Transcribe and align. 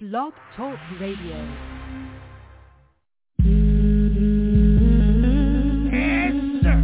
Blog 0.00 0.32
Talk 0.56 0.78
Radio. 1.00 1.34
Sir. 6.62 6.78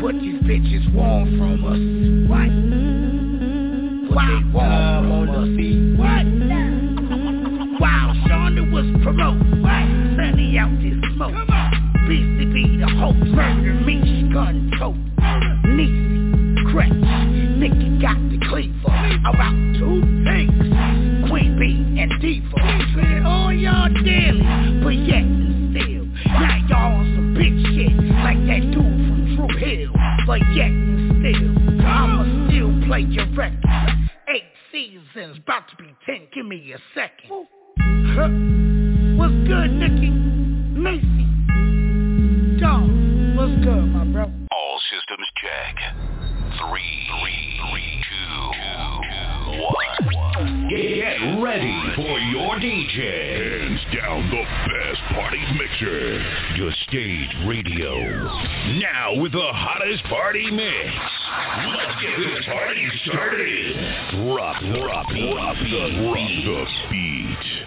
What 0.00 0.14
these 0.14 0.40
bitches 0.48 0.94
want 0.94 1.28
from 1.36 1.60
us? 1.62 1.78
What? 2.26 2.48
What 4.14 4.28
they 4.28 4.40
want 4.50 5.04
from 5.04 5.28
us? 5.28 5.50
What? 5.98 6.24
While 7.78 8.10
Shonda 8.24 8.64
was 8.72 8.88
promoting, 9.02 9.60
what? 9.60 9.84
Sunny 10.16 10.56
out 10.56 10.72
this 10.80 10.96
smoke. 11.16 11.34
BCB 12.08 12.80
the 12.80 12.88
hope, 12.96 13.14
murder 13.16 13.57
Huh? 38.18 38.26
What's 39.14 39.30
good, 39.46 39.70
Nikki? 39.78 40.10
Macy. 40.74 41.22
Dog, 42.58 42.90
what's 43.38 43.54
good, 43.62 43.86
my 43.94 44.02
bro? 44.10 44.24
All 44.50 44.80
systems 44.90 45.28
check. 45.38 45.78
Three, 46.58 46.98
three, 47.14 47.42
three, 47.62 48.02
two, 48.10 48.50
two, 48.58 49.62
one. 49.62 50.66
Get 50.68 51.38
ready 51.40 51.78
for 51.94 52.18
your 52.34 52.58
DJ. 52.58 52.98
Hands 52.98 53.86
down 53.94 54.30
the 54.30 54.42
best 54.66 55.00
party 55.14 55.38
mixer. 55.54 56.18
The 56.58 56.74
Stage 56.88 57.46
Radio. 57.46 57.94
Now 58.82 59.14
with 59.22 59.30
the 59.30 59.50
hottest 59.54 60.02
party 60.06 60.50
mix. 60.50 60.90
Let's 61.70 62.02
get 62.02 62.18
this 62.18 62.44
party 62.46 62.88
started. 63.06 63.76
Drop, 64.26 64.60
drop, 64.74 65.06
drop 65.06 65.56
the 65.56 66.02
Drop 66.02 66.14
beat. 66.16 66.44
the 66.44 66.66
beat. 66.90 67.57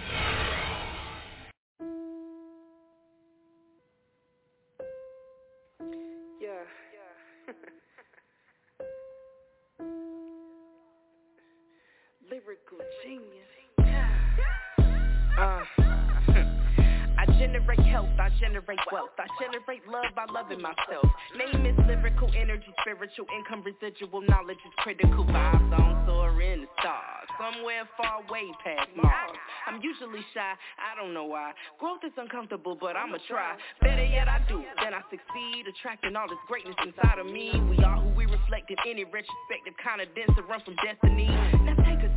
Generate 18.42 18.82
wealth, 18.90 19.14
I 19.18 19.30
generate 19.38 19.86
love 19.86 20.10
by 20.18 20.26
loving 20.26 20.60
myself. 20.60 21.06
Name 21.38 21.62
is 21.64 21.78
lyrical 21.86 22.28
energy, 22.34 22.66
spiritual 22.82 23.26
income, 23.38 23.62
residual 23.62 24.20
knowledge 24.26 24.58
is 24.66 24.74
critical. 24.78 25.24
Vibes 25.24 25.78
on 25.78 26.02
soaring 26.06 26.42
in 26.52 26.60
the 26.62 26.70
stars, 26.82 27.28
somewhere 27.38 27.86
far 27.96 28.18
way 28.26 28.50
past 28.64 28.90
Mars. 28.98 29.38
I'm 29.66 29.78
usually 29.80 30.26
shy, 30.34 30.52
I 30.74 30.98
don't 30.98 31.14
know 31.14 31.24
why. 31.24 31.52
Growth 31.78 32.02
is 32.02 32.10
uncomfortable, 32.18 32.74
but 32.74 32.96
I'ma 32.96 33.18
try. 33.28 33.54
Better 33.80 34.04
yet, 34.04 34.26
I 34.26 34.42
do, 34.48 34.58
then 34.82 34.92
I 34.92 35.02
succeed, 35.06 35.70
attracting 35.70 36.16
all 36.16 36.26
this 36.26 36.42
greatness 36.48 36.74
inside 36.82 37.22
of 37.22 37.26
me. 37.26 37.54
We 37.70 37.78
are 37.84 38.02
who 38.02 38.10
we 38.10 38.26
reflect 38.26 38.74
in 38.74 38.76
any 38.90 39.04
retrospective 39.04 39.78
kind 39.78 40.02
of 40.02 40.10
dance 40.18 40.34
to 40.34 40.42
run 40.42 40.60
from 40.66 40.74
destiny. 40.82 41.30
Now 41.62 41.71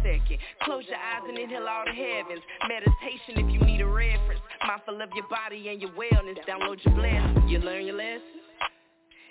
second, 0.06 0.38
close 0.62 0.84
your 0.88 0.98
eyes 0.98 1.26
and 1.28 1.38
inhale 1.38 1.68
all 1.68 1.84
the 1.86 1.98
heavens. 1.98 2.42
Meditation 2.70 3.42
if 3.42 3.54
you 3.54 3.60
need 3.66 3.82
a 3.82 3.88
reference. 3.88 4.42
Mindful 4.66 5.02
of 5.02 5.10
your 5.16 5.28
body 5.28 5.70
and 5.70 5.82
your 5.82 5.92
wellness. 5.92 6.38
Download 6.48 6.78
your 6.86 6.94
blessings. 6.94 7.50
You 7.50 7.60
learn 7.60 7.86
your 7.86 7.98
lessons. 7.98 8.46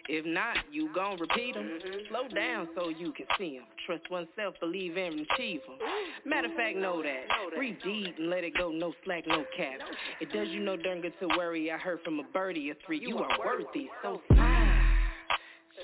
If 0.06 0.26
not, 0.26 0.59
you 0.71 0.91
gon' 0.94 1.19
repeat 1.19 1.54
them. 1.54 1.65
Mm-hmm. 1.65 1.99
Slow 2.10 2.28
down 2.28 2.69
so 2.76 2.91
you 2.91 3.12
can 3.12 3.25
see 3.38 3.56
them. 3.56 3.66
Trust 3.87 4.10
oneself, 4.10 4.54
believe 4.60 4.99
and 4.99 5.26
achieve 5.32 5.60
them. 5.66 5.78
Matter 6.26 6.49
of 6.49 6.54
fact, 6.56 6.76
know 6.76 7.03
that. 7.03 7.56
Breathe 7.56 7.76
deep 7.82 8.15
and 8.19 8.28
let 8.28 8.44
it 8.44 8.53
go, 8.59 8.70
no 8.70 8.93
slack, 9.04 9.25
no 9.26 9.44
cap. 9.56 9.81
It 10.20 10.31
does 10.31 10.49
you 10.49 10.60
no 10.60 10.76
darn 10.76 11.00
good 11.00 11.15
to 11.20 11.28
worry. 11.38 11.70
I 11.70 11.78
heard 11.78 12.00
from 12.04 12.20
a 12.20 12.25
birdie 12.34 12.70
or 12.70 12.75
three. 12.84 13.00
You 13.00 13.16
are 13.19 13.38
worthy, 13.38 13.88
so 14.03 14.20
smile. 14.28 14.82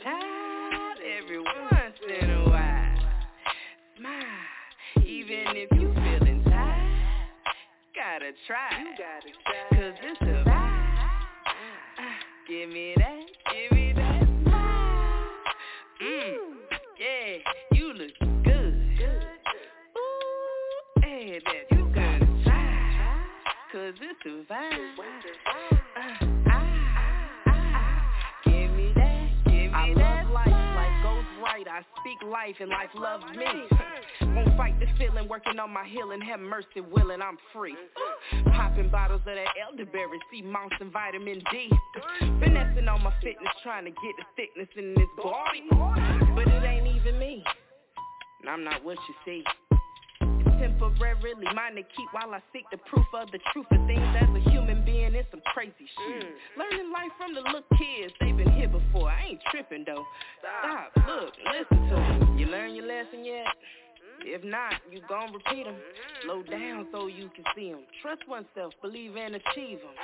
Child, 0.03 0.99
every 1.19 1.39
Gotta 8.21 8.33
try. 8.47 8.69
Cause 9.71 9.95
it's 10.03 10.21
a 10.21 10.25
vibe. 10.47 10.99
Give 12.47 12.69
me 12.69 12.95
that, 12.99 13.21
give 13.51 13.73
me 13.73 13.93
that 13.95 14.23
smile. 14.43 15.25
Mm, 16.03 16.37
yeah, 17.01 17.39
you 17.73 17.95
look 17.95 18.45
good. 18.45 18.75
Ooh, 19.97 21.01
hey, 21.03 21.41
that 21.47 21.65
you 21.75 21.85
gotta 21.95 22.27
try. 22.45 23.25
Cause 23.73 23.95
it's 24.03 24.27
a 24.27 24.53
vibe. 24.53 24.97
Ah, 25.47 26.21
ah, 26.51 26.63
ah. 27.47 28.03
Give 28.45 28.71
me 28.73 28.93
that, 28.97 29.29
give 29.47 29.55
me 29.55 29.71
I 29.73 29.89
love 29.95 30.31
life, 30.31 30.47
life 30.47 31.03
goes 31.03 31.25
right. 31.43 31.67
I 31.67 31.81
speak 32.01 32.29
life 32.29 32.57
and 32.61 32.69
life 32.69 32.91
loves 32.95 33.25
me. 33.35 33.47
Won't 34.81 34.99
feeling, 34.99 35.29
working 35.29 35.59
on 35.59 35.71
my 35.71 35.87
healing. 35.87 36.21
Have 36.21 36.41
mercy, 36.41 36.81
willing, 36.81 37.23
I'm 37.23 37.39
free. 37.53 37.75
Mm-hmm. 37.75 38.51
Popping 38.51 38.91
bottles 38.91 39.21
of 39.27 39.35
that 39.35 39.47
elderberry, 39.61 40.19
sea 40.31 40.43
moss 40.43 40.71
and 40.81 40.93
vitamin 40.93 41.43
D. 41.51 41.71
Finessing 42.21 42.89
on 42.89 43.03
my 43.03 43.13
fitness, 43.23 43.53
trying 43.63 43.85
to 43.85 43.91
get 43.91 44.15
the 44.19 44.25
thickness 44.37 44.69
in 44.77 44.95
this 44.95 45.09
body. 45.17 45.65
But 46.35 46.49
it 46.49 46.65
ain't 46.65 46.87
even 46.97 47.19
me. 47.19 47.43
And 48.41 48.51
I'm 48.51 48.65
not 48.65 48.85
what 48.85 48.99
you 49.09 49.15
see. 49.25 49.45
Temporarily 50.61 51.47
mine 51.55 51.75
to 51.77 51.83
keep 51.83 52.09
while 52.13 52.35
I 52.35 52.41
seek 52.53 52.65
the 52.71 52.77
proof 52.77 53.07
of 53.15 53.31
the 53.33 53.39
truth 53.53 53.67
of 53.71 53.87
things 53.87 54.17
as 54.21 54.29
a 54.29 54.51
human 54.51 54.85
being. 54.85 55.15
It's 55.15 55.29
some 55.31 55.41
crazy 55.55 55.73
shit. 55.79 56.25
Mm. 56.25 56.31
Learning 56.59 56.93
life 56.93 57.13
from 57.17 57.35
the 57.35 57.41
little 57.41 57.65
kids, 57.79 58.13
they've 58.21 58.37
been 58.37 58.53
here 58.53 58.69
before. 58.69 59.09
I 59.09 59.25
ain't 59.31 59.41
tripping 59.51 59.85
though. 59.87 60.05
Stop, 60.61 60.93
look, 61.09 61.33
listen 61.49 61.89
to 61.89 62.27
me. 62.27 62.41
You 62.41 62.47
learn 62.49 62.75
your 62.75 62.87
lesson 62.87 63.25
yet? 63.25 63.47
If 64.25 64.45
not, 64.45 64.75
you 64.91 65.01
gon' 65.09 65.33
repeat 65.33 65.65
them. 65.65 65.77
Slow 66.25 66.43
down 66.43 66.87
so 66.93 67.07
you 67.07 67.31
can 67.35 67.45
see 67.57 67.71
them. 67.71 67.81
Trust 68.03 68.27
oneself, 68.29 68.75
believe 68.83 69.17
and 69.17 69.35
achieve 69.35 69.79
them. 69.79 69.95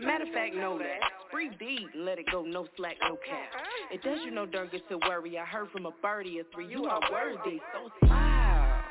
Matter 0.00 0.24
of 0.24 0.32
fact, 0.32 0.54
know 0.54 0.78
that. 0.78 1.00
Breathe 1.30 1.52
deep 1.58 1.88
and 1.94 2.04
let 2.04 2.18
it 2.18 2.26
go, 2.30 2.42
no 2.42 2.66
slack, 2.76 2.96
no 3.02 3.16
cap. 3.16 3.50
It 3.92 4.02
does 4.02 4.18
you 4.24 4.30
no 4.30 4.46
good 4.46 4.82
to 4.88 4.98
worry. 4.98 5.38
I 5.38 5.44
heard 5.44 5.68
from 5.70 5.86
a 5.86 5.90
birdie 6.02 6.40
or 6.40 6.44
three, 6.54 6.68
you 6.68 6.84
are 6.84 7.00
worthy, 7.12 7.60
so 7.72 8.06
smile. 8.06 8.82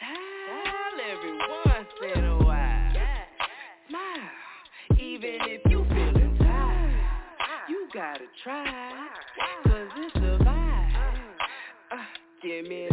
Child, 0.00 1.00
every 1.10 1.38
once 1.38 2.16
in 2.16 2.24
a 2.24 2.38
while. 2.38 2.92
Smile, 3.88 4.98
even 4.98 5.38
if 5.42 5.60
you 5.70 5.84
feeling 5.88 6.36
tired. 6.38 7.00
You 7.68 7.88
gotta 7.92 8.24
try, 8.42 9.08
cause 9.64 9.88
it's 9.96 10.16
a 10.16 10.44
vibe. 10.44 11.14
Uh, 11.92 11.96
give 12.42 12.66
me 12.66 12.88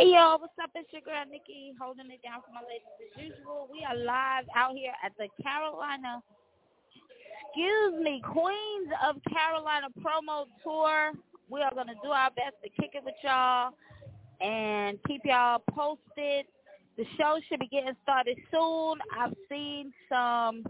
Hey 0.00 0.16
y'all, 0.16 0.40
what's 0.40 0.56
up? 0.56 0.70
It's 0.74 0.88
your 0.94 1.02
girl 1.02 1.28
Nikki 1.30 1.74
holding 1.78 2.08
it 2.10 2.24
down 2.24 2.40
for 2.40 2.56
my 2.56 2.64
ladies 2.64 2.88
as 3.04 3.36
usual. 3.36 3.68
We 3.70 3.84
are 3.84 3.94
live 3.94 4.48
out 4.56 4.72
here 4.72 4.96
at 5.04 5.12
the 5.20 5.28
Carolina, 5.44 6.22
excuse 7.44 8.00
me, 8.00 8.22
Queens 8.24 8.88
of 9.04 9.20
Carolina 9.28 9.88
promo 10.00 10.48
tour 10.64 11.12
We 11.50 11.60
are 11.60 11.74
gonna 11.74 12.00
do 12.02 12.08
our 12.16 12.30
best 12.30 12.56
to 12.64 12.70
kick 12.80 12.92
it 12.94 13.04
with 13.04 13.12
y'all 13.22 13.76
and 14.40 14.96
keep 15.06 15.20
y'all 15.22 15.60
posted. 15.68 16.46
The 16.96 17.04
show 17.18 17.36
should 17.50 17.60
be 17.60 17.68
getting 17.68 17.92
started 18.02 18.38
soon. 18.50 18.96
I've 19.20 19.36
seen 19.50 19.92
some 20.08 20.64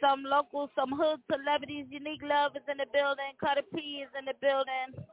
some 0.00 0.24
local, 0.24 0.70
some 0.74 0.96
hood 0.96 1.20
celebrities. 1.30 1.84
Unique 1.90 2.22
Love 2.24 2.56
is 2.56 2.64
in 2.64 2.78
the 2.78 2.88
building. 2.94 3.36
Cutter 3.44 3.68
P 3.74 4.00
is 4.00 4.08
in 4.18 4.24
the 4.24 4.40
building. 4.40 5.04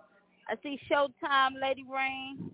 I 0.50 0.56
see 0.64 0.80
Showtime, 0.90 1.62
Lady 1.62 1.86
Rain. 1.92 2.50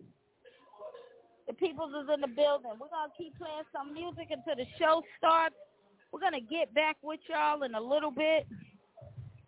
The 1.47 1.53
Peoples 1.53 1.91
is 1.91 2.09
in 2.13 2.21
the 2.21 2.27
building. 2.27 2.71
We're 2.79 2.89
gonna 2.89 3.13
keep 3.17 3.37
playing 3.37 3.63
some 3.71 3.93
music 3.93 4.27
until 4.31 4.55
the 4.55 4.65
show 4.77 5.01
starts. 5.17 5.55
We're 6.11 6.19
gonna 6.19 6.41
get 6.41 6.73
back 6.73 6.97
with 7.01 7.19
y'all 7.29 7.63
in 7.63 7.75
a 7.75 7.81
little 7.81 8.11
bit. 8.11 8.47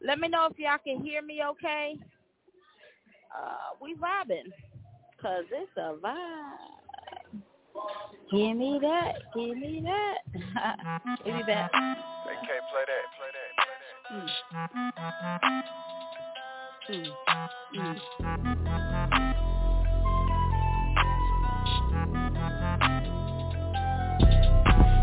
Let 0.02 0.20
me 0.20 0.28
know 0.30 0.48
if 0.52 0.58
y'all 0.60 0.78
can 0.84 1.04
hear 1.04 1.22
me 1.22 1.42
okay. 1.44 1.98
Uh, 3.36 3.76
we 3.82 3.96
vibing. 3.96 4.52
Cause 5.22 5.46
it's 5.52 5.72
a 5.76 5.96
vibe. 6.02 6.78
Give 8.32 8.56
me 8.56 8.80
that. 8.82 9.16
Give 9.34 9.58
me 9.58 9.84
that. 9.84 10.18
Give 11.26 11.36
me 11.36 11.44
that. 11.48 11.72
They 11.74 12.36
can't 12.46 12.66
play 12.72 12.86
that. 12.88 13.06
Play 13.18 13.32
that. 13.34 13.52
Play 13.58 14.22
that. 14.62 15.44
Mm. 15.44 15.97
Mm. 16.90 17.04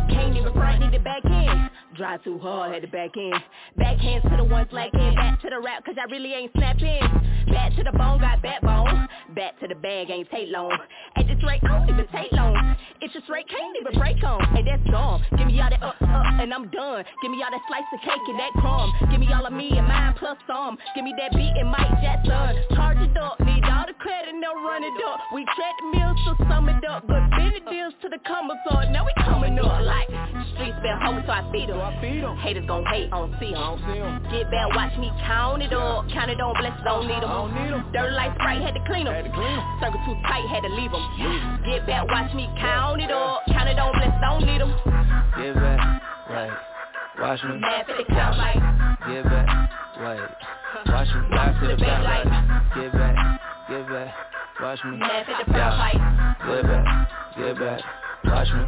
Can't 0.08 0.36
even 0.36 0.52
front, 0.54 0.80
need 0.80 0.94
the 0.94 0.98
back 1.00 1.22
end. 1.26 1.70
Drive 1.94 2.24
too 2.24 2.38
hard, 2.38 2.72
had 2.72 2.82
the 2.82 2.86
back 2.86 3.10
end. 3.18 3.34
Backhands 3.78 4.22
to 4.30 4.36
the 4.38 4.44
ones 4.44 4.68
slacking. 4.70 5.14
Back 5.14 5.42
to 5.42 5.50
the 5.50 5.60
rap, 5.60 5.84
cause 5.84 5.96
I 6.00 6.10
really 6.10 6.32
ain't 6.32 6.52
snapping. 6.56 7.00
Back 7.52 7.76
to 7.76 7.82
the 7.82 7.92
bone, 7.92 8.18
got 8.18 8.40
backbone. 8.40 9.06
Back 9.34 9.60
to 9.60 9.68
the 9.68 9.74
bag, 9.74 10.10
ain't 10.10 10.30
take 10.30 10.48
long. 10.50 10.76
At 11.16 11.26
this 11.26 11.36
rate, 11.46 11.60
I 11.64 11.68
don't 11.68 11.88
even 11.90 12.06
take 12.08 12.32
long. 12.32 12.76
Interest 13.04 13.28
rate 13.28 13.44
can't 13.52 13.76
even 13.76 14.00
break 14.00 14.16
on. 14.24 14.40
Hey, 14.56 14.64
that's 14.64 14.80
gone. 14.88 15.20
Give 15.36 15.46
me 15.46 15.60
all 15.60 15.68
that 15.68 15.82
up, 15.82 16.00
up, 16.00 16.40
and 16.40 16.48
I'm 16.54 16.72
done. 16.72 17.04
Give 17.20 17.30
me 17.30 17.36
all 17.44 17.52
that 17.52 17.60
slice 17.68 17.84
of 17.92 18.00
cake 18.00 18.24
and 18.32 18.40
that 18.40 18.48
crumb. 18.56 18.88
Give 19.12 19.20
me 19.20 19.28
all 19.28 19.44
of 19.44 19.52
me 19.52 19.76
and 19.76 19.86
mine 19.86 20.14
plus 20.16 20.38
some. 20.48 20.78
Give 20.96 21.04
me 21.04 21.12
that 21.20 21.36
beat 21.36 21.52
and 21.52 21.68
Mike 21.68 22.00
Jackson. 22.00 22.64
Charge 22.72 23.04
it 23.04 23.12
up, 23.20 23.36
need 23.44 23.60
all 23.68 23.84
the 23.84 23.92
credit, 24.00 24.32
no 24.40 24.56
run 24.56 24.82
it 24.84 24.96
up. 25.04 25.20
We 25.34 25.44
tread 25.52 25.74
the 25.84 25.86
meals 25.92 26.16
to 26.24 26.48
sum 26.48 26.70
it 26.72 26.80
up. 26.88 27.04
Good 27.06 27.68
deals 27.68 27.92
to 28.00 28.08
the 28.08 28.16
up. 28.16 28.88
Now 28.88 29.04
we 29.04 29.12
coming 29.20 29.58
up 29.58 29.84
like 29.84 30.08
streets 30.56 30.80
been 30.80 30.96
hoes, 30.96 31.22
so 31.26 31.32
I 31.32 31.44
feed 31.52 31.68
them. 31.68 31.76
Them. 31.78 32.36
Haters 32.38 32.64
gon' 32.66 32.84
hate, 32.86 33.12
I 33.12 33.18
don't 33.20 33.34
see 33.38 33.52
I 33.52 33.60
don't 33.60 33.80
see 33.84 34.00
'em. 34.00 34.22
Get 34.32 34.50
back, 34.50 34.68
watch 34.74 34.96
me 34.96 35.12
count 35.26 35.62
it 35.62 35.72
up. 35.72 36.08
Count 36.08 36.30
it 36.30 36.40
on, 36.40 36.56
bless 36.56 36.72
it, 36.78 36.84
don't 36.84 37.06
need 37.06 37.20
'em. 37.20 37.28
I 37.28 37.34
don't 37.34 37.52
need 37.54 37.72
'em. 37.72 37.92
Dirty 37.92 38.14
like 38.14 38.32
Sprite, 38.34 38.62
had 38.62 38.74
to 38.74 38.84
clean 38.88 39.06
'em. 39.06 39.14
Had 39.14 39.24
to 39.24 39.30
clean 39.30 39.58
'em. 39.58 39.64
Circle 39.80 40.00
too 40.06 40.16
tight, 40.24 40.46
had 40.48 40.62
to 40.62 40.72
leave 40.72 40.92
'em. 40.94 41.62
Get 41.64 41.86
back, 41.86 42.08
watch 42.08 42.32
me 42.34 42.48
count 42.58 42.93
it 43.00 43.10
up. 43.10 43.42
Count 43.48 43.68
it 43.68 43.78
on, 43.78 43.92
bless 43.92 44.20
don't 44.20 44.44
need 44.44 44.60
'em. 44.60 44.72
Get 45.36 45.54
back, 45.54 46.02
right. 46.30 46.52
Watch 47.20 47.42
me. 47.44 47.58
Mad 47.58 47.86
for 47.86 47.96
the 47.96 48.04
count 48.04 48.38
like. 48.38 48.60
Get 49.08 49.24
back, 49.24 49.70
right. 50.00 50.20
Watch 50.86 51.08
me. 51.14 51.28
Back 51.30 51.60
to 51.60 51.66
the 51.68 51.76
back, 51.76 52.04
right. 52.04 52.24
Get 52.74 52.92
back, 52.92 53.40
get 53.68 53.88
back. 53.88 54.14
Watch 54.60 54.84
me. 54.84 54.96
Mad 54.96 55.26
for 55.26 55.44
the 55.44 55.52
proud 55.52 55.78
fight. 55.78 56.00
Get 56.46 56.62
back, 56.66 57.08
get 57.36 57.58
back. 57.58 58.03
Watch 58.24 58.48
me. 58.52 58.64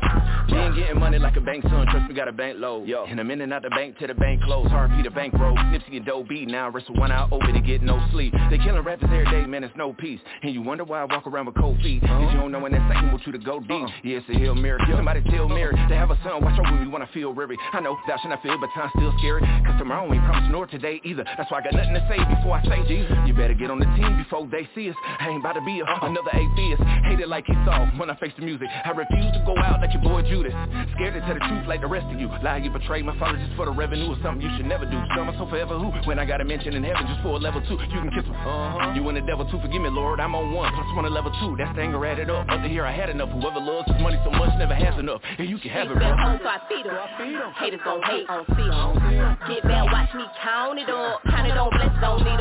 We 0.52 0.58
ain't 0.58 0.76
getting 0.76 1.00
money 1.00 1.18
like 1.18 1.36
a 1.36 1.40
bank 1.40 1.64
son, 1.64 1.86
trust 1.90 2.08
me, 2.08 2.14
got 2.14 2.28
a 2.28 2.32
bank 2.32 2.58
load. 2.58 2.86
Yo. 2.86 3.04
In 3.06 3.18
a 3.18 3.24
minute, 3.24 3.52
out 3.52 3.62
the 3.62 3.70
bank 3.70 3.98
to 3.98 4.06
the 4.06 4.14
bank 4.14 4.42
close. 4.42 4.68
RP 4.68 5.02
the 5.02 5.10
bank 5.10 5.34
roll. 5.34 5.56
Nipsey 5.56 5.96
and 5.96 6.06
Doe 6.06 6.22
beat. 6.22 6.48
Now 6.48 6.66
I 6.66 6.68
wrestle 6.68 6.94
one 6.94 7.10
out 7.10 7.32
over 7.32 7.50
to 7.50 7.60
get 7.60 7.82
no 7.82 8.00
sleep. 8.12 8.32
They 8.50 8.58
killing 8.58 8.82
rappers 8.82 9.08
every 9.12 9.24
day, 9.30 9.46
man, 9.46 9.64
it's 9.64 9.76
no 9.76 9.92
peace. 9.92 10.20
And 10.42 10.52
you 10.52 10.62
wonder 10.62 10.84
why 10.84 11.00
I 11.00 11.04
walk 11.04 11.26
around 11.26 11.46
with 11.46 11.56
cold 11.56 11.80
feet. 11.82 12.02
Cause 12.02 12.32
you 12.32 12.38
don't 12.38 12.52
know 12.52 12.60
when 12.60 12.72
that 12.72 12.86
second 12.92 13.10
want 13.10 13.26
you 13.26 13.32
to 13.32 13.38
go 13.38 13.60
deep. 13.60 13.88
Yeah, 14.04 14.18
it's 14.18 14.28
a 14.28 14.32
Hail 14.32 14.54
Mary. 14.54 14.80
Somebody 14.90 15.22
tell 15.30 15.48
Mary. 15.48 15.74
They 15.88 15.96
have 15.96 16.10
a 16.10 16.18
son, 16.22 16.44
watch 16.44 16.58
out 16.58 16.72
when 16.72 16.82
you 16.82 16.90
wanna 16.90 17.08
feel 17.12 17.32
weary. 17.32 17.56
I 17.72 17.80
know, 17.80 17.96
thou 18.06 18.16
should 18.18 18.28
not 18.28 18.42
feel, 18.42 18.58
but 18.60 18.70
time's 18.74 18.92
still 18.96 19.14
scary. 19.18 19.40
Cause 19.40 19.78
tomorrow 19.78 20.12
ain't 20.12 20.24
promised 20.24 20.52
nor 20.52 20.66
today 20.66 21.00
either. 21.04 21.24
That's 21.36 21.50
why 21.50 21.58
I 21.58 21.62
got 21.62 21.74
nothing 21.74 21.94
to 21.94 22.06
say 22.08 22.18
before 22.34 22.54
I 22.54 22.62
say 22.64 22.86
Jesus. 22.86 23.16
You 23.26 23.34
better 23.34 23.54
get 23.54 23.70
on 23.70 23.78
the 23.78 23.90
team 23.96 24.16
before 24.16 24.46
they 24.46 24.68
see 24.74 24.90
us. 24.90 24.96
I 25.20 25.30
ain't 25.30 25.40
about 25.40 25.54
to 25.54 25.64
be 25.64 25.80
a, 25.80 25.84
uh-uh. 25.84 26.06
another 26.06 26.30
atheist. 26.32 26.82
Hate 27.08 27.20
it 27.20 27.28
like 27.28 27.46
he 27.46 27.54
saw 27.64 27.86
when 27.96 28.10
I 28.10 28.16
face 28.16 28.32
the 28.38 28.44
music. 28.44 28.68
I 28.84 28.90
refuse 28.90 29.32
to 29.32 29.42
go 29.46 29.56
out 29.62 29.80
like 29.80 29.94
your 29.94 30.02
boy 30.02 30.22
Judas. 30.22 30.52
Scared 30.98 31.14
to 31.14 31.20
tell 31.22 31.34
the 31.38 31.44
truth 31.46 31.66
like 31.66 31.80
the 31.80 31.86
rest 31.86 32.06
of 32.12 32.18
you. 32.18 32.28
Lie, 32.42 32.58
you 32.66 32.70
betray 32.70 33.00
my 33.02 33.16
father 33.18 33.38
just 33.38 33.54
for 33.56 33.64
the 33.64 33.72
revenue 33.72 34.10
or 34.10 34.18
something 34.22 34.42
you 34.42 34.50
should 34.56 34.66
never 34.66 34.84
do. 34.84 34.98
Sell 35.14 35.24
myself 35.24 35.48
forever 35.50 35.78
who? 35.78 35.94
When 36.04 36.18
I 36.18 36.24
got 36.26 36.40
a 36.40 36.44
mention 36.44 36.74
in 36.74 36.82
heaven 36.82 37.06
just 37.06 37.22
for 37.22 37.38
a 37.38 37.40
level 37.40 37.62
two. 37.62 37.78
You 37.78 38.00
can 38.02 38.10
kiss 38.10 38.26
me. 38.26 38.34
Uh-huh. 38.36 38.92
You 38.94 39.06
and 39.08 39.16
the 39.16 39.22
devil 39.22 39.46
too. 39.48 39.58
Forgive 39.62 39.80
me, 39.80 39.88
Lord. 39.88 40.18
I'm 40.20 40.34
on 40.34 40.52
one. 40.52 40.72
Plus 40.74 40.86
one 40.96 41.04
a 41.06 41.10
level 41.10 41.30
two. 41.40 41.54
That's 41.56 41.74
the 41.76 41.82
anger 41.82 42.04
added 42.04 42.28
up. 42.28 42.50
Up 42.50 42.60
to 42.60 42.68
here 42.68 42.84
I 42.84 42.92
had 42.92 43.08
enough. 43.08 43.30
Whoever 43.30 43.60
loves 43.60 43.86
his 43.90 44.00
money 44.02 44.18
so 44.24 44.30
much 44.34 44.50
never 44.58 44.74
has 44.74 44.98
enough. 44.98 45.20
And 45.38 45.48
you 45.48 45.58
can 45.58 45.70
have 45.70 45.86
it, 45.86 45.94
Streets 45.94 46.02
been 46.02 46.16
bro. 46.16 46.26
hoes, 46.26 46.40
so 46.42 46.48
I 46.50 46.58
feed 46.68 46.86
'em. 46.86 47.52
Haters 47.54 47.80
gon' 47.84 48.02
hate, 48.02 48.26
I 48.28 48.42
don't 48.42 48.50
see 48.56 48.66
'em. 48.66 49.38
Get 49.48 49.62
back, 49.62 49.86
watch 49.92 50.12
me 50.14 50.24
count 50.42 50.78
it 50.78 50.88
up. 50.90 51.22
Count 51.30 51.46
it 51.46 51.56
on, 51.56 51.70
bless, 51.70 51.92
don't 52.00 52.24
need 52.24 52.40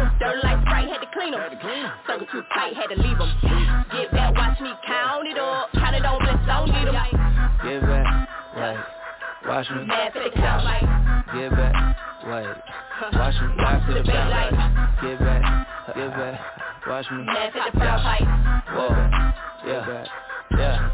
'em. 0.00 0.10
Dirty 0.18 0.40
like 0.42 0.60
Sprite, 0.62 0.88
had 0.88 1.00
to 1.00 1.06
clean 1.12 1.34
'em. 1.34 1.40
Circle 2.06 2.26
too 2.32 2.42
tight, 2.54 2.74
had 2.76 2.88
to 2.90 2.96
leave 2.96 3.20
'em. 3.20 3.30
Get 3.92 4.10
back, 4.12 4.34
watch 4.36 4.60
me 4.60 4.72
count 4.86 5.26
it 5.26 5.38
up. 5.38 5.70
Count 5.72 5.96
it 5.96 6.04
on, 6.04 6.18
bless, 6.20 6.46
don't 6.46 6.68
need 6.70 6.88
'em. 6.88 6.94
Get 7.62 7.80
back, 7.82 8.28
right. 8.56 8.78
Watch 9.46 9.70
me. 9.70 9.84
Mad 9.84 10.12
the 10.12 10.30
count 10.34 10.64
like. 10.64 10.86
Get 11.34 11.50
back, 11.50 11.74
right. 12.24 12.56
Watch 13.12 13.34
me. 13.40 13.56
Back 13.56 13.86
to 13.86 13.94
the 13.94 14.02
back, 14.02 14.30
right. 14.32 14.54
Get 15.02 15.18
back, 15.20 15.42
get 15.94 16.10
back. 16.16 16.40
Watch 16.86 17.10
me. 17.10 17.24
Mad 17.24 17.52
for 17.52 17.62
the 17.70 17.78
proud 17.78 18.02
fight. 18.02 18.26
Whoa, 18.74 18.88
yeah, 19.66 20.04
yeah, 20.56 20.90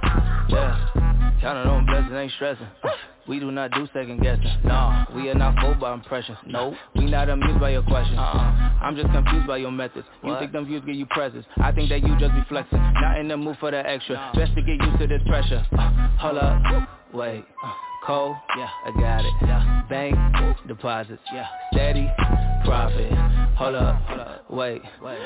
yeah. 0.49 1.12
Counting 1.43 1.71
on 1.71 1.87
blessings, 1.87 2.13
ain't 2.15 2.33
stressing. 2.33 2.67
We 3.29 3.39
do 3.41 3.51
not 3.51 3.73
do 3.73 3.87
second 3.93 4.21
guessing. 4.23 4.47
Nah, 4.65 5.05
we 5.15 5.29
are 5.29 5.35
not 5.35 5.55
fooled 5.61 5.81
by 5.81 5.93
impressions. 5.95 6.39
No, 6.47 6.77
we 6.95 7.05
not 7.07 7.29
amused 7.29 7.61
by 7.61 7.71
your 7.71 7.83
questions. 7.83 8.19
Uh-uh. 8.19 8.79
I'm 8.81 8.97
just 8.97 9.11
confused 9.13 9.47
by 9.47 9.57
your 9.59 9.71
methods. 9.73 10.07
You 10.23 10.31
What? 10.31 10.41
think 10.41 10.53
them 10.53 10.67
views 10.67 10.83
give 10.87 10.95
you 10.97 11.07
presents. 11.07 11.47
I 11.59 11.73
think 11.73 11.89
that 11.91 12.01
you 12.03 12.17
just 12.19 12.35
be 12.35 12.43
flexing. 12.49 12.79
Not 12.79 13.19
in 13.19 13.29
the 13.29 13.37
mood 13.37 13.57
for 13.61 13.71
the 13.71 13.79
extra. 13.87 14.31
Best 14.35 14.55
to 14.55 14.63
get 14.63 14.81
used 14.81 14.99
to 14.99 15.07
this 15.07 15.23
pressure. 15.27 15.65
Uh, 15.77 16.09
hold 16.19 16.39
up, 16.39 16.89
wait. 17.13 17.45
Uh, 17.65 17.73
Cole, 18.07 18.37
yeah, 18.59 18.69
I 18.85 18.91
got 19.01 19.25
it. 19.25 19.33
Yeah. 19.43 19.83
Bank 19.89 20.17
deposits, 20.67 21.23
yeah. 21.33 21.47
Steady 21.73 22.11
profit. 22.65 23.13
Hold 23.55 23.77
up, 23.77 23.95
hold 24.03 24.21
up, 24.21 24.51
wait. 24.51 24.83
Wait. 25.01 25.19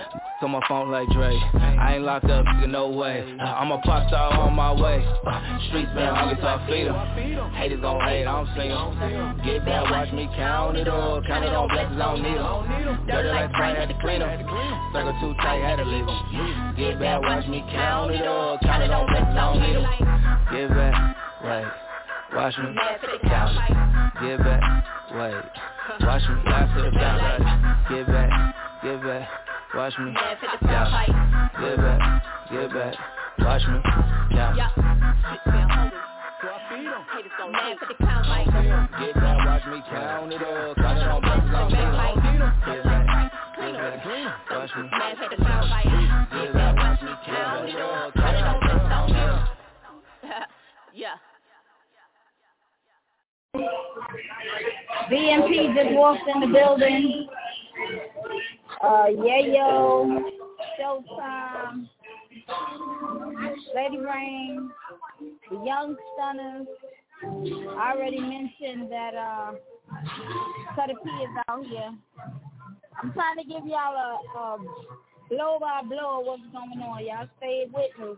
On 0.42 0.50
my 0.50 0.60
phone 0.68 0.90
like 0.90 1.08
Dre. 1.08 1.32
I 1.80 1.94
ain't 1.94 2.04
locked 2.04 2.26
up, 2.26 2.44
nigga, 2.44 2.68
no 2.68 2.90
way. 2.90 3.24
Uh, 3.40 3.44
I'm 3.44 3.72
a 3.72 3.78
pop 3.78 4.06
star 4.08 4.30
on 4.34 4.52
my 4.54 4.72
way. 4.72 5.02
Uh, 5.26 5.58
streets 5.68 5.88
been 5.94 6.04
hungry, 6.04 6.36
so 6.38 6.46
I 6.46 6.66
feed 6.66 6.86
'em. 6.86 7.52
Haters 7.54 7.80
gon' 7.80 8.00
hate, 8.02 8.26
I 8.26 8.32
don't 8.32 8.48
see 8.54 8.68
'em. 8.68 9.40
Get 9.42 9.64
back, 9.64 9.90
watch 9.90 10.12
me 10.12 10.28
count 10.36 10.76
it 10.76 10.88
all. 10.88 11.22
Count 11.22 11.44
it 11.46 11.54
on 11.54 11.68
blessings, 11.68 11.98
I 11.98 12.04
don't 12.04 12.22
need 12.22 12.36
'em. 12.36 13.06
Dirty 13.06 13.28
like 13.30 13.50
Sprite, 13.54 13.76
had 13.78 13.88
to 13.88 13.94
clean 13.94 14.20
'em. 14.20 14.28
Circle 14.92 15.16
too 15.20 15.34
tight, 15.40 15.62
had 15.62 15.76
to 15.76 15.86
leave 15.86 16.06
'em. 16.06 16.74
Get 16.76 17.00
back, 17.00 17.22
watch 17.22 17.46
me 17.46 17.64
count 17.72 18.10
it 18.10 18.26
all. 18.26 18.58
Count 18.58 18.82
it 18.82 18.90
on 18.90 19.06
blessings, 19.06 19.32
I 19.32 19.40
don't 19.40 19.60
need 19.62 19.76
'em. 19.76 20.46
Get 20.52 20.68
back, 20.74 21.16
right. 21.42 21.85
Watch 22.34 22.58
me 22.58 22.74
Mad 22.74 23.00
for 23.00 23.06
the 23.06 23.18
count 23.28 23.54
like. 23.54 23.70
Get 24.20 24.38
back, 24.38 24.62
wait. 25.14 25.44
Watch 26.00 26.22
me 26.28 26.42
back 26.44 26.74
to 26.74 26.82
the 26.82 26.90
back. 26.90 27.38
Get 27.88 28.06
back, 28.06 28.54
get 28.82 29.02
back. 29.02 29.28
Watch 29.74 29.94
me, 29.98 30.10
Mad 30.10 30.38
for 30.40 30.48
the 30.50 30.66
proud 30.66 31.06
get 31.60 31.76
back, 31.76 32.22
get 32.50 32.72
back. 32.72 32.94
Watch 33.38 33.62
me, 33.68 33.80
yeah. 34.34 34.54
Yeah. 34.56 34.70
Streets 34.74 35.44
been 35.44 35.68
hungry. 35.68 35.98
Haters 37.14 37.32
gon' 37.38 37.52
mad 37.52 37.78
for 37.78 37.86
the 37.86 37.94
count 37.94 38.26
like. 38.26 38.46
Get 38.46 39.14
back, 39.14 39.38
watch 39.46 39.66
me 39.66 39.82
count 39.88 40.32
it 40.32 40.42
all. 40.42 40.74
Count 40.74 40.98
it 40.98 41.06
on 41.06 41.20
blessings, 41.22 41.54
I 41.54 41.70
don't 41.70 42.24
need 42.24 42.40
'em. 42.42 42.52
Get 42.66 42.84
back, 42.84 43.06
get 43.56 43.72
back. 43.78 44.50
Watch 44.50 44.70
me, 44.76 44.82
Mad 44.90 45.16
for 45.16 45.28
the 45.30 45.44
count 45.44 45.68
like. 45.70 45.84
get 46.32 46.52
back, 46.52 46.76
watch 46.76 47.02
me 47.02 47.12
count 47.24 47.68
it 47.68 47.80
all. 47.80 48.10
Count 48.12 48.36
it 48.36 48.42
on 48.42 48.60
blessings, 48.60 48.82
I 48.82 48.98
don't 48.98 49.12
need 49.12 50.32
'em. 50.32 50.44
Yeah. 50.92 51.16
BMP 55.10 55.74
just 55.74 55.94
walked 55.94 56.28
in 56.28 56.40
the 56.40 56.46
building. 56.46 57.28
Uh, 58.82 59.06
Yayo, 59.06 60.20
Showtime, 60.78 61.88
Lady 63.74 63.98
Rain, 63.98 64.70
the 65.50 65.64
Young 65.64 65.96
Stunners. 66.14 66.66
I 67.22 67.92
already 67.94 68.20
mentioned 68.20 68.90
that 68.90 69.14
uh, 69.14 69.52
Cutter 70.74 70.94
P 71.02 71.10
is 71.10 71.30
out 71.48 71.64
here. 71.66 71.94
I'm 73.02 73.12
trying 73.12 73.36
to 73.36 73.44
give 73.44 73.66
y'all 73.66 73.94
a, 73.94 74.38
a 74.38 74.58
blow 75.30 75.58
by 75.60 75.82
blow 75.88 76.20
of 76.20 76.26
what's 76.26 76.42
going 76.52 76.80
on. 76.82 77.04
Y'all 77.04 77.28
stay 77.38 77.66
with 77.72 77.90
me. 77.98 78.16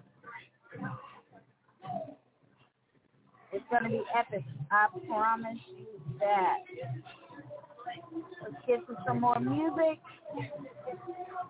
It's 3.52 3.64
gonna 3.71 3.88
be 3.88 4.02
epic. 4.17 4.45
I 4.71 4.88
promise 5.07 5.59
you 5.76 5.87
that. 6.21 6.59
Let's 8.43 8.57
get 8.67 8.87
to 8.88 8.97
some 9.07 9.21
more 9.21 9.38
music. 9.40 9.99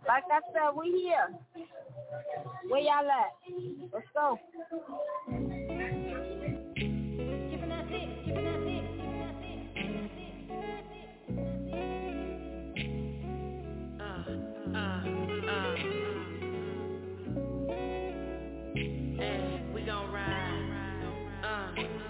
Like 0.06 0.24
I 0.30 0.40
said, 0.52 0.76
we 0.78 0.90
here. 1.02 1.38
Where 2.68 2.80
y'all 2.80 3.10
at? 3.10 3.92
Let's 3.92 4.06
go. 4.14 4.38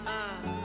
嗯 0.05 0.58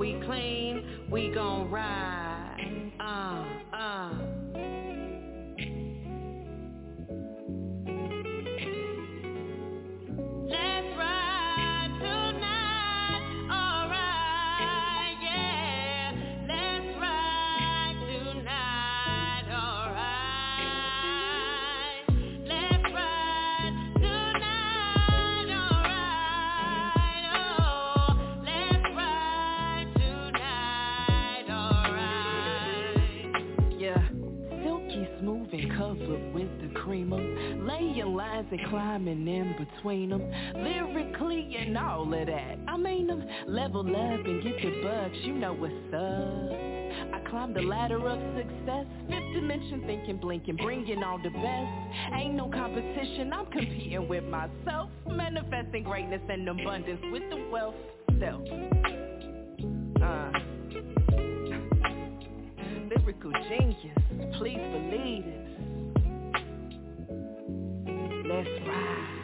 we 0.00 0.18
clean, 0.24 0.82
we 1.10 1.28
gon' 1.28 1.70
ride. 1.70 2.92
Uh. 2.98 3.59
Between 38.50 40.10
them, 40.10 40.30
lyrically 40.54 41.56
and 41.58 41.76
all 41.78 42.02
of 42.02 42.26
that. 42.26 42.58
I 42.68 42.76
mean 42.76 43.06
them, 43.06 43.24
level 43.46 43.80
up 43.80 44.26
and 44.26 44.42
get 44.42 44.56
the 44.60 44.82
bucks, 44.82 45.16
you 45.22 45.34
know 45.34 45.52
what's 45.52 45.72
up. 45.94 47.14
I 47.14 47.20
climbed 47.30 47.54
the 47.54 47.62
ladder 47.62 48.06
of 48.08 48.18
success, 48.36 48.86
fifth 49.08 49.34
dimension 49.34 49.84
thinking, 49.86 50.16
blinking, 50.18 50.56
bringing 50.56 51.02
all 51.02 51.18
the 51.18 51.30
best. 51.30 52.14
Ain't 52.14 52.34
no 52.34 52.48
competition, 52.48 53.32
I'm 53.32 53.46
competing 53.46 54.08
with 54.08 54.24
myself, 54.24 54.90
manifesting 55.06 55.84
greatness 55.84 56.22
and 56.28 56.48
abundance 56.48 57.00
with 57.12 57.22
the 57.30 57.48
wealth 57.50 57.74
self. 58.18 58.42
Uh, 60.02 60.32
lyrical 62.88 63.32
genius, 63.48 63.98
please 64.38 64.58
believe 64.58 65.24
it. 65.26 65.39
Let's 68.30 68.48
ride. 68.64 69.19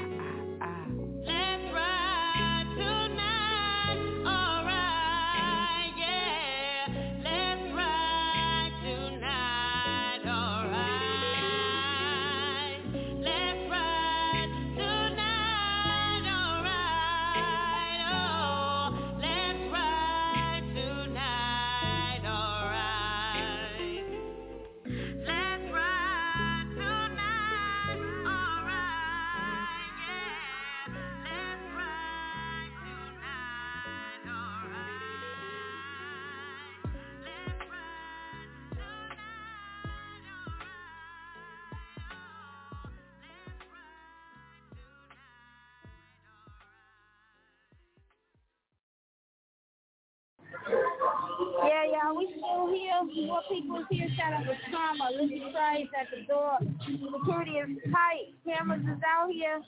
Out 54.33 54.45
to 54.45 54.55
Trauma. 54.71 55.11
Lizzie 55.15 55.43
Price 55.53 55.87
at 55.99 56.07
the 56.11 56.27
door. 56.27 56.59
Security 56.85 57.53
is 57.53 57.93
tight. 57.93 58.35
Cameras 58.45 58.83
is 58.83 59.03
out 59.07 59.31
here. 59.31 59.63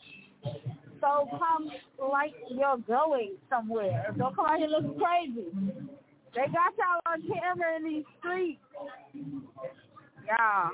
So 1.00 1.28
come 1.38 1.70
like 1.98 2.34
you're 2.50 2.78
going 2.86 3.36
somewhere. 3.48 4.14
Don't 4.16 4.34
come 4.34 4.46
out 4.46 4.58
here 4.58 4.68
looking 4.68 4.98
crazy. 4.98 5.46
They 6.34 6.46
got 6.52 6.74
y'all 6.76 7.00
on 7.06 7.22
camera 7.22 7.76
in 7.76 7.84
these 7.84 8.04
streets. 8.18 8.60
Y'all, 10.26 10.70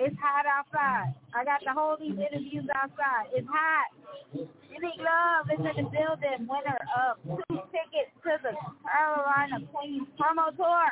it's 0.00 0.16
hot 0.20 0.44
outside. 0.46 1.14
I 1.34 1.44
got 1.44 1.62
to 1.64 1.72
hold 1.72 2.00
these 2.00 2.18
interviews 2.18 2.66
outside. 2.74 3.30
It's 3.34 3.46
hot. 3.48 3.90
Unique 4.34 5.00
Love 5.00 5.46
is 5.52 5.60
in 5.60 5.84
the 5.84 5.90
building. 5.90 6.48
Winner 6.48 6.78
of 6.98 7.16
two 7.22 7.60
tickets 7.70 8.12
to 8.24 8.36
the 8.42 8.52
Carolina 8.82 9.64
Queens 9.72 10.08
promo 10.18 10.54
tour. 10.56 10.90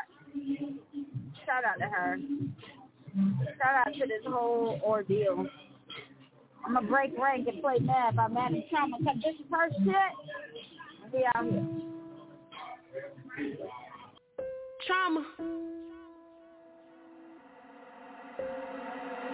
Shout 1.46 1.64
out 1.64 1.78
to 1.78 1.86
her. 1.86 2.18
Shout 3.58 3.86
out 3.86 3.92
to 3.94 4.06
this 4.06 4.24
whole 4.26 4.80
ordeal. 4.84 5.46
I'm 6.64 6.74
gonna 6.74 6.86
break 6.86 7.12
rank 7.18 7.48
and 7.48 7.60
play 7.62 7.78
mad 7.80 8.16
by 8.16 8.28
Manny 8.28 8.66
Trauma 8.70 8.98
because 8.98 9.16
this 9.16 9.34
is 9.34 9.46
her 9.50 9.68
shit. 9.84 11.12
We 11.12 11.26
out 11.34 11.44
here. 11.44 11.66
Trauma. 14.86 15.26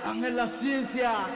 Ángel 0.07 0.61
ciencia. 0.61 1.27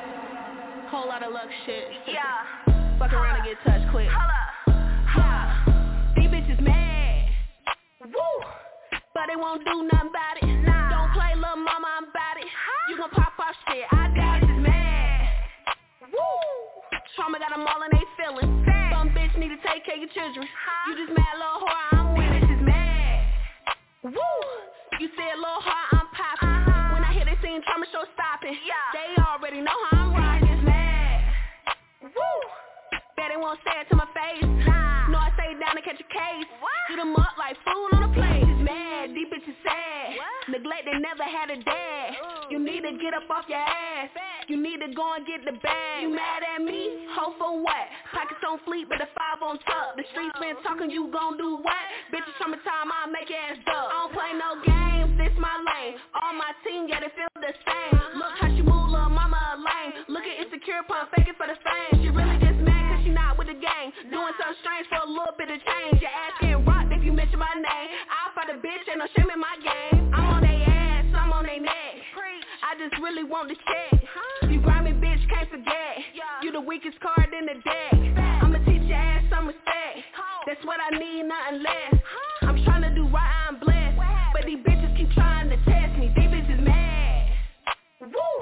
Whole 0.91 1.09
lot 1.09 1.23
of 1.23 1.33
luck 1.33 1.49
shit. 1.67 1.85
Yeah. 2.07 2.99
Fuck 2.99 3.13
around 3.13 3.37
and 3.37 3.45
get 3.45 3.57
touched 3.65 3.91
quick. 3.91 4.09
Holla. 4.09 4.51
Yeah. 5.17 5.70
They 9.31 9.39
won't 9.39 9.63
do 9.63 9.87
nothing 9.87 10.11
about 10.11 10.37
it. 10.43 10.51
Nah. 10.67 10.91
Don't 10.91 11.13
play 11.15 11.39
little 11.39 11.63
mama, 11.63 12.03
I'm 12.03 12.11
about 12.11 12.35
it. 12.35 12.51
Huh? 12.51 12.91
You 12.91 12.99
gon' 12.99 13.15
pop 13.15 13.39
off 13.39 13.55
shit, 13.71 13.87
I 13.87 14.11
got 14.11 14.43
it. 14.43 14.59
mad. 14.59 16.11
Woo! 16.11 16.35
Trauma 17.15 17.39
got 17.39 17.55
them 17.55 17.63
all 17.63 17.79
in 17.87 17.95
they 17.95 18.03
feelings. 18.19 18.51
Some 18.91 19.15
bitch 19.15 19.31
need 19.39 19.55
to 19.55 19.61
take 19.63 19.87
care 19.87 19.95
of 19.95 20.03
your 20.03 20.11
children. 20.11 20.43
Huh? 20.43 20.91
You 20.91 21.07
just 21.07 21.15
mad 21.15 21.31
little 21.39 21.63
whore, 21.63 21.79
I'm 21.95 22.19
with 22.19 22.27
it. 22.27 22.43
Bitches 22.43 22.63
mad. 22.67 24.11
Woo! 24.11 24.35
You 24.99 25.07
said 25.15 25.39
little 25.39 25.63
whore, 25.63 25.87
I'm 25.95 26.11
popping. 26.11 26.51
Uh-huh. 26.51 26.99
When 26.99 27.07
I 27.07 27.15
hear 27.15 27.23
they 27.23 27.39
sing 27.39 27.63
trauma 27.63 27.87
show 27.95 28.03
stopping. 28.19 28.59
Yeah. 28.67 28.83
They 28.99 29.15
already 29.31 29.63
know 29.63 29.79
how 29.95 30.11
I'm 30.11 30.19
riding. 30.19 30.51
This 30.51 30.67
mad. 30.67 31.23
Woo! 32.03 32.35
Bet 33.15 33.31
they 33.31 33.39
won't 33.39 33.63
say 33.63 33.79
it 33.79 33.87
to 33.95 33.97
my 33.97 34.11
face. 34.11 34.43
Nah. 34.67 35.07
No, 35.07 35.23
I 35.23 35.31
stay 35.39 35.55
down 35.55 35.79
and 35.79 35.87
catch 35.87 36.03
a 36.03 36.09
case. 36.11 36.51
What? 36.59 36.83
Do 36.91 36.99
them 36.99 37.15
up 37.15 37.39
like 37.39 37.55
food 37.63 37.95
on 37.95 38.11
a 38.11 38.11
plate. 38.11 38.50
Neglected, 40.61 41.01
never 41.01 41.25
had 41.25 41.49
a 41.49 41.57
dad. 41.65 42.13
You 42.51 42.61
need 42.61 42.85
to 42.85 42.93
get 43.01 43.17
up 43.17 43.25
off 43.33 43.49
your 43.49 43.57
ass. 43.57 44.13
You 44.45 44.61
need 44.61 44.85
to 44.85 44.93
go 44.93 45.17
and 45.17 45.25
get 45.25 45.41
the 45.41 45.57
bag. 45.57 46.03
You 46.03 46.13
mad 46.13 46.45
at 46.45 46.61
me? 46.61 47.09
Hope 47.17 47.39
for 47.41 47.63
what? 47.65 47.89
Pockets 48.13 48.45
on 48.45 48.61
fleet, 48.69 48.85
but 48.85 48.99
the 49.01 49.09
five 49.17 49.41
on 49.41 49.57
top. 49.65 49.97
The 49.97 50.05
streets 50.13 50.37
been 50.37 50.61
talking, 50.61 50.91
you 50.91 51.09
gon' 51.09 51.39
do 51.39 51.57
what? 51.65 51.81
Bitches 52.13 52.37
summertime, 52.37 52.60
I'll 52.60 52.60
You 76.91 76.99
card 76.99 77.31
in 77.31 77.47
the 77.47 77.55
deck. 77.63 77.95
I'ma 78.43 78.59
teach 78.67 78.83
your 78.83 78.99
ass 78.99 79.23
some 79.31 79.47
respect. 79.47 80.03
That's 80.43 80.59
what 80.67 80.83
I 80.83 80.91
need, 80.99 81.23
nothing 81.23 81.63
less. 81.63 82.03
I'm 82.43 82.59
trying 82.65 82.83
to 82.83 82.91
do 82.91 83.07
right, 83.07 83.47
I'm 83.47 83.61
blessed. 83.63 83.95
But 84.35 84.43
these 84.43 84.59
bitches 84.59 84.97
keep 84.99 85.07
trying 85.15 85.51
to 85.51 85.57
test 85.71 85.95
me. 86.03 86.11
These 86.19 86.27
bitches 86.35 86.59
mad. 86.67 87.31
Woo! 88.01 88.35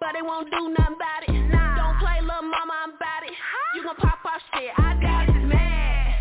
But 0.00 0.16
they 0.16 0.24
won't 0.24 0.48
do 0.48 0.72
nothing 0.72 0.96
about 0.96 1.28
it. 1.28 1.36
Don't 1.76 2.00
play 2.00 2.16
little 2.24 2.48
mama, 2.48 2.72
I'm 2.80 2.96
about 2.96 3.28
it. 3.28 3.36
You 3.76 3.84
gon' 3.84 3.96
pop 4.00 4.24
off 4.24 4.40
shit. 4.56 4.72
I 4.72 4.96
got 4.96 5.28
it, 5.28 5.44
mad. 5.44 6.16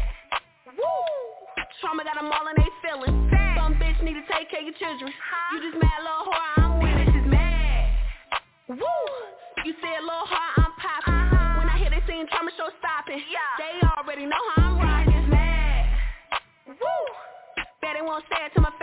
Woo! 0.76 1.64
Trauma 1.80 2.04
got 2.04 2.20
them 2.20 2.36
all 2.36 2.52
in 2.52 2.56
they 2.60 2.68
feelings. 2.84 3.32
Some 3.56 3.80
bitch 3.80 4.04
need 4.04 4.20
to 4.20 4.28
take 4.28 4.52
care 4.52 4.60
of 4.60 4.68
your 4.68 4.76
children. 4.76 5.08
You 5.08 5.65
Say 18.16 18.46
it 18.46 18.54
to 18.56 18.62
my 18.62 18.75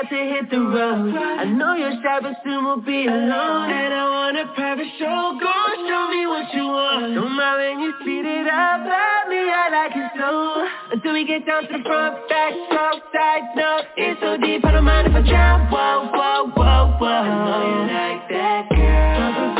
about 0.00 0.10
to 0.10 0.16
hit 0.16 0.50
the 0.50 0.60
road. 0.60 1.14
I 1.14 1.44
know 1.44 1.74
you're 1.74 1.92
shy 2.02 2.20
but 2.20 2.36
soon 2.44 2.64
we'll 2.64 2.80
be 2.80 3.06
alone. 3.06 3.70
And 3.70 3.94
I 3.94 4.04
want 4.08 4.36
a 4.38 4.52
private 4.54 4.86
show, 4.98 5.38
go 5.40 5.52
show 5.88 6.08
me 6.08 6.26
what 6.26 6.54
you 6.54 6.64
want. 6.64 7.14
Don't 7.14 7.36
mind 7.36 7.58
when 7.60 7.80
you 7.84 7.92
speed 8.00 8.24
it 8.24 8.46
up, 8.46 8.80
love 8.80 9.28
me, 9.28 9.40
I 9.40 9.68
like 9.70 9.92
it 9.96 10.10
slow 10.16 10.68
Until 10.92 11.12
we 11.12 11.26
get 11.26 11.46
down 11.46 11.62
to 11.62 11.78
the 11.78 11.84
front, 11.84 12.28
back, 12.28 12.52
top, 12.70 13.02
side, 13.12 13.42
no. 13.56 13.80
It's 13.96 14.20
so 14.20 14.36
deep, 14.36 14.64
I 14.64 14.72
don't 14.72 14.84
mind 14.84 15.08
if 15.08 15.14
I 15.14 15.22
drown, 15.22 15.70
whoa, 15.70 16.08
whoa, 16.12 16.50
whoa, 16.56 16.96
whoa. 16.98 17.06
I 17.06 17.44
know 17.44 17.60
you 17.68 17.80
like 17.92 18.28
that 18.30 18.68
girl. 18.70 19.59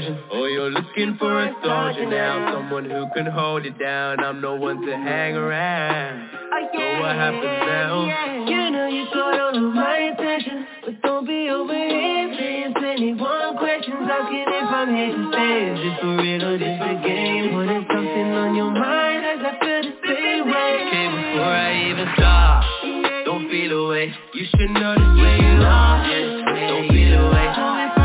profession 0.00 0.18
Oh, 0.32 0.44
you're 0.46 0.70
looking 0.70 1.16
for 1.18 1.42
a 1.42 1.52
soldier 1.64 2.08
now 2.08 2.52
Someone 2.54 2.88
who 2.90 3.06
can 3.14 3.26
hold 3.26 3.66
it 3.66 3.78
down. 3.78 4.22
I'm 4.22 4.40
no 4.40 4.54
one 4.56 4.84
to 4.84 4.92
hang 4.96 5.34
around. 5.36 6.30
Oh, 6.32 6.70
yeah, 6.72 6.96
So 6.96 7.00
what 7.02 7.14
happens 7.16 7.66
now? 7.66 8.04
Yeah, 8.06 8.48
You 8.48 8.70
know 8.70 8.88
you 8.88 9.06
caught 9.12 9.40
all 9.40 9.56
of 9.56 9.74
my 9.74 9.98
attention? 10.12 10.66
But 10.84 11.02
don't 11.02 11.26
be 11.26 11.48
over 11.50 11.72
here 11.72 12.28
playing 12.36 12.74
21 12.74 13.58
questions. 13.58 13.96
Asking 14.00 14.44
if 14.46 14.68
I'm 14.70 14.94
here 14.94 15.12
to 15.16 15.30
stay 15.32 15.56
Is 15.72 15.78
this 15.84 16.00
for 16.00 16.16
real 16.16 16.44
or 16.44 16.58
this 16.58 16.80
a 16.80 16.94
game? 17.06 17.54
What 17.54 17.68
is 17.68 17.84
something 17.92 18.28
on 18.36 18.54
your 18.54 18.70
mind? 18.70 19.24
As 19.24 19.40
I 19.44 19.52
feel 19.60 19.82
the 19.82 19.94
same 20.06 20.44
way? 20.46 20.72
Came 20.92 21.12
before 21.12 21.52
I 21.52 21.90
even 21.90 22.08
start 22.16 22.64
Don't 23.24 23.48
feel 23.50 23.72
away. 23.86 24.12
You 24.34 24.44
should 24.56 24.70
know 24.70 24.94
this 24.94 25.14
way 25.22 25.36
you 25.40 25.56
are. 25.64 25.96
Don't 26.06 26.88
feel 26.88 27.14
away. 27.26 27.95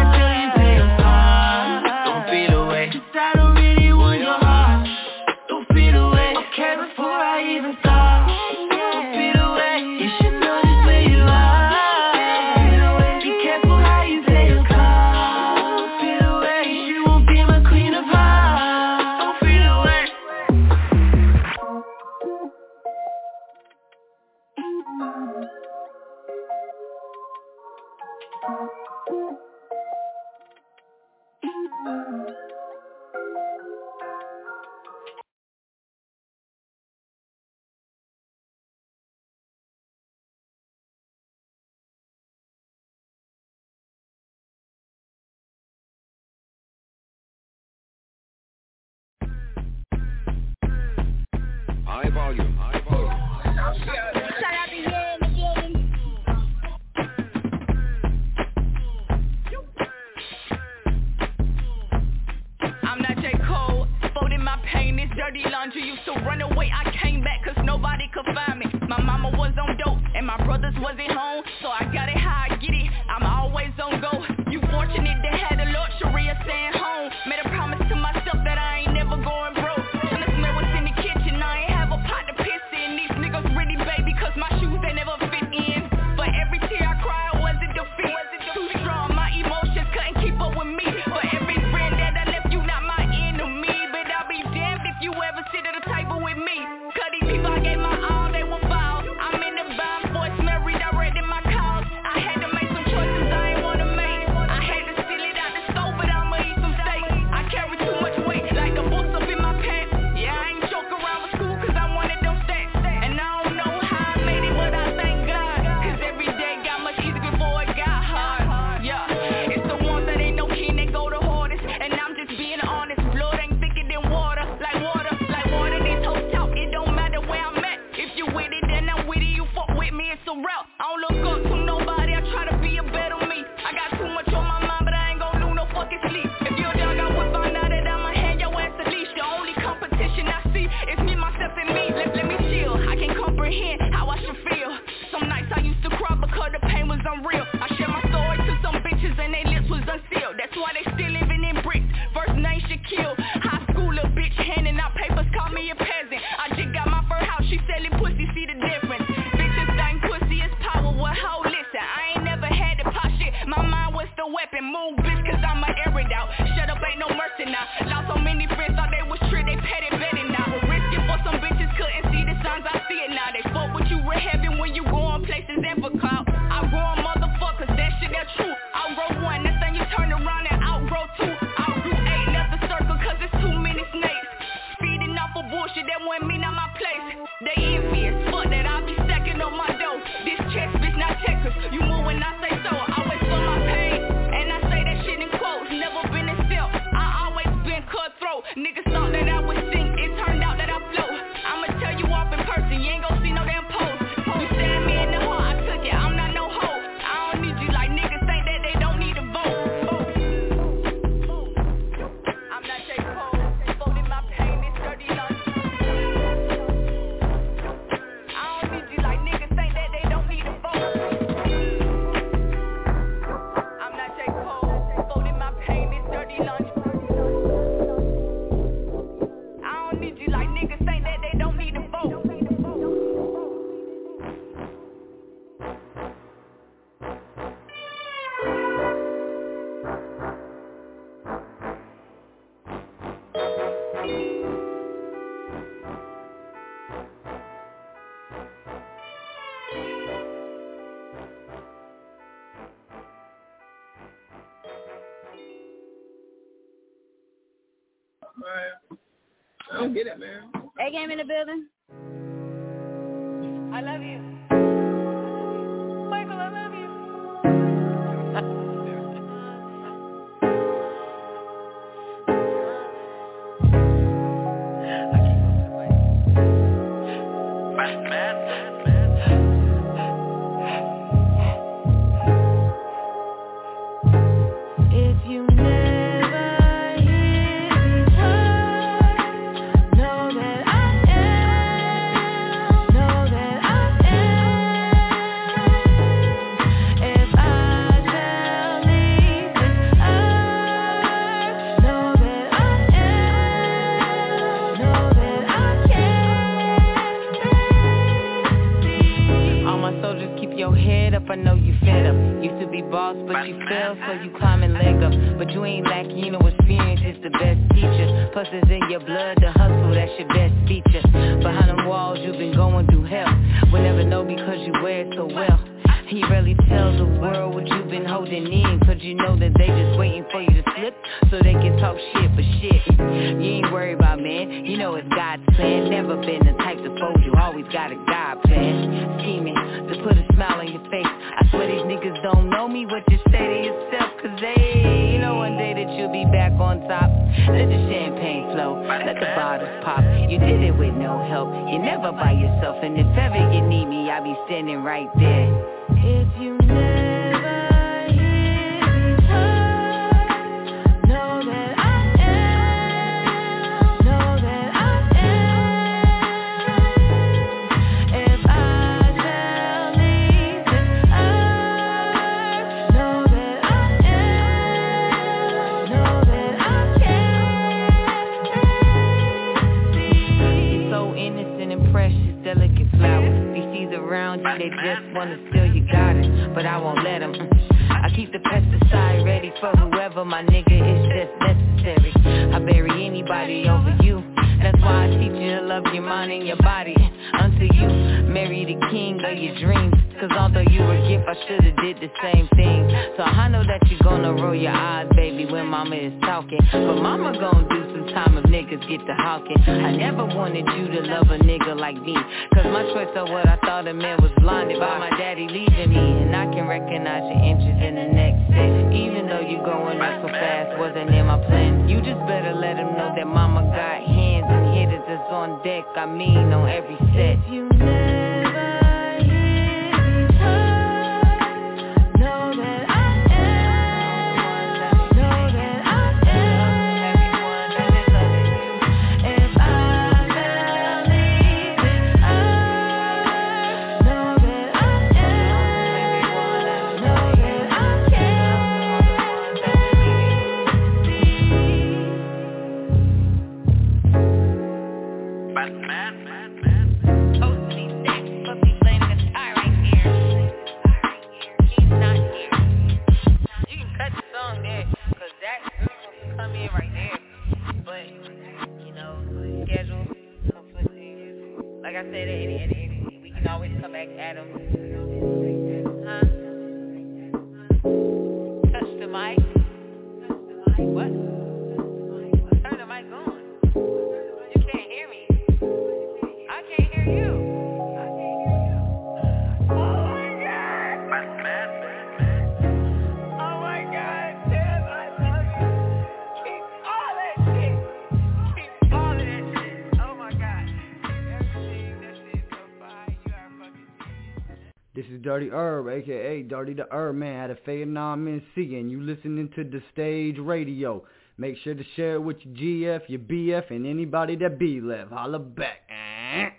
Dirty 505.42 505.56
Herb, 505.56 505.88
aka 505.88 506.44
Dirty 506.44 506.74
the 506.76 506.86
Herb 506.92 507.16
Man 507.16 507.46
out 507.46 507.50
of 507.50 507.58
Vietnam, 507.66 508.28
NC, 508.28 508.80
and 508.80 508.92
you 508.92 509.02
listening 509.02 509.50
to 509.56 509.64
the 509.64 509.82
Stage 509.92 510.38
Radio. 510.38 511.04
Make 511.40 511.58
sure 511.64 511.74
to 511.74 511.84
share 511.96 512.14
it 512.16 512.22
with 512.22 512.38
your 512.44 513.00
GF, 513.00 513.02
your 513.08 513.20
BF, 513.22 513.72
and 513.72 513.88
anybody 513.88 514.36
that 514.36 514.60
be 514.60 514.80
left. 514.80 515.12
Holla 515.12 515.40
back. 515.40 515.82
Eh? 515.90 516.50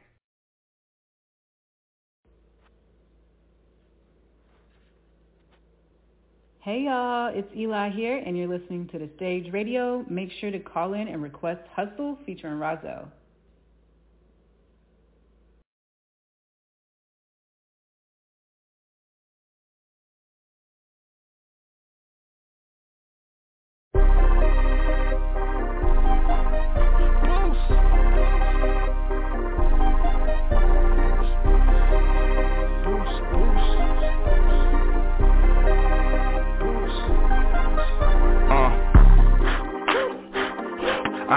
Hey 6.59 6.83
y'all, 6.83 7.31
it's 7.33 7.49
Eli 7.57 7.91
here 7.91 8.21
and 8.27 8.37
you're 8.37 8.49
listening 8.49 8.89
to 8.89 8.99
the 8.99 9.09
Stage 9.15 9.53
Radio. 9.53 10.05
Make 10.11 10.33
sure 10.41 10.51
to 10.51 10.59
call 10.59 10.95
in 10.95 11.07
and 11.07 11.23
request 11.23 11.61
Hustle 11.73 12.19
featuring 12.27 12.55
Razo. 12.55 13.07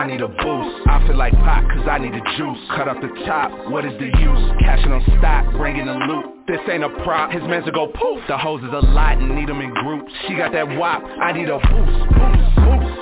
I 0.06 0.08
need 0.08 0.22
a 0.22 0.28
boost. 0.28 0.86
I 0.86 1.02
feel 1.08 1.18
like 1.18 1.34
Pac 1.34 1.68
cause 1.68 1.88
I 1.90 1.98
need 1.98 2.14
a 2.14 2.22
juice. 2.38 2.62
Cut 2.78 2.88
up 2.88 3.02
the 3.02 3.10
top, 3.26 3.50
what 3.72 3.84
is 3.86 3.94
the 3.98 4.06
use? 4.06 4.44
Cashing 4.62 4.92
on 4.92 5.02
stock, 5.18 5.52
bringing 5.58 5.88
the 5.88 5.94
loot. 5.94 6.46
This 6.46 6.60
ain't 6.70 6.84
a 6.84 6.90
prop, 7.02 7.32
his 7.32 7.42
mans 7.42 7.66
will 7.66 7.72
go 7.74 7.88
poof. 7.88 8.22
The 8.28 8.38
hoes 8.38 8.62
is 8.62 8.70
a 8.70 8.86
lot 8.94 9.18
and 9.18 9.34
need 9.34 9.50
them 9.50 9.62
in 9.62 9.74
groups. 9.74 10.14
She 10.28 10.36
got 10.36 10.52
that 10.52 10.70
wop, 10.78 11.02
I 11.02 11.32
need 11.32 11.50
a 11.50 11.58
boost, 11.58 11.98
boost, 12.14 12.54
boost. 12.54 13.02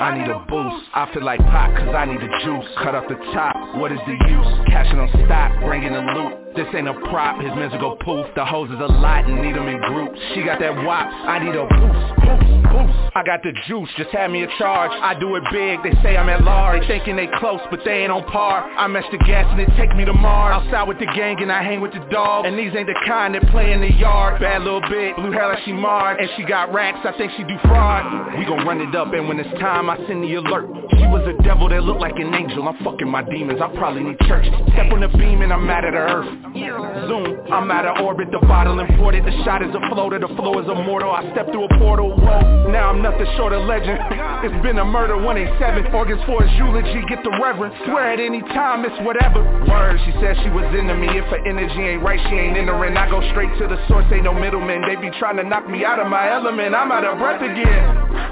I 0.00 0.16
need 0.16 0.32
a 0.32 0.38
boost. 0.48 0.80
I 0.94 1.12
feel 1.12 1.24
like 1.24 1.40
Pac 1.40 1.76
cause 1.76 1.94
I 1.94 2.06
need 2.06 2.16
a 2.16 2.32
juice. 2.40 2.72
Cut 2.82 2.94
up 2.94 3.06
the 3.06 3.16
top, 3.36 3.76
what 3.76 3.92
is 3.92 4.00
the 4.08 4.16
use? 4.16 4.50
Cashing 4.72 4.98
on 4.98 5.10
stock, 5.28 5.60
bringing 5.60 5.92
the 5.92 6.00
loot. 6.00 6.41
This 6.56 6.66
ain't 6.74 6.88
a 6.88 6.94
prop, 6.94 7.40
his 7.40 7.50
will 7.52 7.80
go 7.80 7.96
poof. 8.04 8.26
The 8.34 8.44
hoes 8.44 8.70
is 8.70 8.80
a 8.80 8.92
lot 8.92 9.24
and 9.24 9.42
need 9.42 9.56
them 9.56 9.68
in 9.68 9.80
groups. 9.80 10.18
She 10.34 10.42
got 10.42 10.60
that 10.60 10.74
wop, 10.84 11.08
I 11.08 11.38
need 11.38 11.54
a 11.54 11.66
boost, 11.66 12.12
boost, 12.24 12.62
boost. 12.72 13.16
I 13.16 13.22
got 13.22 13.42
the 13.42 13.52
juice, 13.68 13.88
just 13.98 14.10
have 14.10 14.30
me 14.30 14.42
a 14.42 14.48
charge. 14.58 14.90
I 14.92 15.18
do 15.18 15.36
it 15.36 15.44
big, 15.52 15.82
they 15.82 15.92
say 16.02 16.16
I'm 16.16 16.28
at 16.28 16.44
large. 16.44 16.80
They 16.88 17.02
thinking 17.02 17.16
they 17.16 17.28
close, 17.38 17.60
but 17.70 17.80
they 17.84 18.04
ain't 18.04 18.12
on 18.12 18.24
par. 18.24 18.68
I 18.76 18.86
match 18.86 19.04
the 19.10 19.18
gas 19.18 19.46
and 19.50 19.60
it 19.60 19.68
take 19.76 19.94
me 19.96 20.04
to 20.04 20.12
Mars. 20.12 20.62
Outside 20.62 20.88
with 20.88 20.98
the 20.98 21.06
gang 21.06 21.42
and 21.42 21.50
I 21.50 21.62
hang 21.62 21.80
with 21.80 21.92
the 21.92 22.04
dog. 22.10 22.46
And 22.46 22.58
these 22.58 22.72
ain't 22.74 22.86
the 22.86 22.98
kind 23.06 23.34
that 23.34 23.42
play 23.48 23.72
in 23.72 23.80
the 23.80 23.92
yard. 23.92 24.40
Bad 24.40 24.62
little 24.62 24.80
bitch, 24.80 25.16
blue 25.16 25.32
hair 25.32 25.48
like 25.48 25.64
she 25.64 25.72
marred. 25.72 26.20
And 26.20 26.28
she 26.36 26.44
got 26.44 26.72
racks, 26.72 27.00
I 27.04 27.16
think 27.18 27.32
she 27.36 27.44
do 27.44 27.56
fraud. 27.64 28.38
We 28.38 28.44
gon' 28.44 28.66
run 28.66 28.80
it 28.80 28.94
up 28.94 29.12
and 29.12 29.28
when 29.28 29.40
it's 29.40 29.50
time, 29.60 29.90
I 29.90 29.96
send 30.06 30.24
the 30.24 30.34
alert. 30.34 30.68
She 30.92 31.06
was 31.08 31.26
a 31.26 31.42
devil 31.42 31.68
that 31.68 31.82
looked 31.82 32.00
like 32.00 32.16
an 32.16 32.32
angel. 32.34 32.68
I'm 32.68 32.76
fucking 32.84 33.08
my 33.08 33.22
demons, 33.22 33.60
I 33.60 33.68
probably 33.76 34.04
need 34.04 34.18
church. 34.20 34.46
Step 34.72 34.92
on 34.92 35.00
the 35.00 35.08
beam 35.08 35.42
and 35.42 35.52
I'm 35.52 35.66
mad 35.66 35.84
at 35.84 35.92
the 35.92 35.98
earth. 35.98 36.41
Zoom, 36.42 37.38
I'm 37.54 37.70
out 37.70 37.86
of 37.86 38.02
orbit, 38.02 38.34
the 38.34 38.42
bottle 38.50 38.80
imported. 38.80 39.22
The 39.24 39.30
shot 39.46 39.62
is 39.62 39.70
a 39.70 39.82
floater, 39.94 40.18
the 40.18 40.26
flow 40.34 40.58
is 40.58 40.66
immortal. 40.66 41.14
I 41.14 41.22
step 41.30 41.46
through 41.54 41.70
a 41.70 41.78
portal, 41.78 42.18
whoa. 42.18 42.66
Now 42.66 42.90
I'm 42.90 43.00
nothing 43.00 43.26
short 43.38 43.52
of 43.52 43.62
legend. 43.70 43.94
It's 44.42 44.58
been 44.62 44.78
a 44.78 44.84
murder, 44.84 45.14
187. 45.14 45.94
Organs 45.94 46.18
for 46.26 46.42
his 46.42 46.50
eulogy, 46.58 47.06
get 47.06 47.22
the 47.22 47.30
reverend. 47.38 47.70
Swear 47.86 48.10
at 48.10 48.18
any 48.18 48.42
time, 48.50 48.82
it's 48.82 48.98
whatever. 49.06 49.38
Word, 49.70 50.02
she 50.02 50.10
said 50.18 50.34
she 50.42 50.50
was 50.50 50.66
into 50.74 50.98
me. 50.98 51.14
If 51.14 51.30
her 51.30 51.46
energy 51.46 51.78
ain't 51.78 52.02
right, 52.02 52.18
she 52.26 52.34
ain't 52.34 52.58
entering. 52.58 52.96
I 52.96 53.06
go 53.06 53.22
straight 53.30 53.54
to 53.62 53.70
the 53.70 53.78
source, 53.86 54.06
ain't 54.10 54.26
no 54.26 54.34
middleman. 54.34 54.82
They 54.82 54.98
be 54.98 55.14
trying 55.22 55.38
to 55.38 55.46
knock 55.46 55.70
me 55.70 55.86
out 55.86 56.02
of 56.02 56.10
my 56.10 56.26
element. 56.26 56.74
I'm 56.74 56.90
out 56.90 57.06
of 57.06 57.22
breath 57.22 57.38
again. 57.38 58.31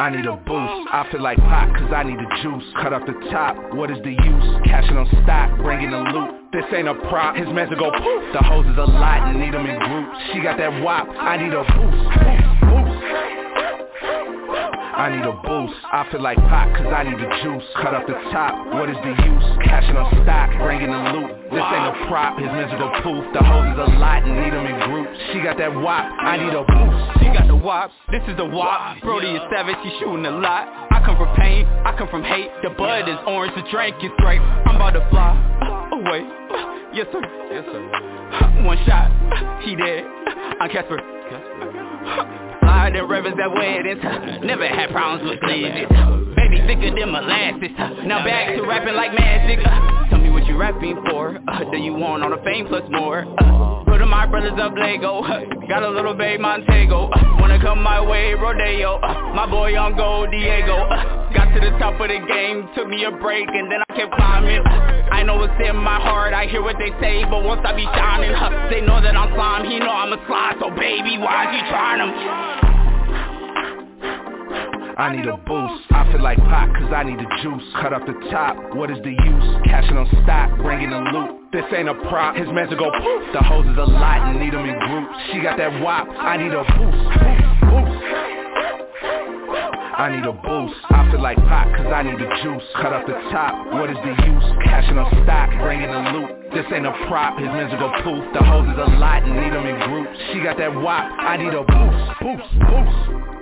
I 0.00 0.08
need 0.08 0.24
a 0.24 0.32
boost. 0.32 0.88
I 0.88 1.06
feel 1.12 1.20
like 1.20 1.36
Pac 1.36 1.76
cause 1.76 1.92
I 1.94 2.04
need 2.04 2.16
the 2.16 2.40
juice. 2.40 2.64
Cut 2.80 2.94
off 2.94 3.04
the 3.04 3.12
top, 3.30 3.74
what 3.74 3.90
is 3.90 3.98
the 3.98 4.12
use? 4.16 4.48
Cashing 4.64 4.96
on 4.96 5.04
stock, 5.22 5.58
bringing 5.58 5.90
the 5.90 5.98
loot. 5.98 6.50
This 6.54 6.64
ain't 6.72 6.88
a 6.88 6.94
prop, 6.94 7.36
his 7.36 7.46
mans 7.48 7.68
will 7.68 7.76
go 7.76 7.90
poof. 7.92 8.32
The 8.32 8.40
hose 8.40 8.64
is 8.64 8.78
a 8.78 8.88
lot 8.88 9.36
need 9.36 9.52
them 9.52 9.66
in 9.66 9.78
groups. 9.78 10.16
She 10.32 10.40
got 10.40 10.56
that 10.56 10.82
wop, 10.82 11.06
I 11.06 11.36
need 11.36 11.52
a 11.52 11.64
boost. 11.64 12.59
I 15.00 15.08
need 15.16 15.24
a 15.24 15.32
boost. 15.32 15.80
I 15.80 16.04
feel 16.12 16.20
like 16.20 16.36
pop 16.44 16.76
cause 16.76 16.92
I 16.92 17.08
need 17.08 17.16
the 17.16 17.24
juice. 17.40 17.64
Cut 17.80 17.96
off 17.96 18.04
the 18.04 18.20
top, 18.36 18.52
what 18.76 18.92
is 18.92 19.00
the 19.00 19.16
use? 19.16 19.48
Cashing 19.64 19.96
on 19.96 20.12
stock, 20.20 20.52
bringing 20.60 20.92
the 20.92 21.00
loot. 21.16 21.32
This 21.48 21.64
ain't 21.64 21.88
a 21.88 21.96
prop, 22.04 22.36
his 22.36 22.52
musical 22.52 22.92
poof. 23.00 23.24
The 23.32 23.40
hoes 23.40 23.64
is 23.72 23.80
a 23.80 23.96
lot 23.96 24.28
and 24.28 24.36
need 24.36 24.52
them 24.52 24.68
in 24.68 24.76
groups. 24.92 25.16
She 25.32 25.40
got 25.40 25.56
that 25.56 25.72
wop, 25.72 26.04
I 26.04 26.36
need 26.36 26.52
a 26.52 26.68
boost. 26.68 27.00
She 27.16 27.32
got 27.32 27.48
the 27.48 27.56
wop, 27.56 27.88
this 28.12 28.20
is 28.28 28.36
the 28.36 28.44
wop. 28.44 29.00
Brody 29.00 29.32
is 29.32 29.40
savage, 29.48 29.80
he 29.80 29.88
shooting 30.04 30.28
a 30.28 30.36
lot. 30.36 30.68
I 30.92 31.00
come 31.00 31.16
from 31.16 31.32
pain, 31.32 31.64
I 31.64 31.96
come 31.96 32.12
from 32.12 32.20
hate. 32.20 32.52
The 32.60 32.68
bud 32.68 33.08
is 33.08 33.16
orange, 33.24 33.56
the 33.56 33.64
drink 33.72 33.96
is 34.04 34.12
great. 34.20 34.44
I'm 34.68 34.76
about 34.76 34.92
to 35.00 35.04
fly 35.08 35.32
away. 35.96 36.28
Yes 36.92 37.08
sir, 37.08 37.24
yes 37.48 37.64
sir. 37.72 38.68
One 38.68 38.76
shot, 38.84 39.08
he 39.64 39.80
dead. 39.80 40.04
I'm 40.60 40.68
Casper. 40.68 41.00
Fly 42.60 42.90
the 42.92 43.04
rivers 43.04 43.34
that 43.38 43.52
wet 43.52 43.86
into 43.86 44.46
Never 44.46 44.68
had 44.68 44.90
problems 44.90 45.28
with 45.28 45.40
cleavage 45.40 46.19
Thicker 46.66 46.94
than 46.94 47.10
molasses. 47.12 47.70
Now 48.06 48.24
back 48.24 48.54
to 48.56 48.62
rapping 48.62 48.94
like 48.94 49.12
magic 49.14 49.60
Tell 50.10 50.18
me 50.18 50.30
what 50.30 50.46
you 50.46 50.56
rapping 50.56 51.02
for. 51.10 51.38
Uh, 51.48 51.64
do 51.70 51.76
you 51.78 51.94
want 51.94 52.22
all 52.22 52.30
the 52.30 52.42
fame 52.44 52.66
plus 52.66 52.82
more? 52.90 53.24
Uh, 53.38 53.84
Put 53.84 54.00
my 54.06 54.26
brothers 54.26 54.58
up 54.60 54.72
Lego? 54.76 55.22
Uh, 55.22 55.44
got 55.68 55.82
a 55.82 55.88
little 55.90 56.14
babe 56.14 56.40
Montego. 56.40 57.10
Wanna 57.38 57.60
come 57.60 57.82
my 57.82 58.00
way, 58.00 58.34
Rodeo. 58.34 58.98
My 59.34 59.46
boy 59.48 59.76
on 59.78 59.96
gold, 59.96 60.30
Diego. 60.30 60.88
Got 61.34 61.54
to 61.54 61.60
the 61.60 61.70
top 61.78 62.00
of 62.00 62.08
the 62.08 62.18
game 62.26 62.68
Took 62.74 62.88
me 62.88 63.04
a 63.04 63.10
break 63.12 63.46
and 63.48 63.70
then 63.70 63.80
I 63.88 63.94
kept 63.96 64.12
climbing. 64.14 64.62
I 64.66 65.22
know 65.22 65.42
it's 65.42 65.54
in 65.68 65.76
my 65.76 66.00
heart 66.00 66.32
I 66.34 66.46
hear 66.46 66.62
what 66.62 66.76
they 66.78 66.90
say 67.00 67.24
But 67.24 67.44
once 67.44 67.60
I 67.64 67.74
be 67.74 67.84
shining 67.84 68.32
They 68.70 68.80
know 68.80 69.00
that 69.00 69.16
I'm 69.16 69.34
slime. 69.34 69.64
He 69.66 69.78
know 69.78 69.90
I'm 69.90 70.12
a 70.12 70.18
slide 70.26 70.56
So 70.60 70.70
baby, 70.70 71.18
why 71.18 71.50
is 71.50 71.60
you 71.60 71.62
trying 71.70 72.00
to 72.02 72.70
I 75.00 75.16
need 75.16 75.24
a 75.24 75.36
boost. 75.48 75.88
I 75.96 76.12
feel 76.12 76.20
like 76.20 76.36
pop 76.44 76.68
cause 76.76 76.92
I 76.92 77.08
need 77.08 77.16
the 77.16 77.24
juice. 77.40 77.64
Cut 77.80 77.96
off 77.96 78.04
the 78.04 78.12
top, 78.28 78.52
what 78.76 78.92
is 78.92 79.00
the 79.00 79.16
use? 79.16 79.48
Cashing 79.64 79.96
on 79.96 80.04
stock, 80.20 80.52
bringing 80.60 80.92
the 80.92 81.00
loot. 81.00 81.40
This 81.56 81.64
ain't 81.72 81.88
a 81.88 81.96
prop, 82.12 82.36
his 82.36 82.44
mans 82.52 82.68
go 82.76 82.92
poof. 82.92 83.22
The 83.32 83.40
hoes 83.40 83.64
is 83.64 83.80
a 83.80 83.88
lot 83.88 84.28
and 84.28 84.36
need 84.36 84.52
them 84.52 84.68
in 84.68 84.76
groups. 84.76 85.16
She 85.32 85.40
got 85.40 85.56
that 85.56 85.72
wop, 85.80 86.04
I 86.04 86.36
need 86.36 86.52
a 86.52 86.68
boost, 86.76 87.00
boost. 87.64 87.96
I 89.96 90.12
need 90.12 90.28
a 90.28 90.36
boost. 90.36 90.76
I 90.92 91.08
feel 91.08 91.24
like 91.24 91.40
pop 91.48 91.64
cause 91.80 91.88
I 91.88 92.04
need 92.04 92.20
the 92.20 92.28
juice. 92.44 92.68
Cut 92.84 92.92
off 92.92 93.08
the 93.08 93.16
top, 93.32 93.56
what 93.72 93.88
is 93.88 93.96
the 94.04 94.12
use? 94.12 94.48
Cashing 94.68 95.00
on 95.00 95.08
stock, 95.24 95.48
bringing 95.64 95.88
the 95.88 96.02
loot. 96.12 96.52
This 96.52 96.68
ain't 96.76 96.84
a 96.84 96.92
prop, 97.08 97.40
his 97.40 97.48
will 97.48 97.72
go 97.80 97.88
poof. 98.04 98.20
The 98.36 98.44
hoes 98.44 98.68
is 98.68 98.76
a 98.76 98.92
lot 99.00 99.24
and 99.24 99.32
need 99.32 99.56
them 99.56 99.64
in 99.64 99.80
groups. 99.80 100.12
She 100.28 100.44
got 100.44 100.60
that 100.60 100.76
wop, 100.76 101.08
I 101.08 101.40
need 101.40 101.56
a 101.56 101.64
boost, 101.64 102.04
boost, 102.20 102.52
boost. 102.68 103.39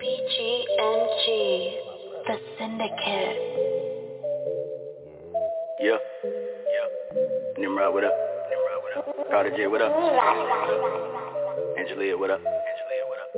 BGMG, 0.00 1.26
the 2.26 2.36
syndicate. 2.56 3.36
Yeah. 5.78 5.98
Yeah. 6.24 6.88
Nimrod, 7.58 7.92
what 7.92 8.04
up? 8.04 8.12
Nimrod, 8.48 8.80
what 8.82 8.96
up? 8.96 9.28
Prodigy, 9.28 9.66
what 9.66 9.82
up? 9.82 9.92
Angelia, 11.78 12.18
what 12.18 12.30
up? 12.30 12.40
Angelia, 12.40 13.04
what 13.10 13.18
up? 13.20 13.28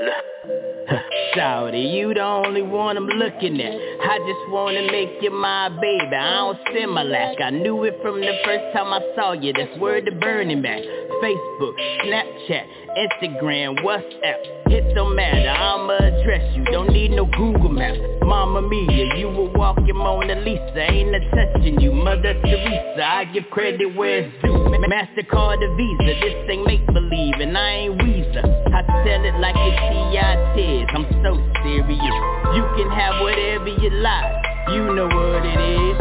Look. 0.00 0.98
You 1.34 2.12
the 2.12 2.20
only 2.22 2.60
one 2.60 2.98
I'm 2.98 3.06
looking 3.06 3.58
at 3.58 3.72
I 3.72 4.18
just 4.18 4.50
wanna 4.52 4.82
make 4.92 5.22
you 5.22 5.30
my 5.30 5.70
baby 5.70 6.14
I 6.14 6.34
don't 6.34 6.58
Similac 6.68 7.40
I 7.40 7.48
knew 7.48 7.84
it 7.84 7.94
from 8.02 8.20
the 8.20 8.38
first 8.44 8.76
time 8.76 8.92
I 8.92 9.00
saw 9.16 9.32
you 9.32 9.54
That's 9.54 9.78
word 9.78 10.04
to 10.04 10.12
Burning 10.12 10.60
Man 10.60 10.82
Facebook, 11.22 11.74
Snapchat, 12.02 12.66
Instagram, 12.96 13.78
WhatsApp. 13.84 14.62
It 14.66 14.94
don't 14.94 15.14
matter, 15.16 15.48
I'ma 15.48 15.96
address 15.96 16.56
you. 16.56 16.64
Don't 16.66 16.92
need 16.92 17.10
no 17.12 17.26
Google 17.26 17.68
Maps. 17.68 17.98
Mama 18.22 18.62
Mia, 18.62 19.16
you 19.16 19.28
a 19.28 19.58
walking 19.58 19.96
Mona 19.96 20.40
Lisa. 20.40 20.90
Ain't 20.90 21.14
a 21.14 21.20
touching 21.30 21.80
you, 21.80 21.92
Mother 21.92 22.34
Teresa. 22.40 23.04
I 23.04 23.24
give 23.32 23.44
credit 23.50 23.96
where 23.96 24.20
it's 24.20 24.42
due. 24.42 24.52
MasterCard 24.52 25.62
or 25.62 25.76
Visa. 25.76 26.20
This 26.20 26.50
ain't 26.50 26.66
make-believe 26.66 27.34
and 27.40 27.56
I 27.56 27.70
ain't 27.70 28.00
Weezer. 28.00 28.44
I 28.74 28.82
tell 29.04 29.24
it 29.24 29.40
like 29.40 29.56
it's 29.56 29.80
T.I.T. 30.12 30.86
I'm 30.92 31.06
so 31.24 31.32
serious. 31.62 32.16
You 32.54 32.64
can 32.76 32.90
have 32.90 33.22
whatever 33.22 33.68
you 33.68 33.90
like. 33.90 34.32
You 34.68 34.94
know 34.94 35.06
what 35.06 35.44
it 35.44 35.60
is. 35.60 35.96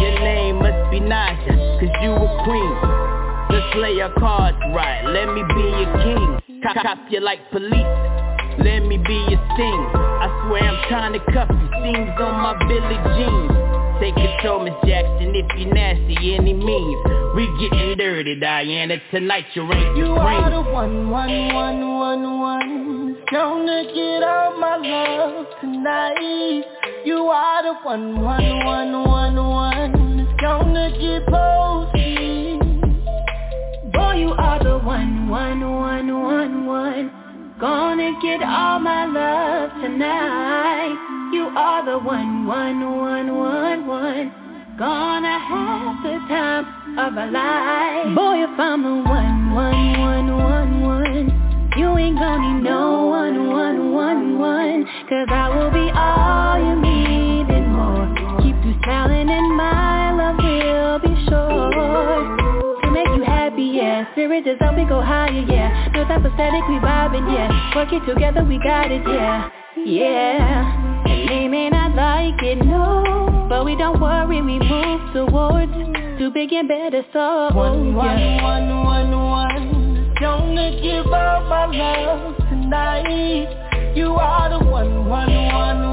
Your 0.00 0.20
name 0.20 0.56
must 0.56 0.90
be 0.90 1.00
Naja 1.00 1.80
Cause 1.80 1.96
you 2.02 2.12
a 2.12 2.44
queen 2.44 3.09
Let's 3.50 3.74
play 3.74 4.00
our 4.00 4.14
cards 4.14 4.58
right 4.72 5.04
Let 5.06 5.34
me 5.34 5.42
be 5.42 5.66
your 5.82 5.90
king 6.02 6.62
Cop, 6.62 6.76
cop 6.82 6.98
you 7.10 7.20
like 7.20 7.40
police 7.50 7.92
Let 8.62 8.80
me 8.86 8.96
be 8.98 9.18
your 9.28 9.42
sting 9.54 9.82
I 9.94 10.46
swear 10.46 10.62
I'm 10.62 10.88
trying 10.88 11.12
to 11.14 11.20
cuff 11.32 11.48
you 11.50 11.68
Seams 11.82 12.14
on 12.20 12.34
my 12.40 12.54
Billie 12.68 13.00
jeans 13.18 13.70
Take 14.00 14.14
control, 14.14 14.64
Miss 14.64 14.72
Jackson, 14.86 15.34
if 15.34 15.44
you 15.58 15.66
nasty, 15.74 16.34
any 16.34 16.54
means. 16.54 17.04
We 17.36 17.44
getting 17.60 17.98
dirty, 17.98 18.40
Diana, 18.40 18.96
tonight 19.10 19.44
you 19.52 19.70
ain't 19.70 19.94
You 19.94 20.06
are 20.12 20.50
the 20.50 20.62
one, 20.62 21.10
one, 21.10 21.52
one, 21.52 21.98
one, 21.98 22.40
one. 22.40 23.16
Gonna 23.30 23.84
get 23.94 24.22
all 24.22 24.58
my 24.58 24.78
love 24.78 25.46
tonight. 25.60 26.64
You 27.04 27.18
are 27.26 27.62
the 27.62 27.74
one, 27.82 28.22
one, 28.22 28.64
one, 28.64 29.04
one, 29.04 29.36
one. 29.36 30.36
Gonna 30.40 30.90
get 30.98 31.26
posted. 31.26 32.09
Boy, 34.10 34.16
you 34.16 34.32
are 34.32 34.58
the 34.58 34.76
one, 34.78 35.28
one, 35.28 35.60
one, 35.60 36.22
one, 36.22 36.66
one. 36.66 37.10
Gonna 37.60 38.10
get 38.20 38.42
all 38.42 38.80
my 38.80 39.06
love 39.06 39.70
tonight. 39.80 41.30
You 41.32 41.44
are 41.56 41.84
the 41.84 41.96
one, 41.96 42.44
one, 42.44 42.80
one, 42.98 43.36
one, 43.36 43.86
one. 43.86 44.32
Gonna 44.76 45.38
have 45.38 46.02
the 46.02 46.18
time 46.26 46.98
of 46.98 47.12
a 47.14 47.26
life. 47.30 48.16
Boy, 48.16 48.42
if 48.42 48.58
I'm 48.58 48.82
the 48.82 49.08
one, 49.08 49.54
one, 49.54 50.00
one, 50.00 50.36
one, 50.38 50.80
one. 50.82 51.72
You 51.76 51.96
ain't 51.96 52.18
gonna 52.18 52.54
need 52.54 52.64
no 52.64 53.06
one, 53.06 53.46
one, 53.46 53.92
one, 53.92 54.38
one. 54.40 54.84
Cause 55.08 55.28
I 55.30 55.54
will 55.54 55.70
be 55.70 55.88
all 55.94 56.58
you 56.58 56.82
need 56.82 57.54
and 57.54 57.68
more. 57.70 58.42
Keep 58.42 58.56
you 58.64 58.74
smiling 58.82 59.30
and 59.30 59.56
my 59.56 60.10
love 60.18 60.36
will 60.42 60.98
be 60.98 61.26
sure. 61.28 62.39
To 63.60 63.66
make 63.66 63.74
you 63.74 63.76
happy, 63.76 63.76
yeah. 63.76 64.12
Spirit 64.12 64.46
is 64.46 64.56
up, 64.60 64.74
we 64.74 64.84
go 64.84 65.02
higher, 65.02 65.30
yeah. 65.30 65.88
No 65.92 66.04
type 66.04 66.24
of 66.24 66.32
static, 66.34 66.66
we 66.68 66.76
vibing, 66.76 67.28
yeah. 67.32 67.76
Work 67.76 67.92
it 67.92 68.06
together, 68.06 68.42
we 68.42 68.58
got 68.58 68.90
it, 68.90 69.02
yeah. 69.06 69.50
Yeah. 69.76 71.04
And 71.06 71.28
they 71.28 71.48
may 71.48 71.68
not 71.68 71.94
like 71.94 72.42
it, 72.42 72.64
no 72.64 73.46
But 73.48 73.64
we 73.64 73.76
don't 73.76 74.00
worry, 74.00 74.40
we 74.42 74.58
move 74.58 75.12
towards 75.12 75.72
To 75.72 76.30
big 76.32 76.52
and 76.52 76.68
better 76.68 77.04
so 77.12 77.50
One, 77.54 77.94
one, 77.94 78.18
yeah. 78.18 78.42
one, 78.42 78.84
one, 78.84 79.10
one 79.10 80.14
Gonna 80.20 80.80
give 80.82 81.06
up 81.06 81.48
my 81.48 81.66
love 81.66 82.36
tonight 82.48 83.94
You 83.94 84.14
are 84.14 84.50
the 84.50 84.64
one, 84.64 85.08
one, 85.08 85.32
one, 85.32 85.52
one, 85.52 85.89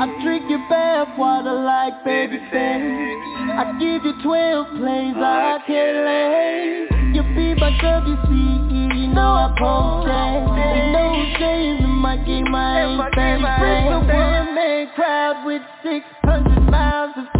I 0.00 0.06
drink 0.22 0.50
your 0.50 0.58
bath 0.68 1.16
water 1.16 1.52
like 1.52 2.04
baby 2.04 2.38
things. 2.50 3.14
I 3.54 3.76
give 3.78 4.04
you 4.04 4.22
12 4.24 4.66
plays, 4.76 5.14
I 5.16 5.62
can't 5.66 5.98
lay. 6.02 6.88
You 7.14 7.22
be 7.22 7.54
my 7.54 7.70
WC, 7.78 8.98
you 8.98 9.06
know 9.14 9.34
I 9.38 9.54
post 9.56 10.08
that. 10.08 10.42
You 10.50 10.92
know 10.92 11.14
who's 11.14 11.38
saying 11.38 11.78
in 11.78 11.90
my 11.90 12.16
game, 12.16 12.52
I 12.52 12.82
ain't 12.82 13.14
fan 13.14 13.40
friend. 13.40 13.94
A 13.94 13.98
one-man 14.00 14.90
crowd 14.96 15.46
with 15.46 15.62
600 15.84 16.70
miles 16.70 17.14
of 17.16 17.33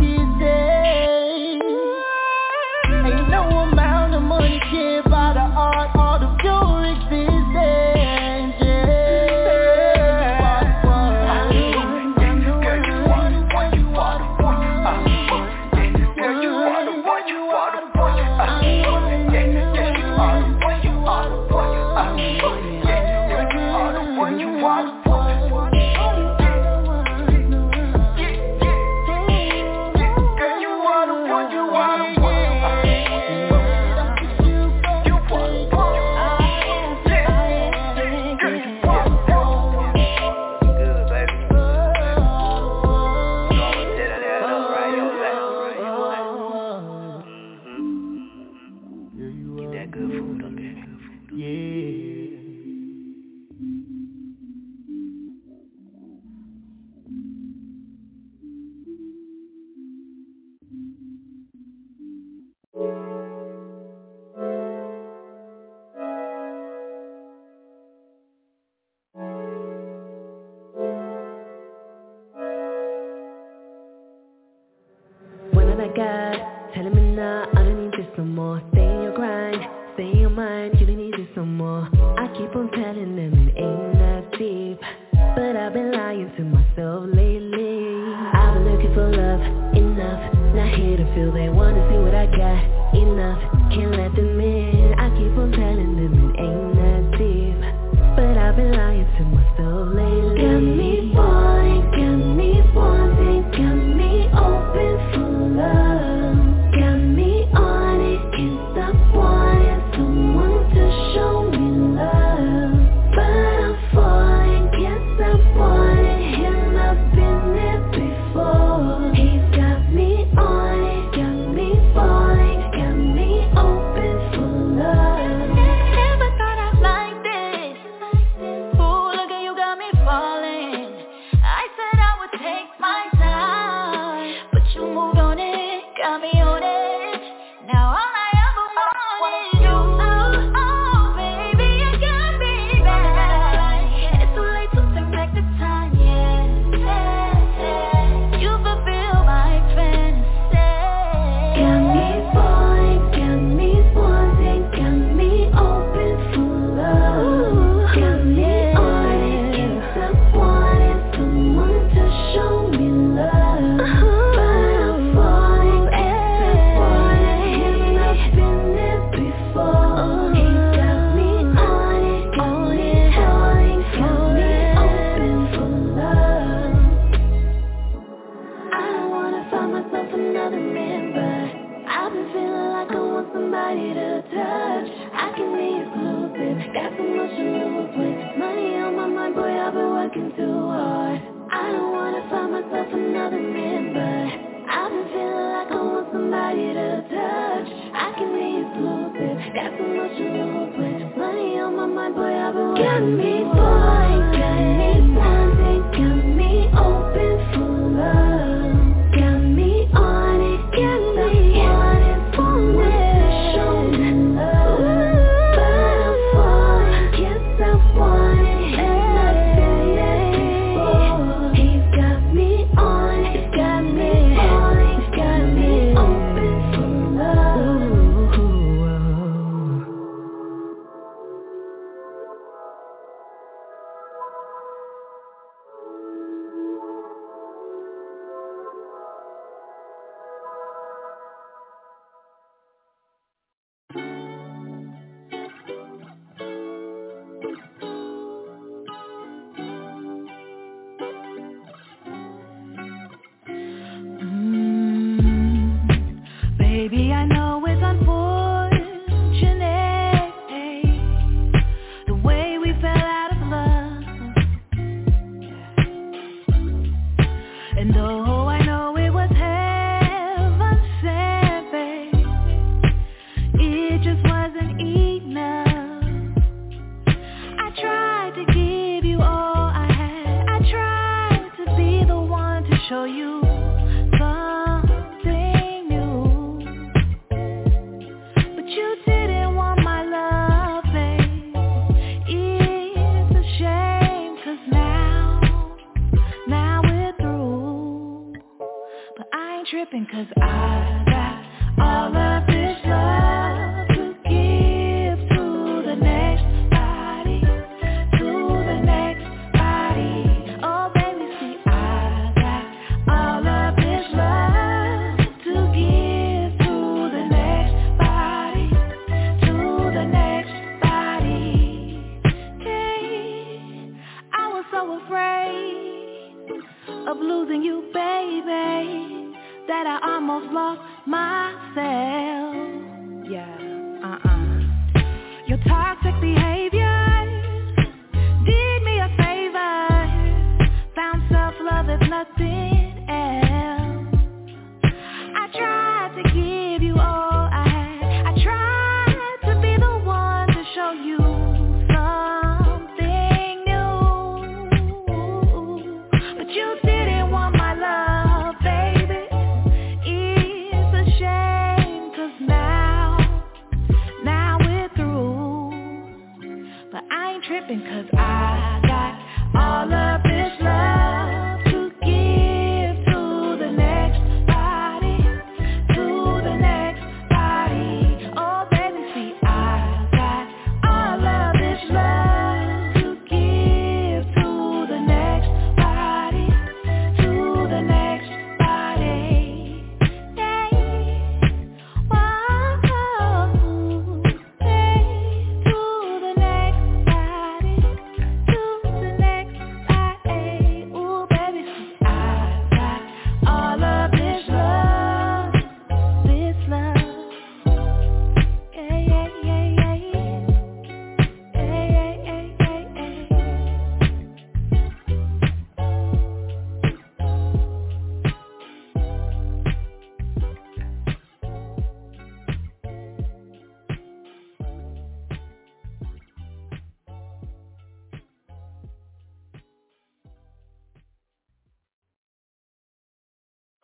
got 75.95 76.24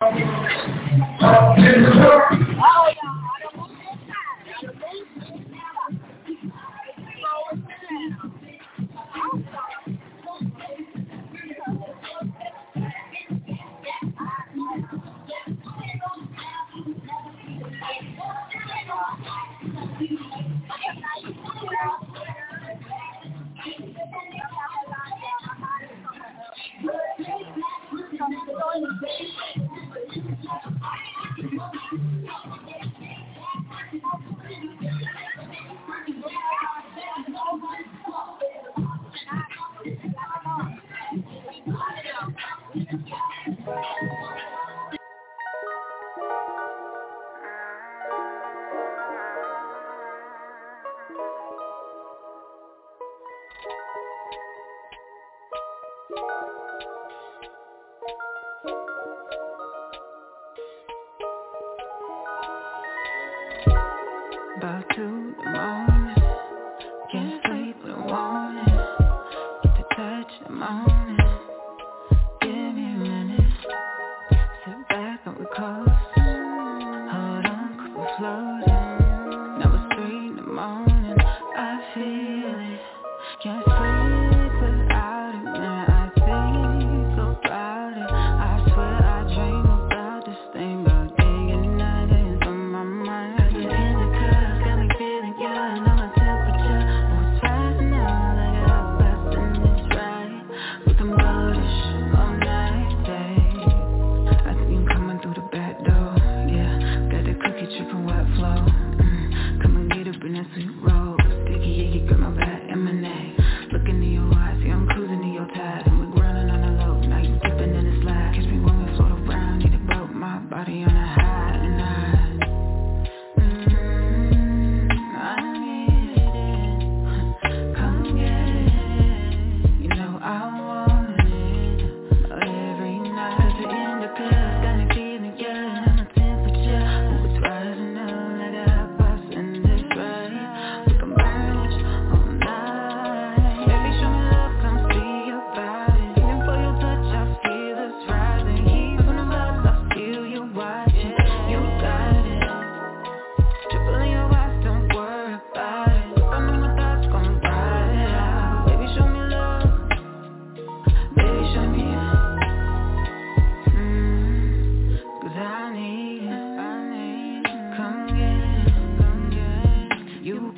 try 0.01 0.09
to 1.59 2.40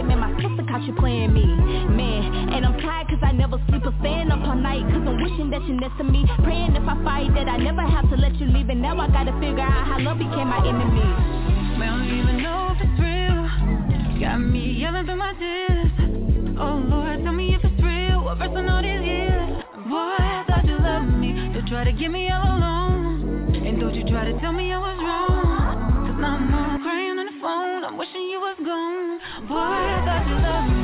it, 0.00 0.04
man, 0.08 0.18
my 0.18 0.32
sister 0.40 0.64
caught 0.64 0.82
you 0.88 0.94
playing 0.96 1.32
me. 1.32 1.44
Man, 1.44 2.56
and 2.56 2.64
I'm 2.64 2.80
tired 2.80 3.08
cause 3.08 3.20
I 3.22 3.32
never 3.32 3.60
sleep 3.68 3.84
or 3.84 3.94
staying 4.00 4.30
up 4.30 4.40
all 4.48 4.56
night 4.56 4.82
Cause 4.88 5.04
I'm 5.04 5.20
wishing 5.20 5.50
that 5.50 5.62
you're 5.68 5.78
next 5.78 5.98
to 5.98 6.04
me. 6.04 6.24
Praying 6.42 6.74
if 6.74 6.88
I 6.88 6.96
fight 7.04 7.30
that 7.36 7.48
I 7.48 7.58
never 7.58 7.82
have 7.82 8.08
to 8.10 8.16
let 8.16 8.34
you 8.40 8.46
leave. 8.46 8.68
And 8.70 8.80
now 8.80 8.98
I 8.98 9.08
gotta 9.08 9.32
figure 9.38 9.60
out 9.60 9.86
how 9.86 10.00
love 10.00 10.18
became 10.18 10.48
my 10.48 10.64
enemy. 10.64 11.04
I 11.80 11.86
don't 11.86 12.08
even 12.08 12.42
know 12.42 12.72
if 12.72 12.80
it's 12.80 12.96
real. 13.00 14.20
Got 14.20 14.38
me 14.38 14.72
yelling 14.72 15.04
through 15.04 15.16
my 15.16 15.32
tears. 15.36 15.92
Oh 16.58 16.80
Lord, 16.80 17.22
tell 17.22 17.32
me 17.32 17.54
if 17.54 17.60
it's 17.64 17.82
real. 17.82 18.24
What 18.24 18.38
verse 18.38 18.56
all 18.56 18.82
these 18.82 19.04
years? 19.04 19.64
Boy, 19.88 20.16
I 20.16 20.44
thought 20.48 20.64
you 20.64 20.78
loved 20.78 21.12
me? 21.20 21.52
Don't 21.52 21.68
try 21.68 21.84
to 21.84 21.92
get 21.92 22.10
me 22.10 22.30
all 22.30 22.40
alone. 22.40 23.52
And 23.54 23.80
don't 23.80 23.94
you 23.94 24.04
try 24.04 24.24
to 24.24 24.38
tell 24.40 24.52
me 24.52 24.72
I 24.72 24.78
was 24.78 24.96
wrong. 24.96 26.08
Cause 26.08 26.18
now 26.20 26.36
I'm 26.36 26.82
crying 26.82 27.09
was 28.50 28.66
gone. 28.66 29.18
Boy, 29.46 29.54
I 29.54 30.02
thought 30.04 30.26
you 30.28 30.34
loved 30.42 30.74
me 30.74 30.79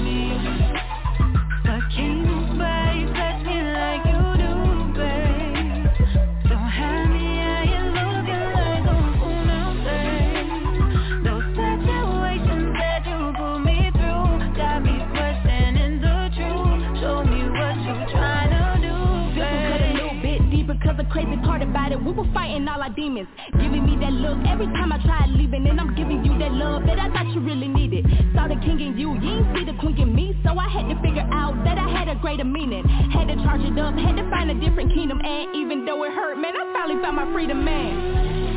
We 22.06 22.12
were 22.12 22.32
fighting 22.32 22.68
all 22.68 22.80
our 22.80 22.90
demons 22.90 23.26
Giving 23.50 23.84
me 23.84 23.98
that 23.98 24.12
look 24.12 24.38
every 24.46 24.66
time 24.66 24.92
I 24.92 25.02
tried 25.02 25.30
leaving 25.30 25.66
And 25.66 25.80
I'm 25.80 25.92
giving 25.96 26.24
you 26.24 26.38
that 26.38 26.52
love 26.52 26.86
that 26.86 27.00
I 27.00 27.10
thought 27.10 27.26
you 27.34 27.40
really 27.40 27.66
needed. 27.66 28.06
Saw 28.32 28.46
the 28.46 28.54
king 28.62 28.78
in 28.78 28.96
you, 28.96 29.18
you 29.18 29.42
ain't 29.42 29.56
see 29.56 29.64
the 29.64 29.76
queen 29.80 29.98
in 29.98 30.14
me. 30.14 30.38
So 30.44 30.56
I 30.56 30.68
had 30.68 30.86
to 30.86 30.94
figure 31.02 31.26
out 31.32 31.58
that 31.64 31.78
I 31.78 31.88
had 31.90 32.06
a 32.08 32.14
greater 32.20 32.44
meaning. 32.44 32.86
Had 33.10 33.26
to 33.26 33.34
charge 33.42 33.62
it 33.62 33.76
up, 33.78 33.94
had 33.98 34.14
to 34.16 34.30
find 34.30 34.50
a 34.50 34.54
different 34.54 34.94
kingdom. 34.94 35.20
And 35.20 35.56
even 35.56 35.84
though 35.84 36.04
it 36.04 36.12
hurt, 36.12 36.38
man, 36.38 36.54
I 36.54 36.72
finally 36.72 37.02
found 37.02 37.16
my 37.16 37.32
freedom, 37.32 37.64
man. 37.64 38.54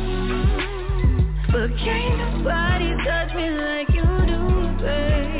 But 1.50 1.74
can't 1.82 2.18
nobody 2.38 2.94
touch 3.02 3.34
me 3.34 3.50
like 3.50 3.90
you 3.90 4.06
do, 4.30 4.84
babe 4.84 5.39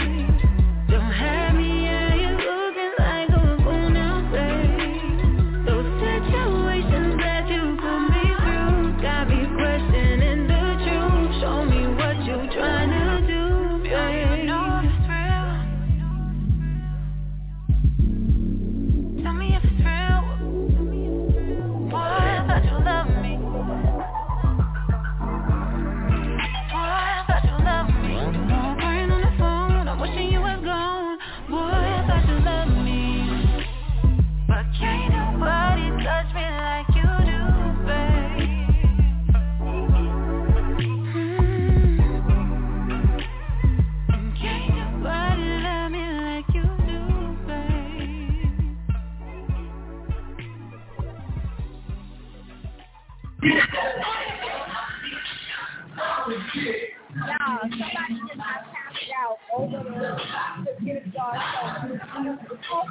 I 62.81 62.87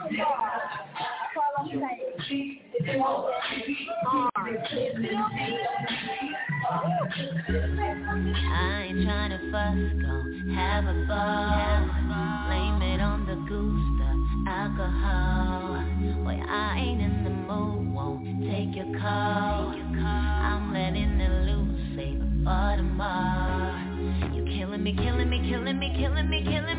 ain't 8.88 9.04
trying 9.04 9.32
to 9.32 9.40
fuss, 9.52 9.78
gon' 10.02 10.54
have 10.56 10.86
a 10.86 10.94
ball. 11.08 11.90
Blame 12.48 12.82
it 12.84 13.02
on 13.02 13.26
the 13.26 13.36
goose, 13.50 13.82
the 14.00 14.10
alcohol. 14.50 15.84
Boy, 16.24 16.38
I 16.48 16.78
ain't 16.78 17.02
in 17.02 17.24
the 17.24 17.32
mood, 17.32 17.94
won't 17.94 18.44
take 18.44 18.76
your 18.76 18.92
call. 19.00 19.74
I'm 19.74 20.72
letting 20.72 21.20
it 21.20 21.32
loose, 21.50 21.80
save 21.96 22.22
it 22.22 22.44
for 22.44 22.76
tomorrow. 22.78 23.74
You 24.36 24.44
killing 24.46 24.84
me, 24.84 24.94
killing 24.96 25.30
me, 25.30 25.40
killing 25.50 25.80
me, 25.80 25.90
killing 25.98 26.30
me, 26.30 26.44
killing 26.44 26.79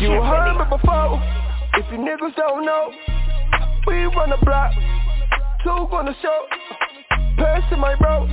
You 0.00 0.12
heard 0.22 0.56
me 0.56 0.64
before. 0.64 1.20
If 1.74 1.84
you 1.92 1.98
niggas 1.98 2.34
don't 2.34 2.64
know, 2.64 2.90
we 3.86 4.04
run 4.16 4.30
the 4.30 4.38
block. 4.42 4.72
Two 5.62 5.86
gonna 5.90 6.16
show. 6.22 6.46
Pass 7.36 7.68
to 7.68 7.76
my 7.76 7.94
bro. 7.96 8.26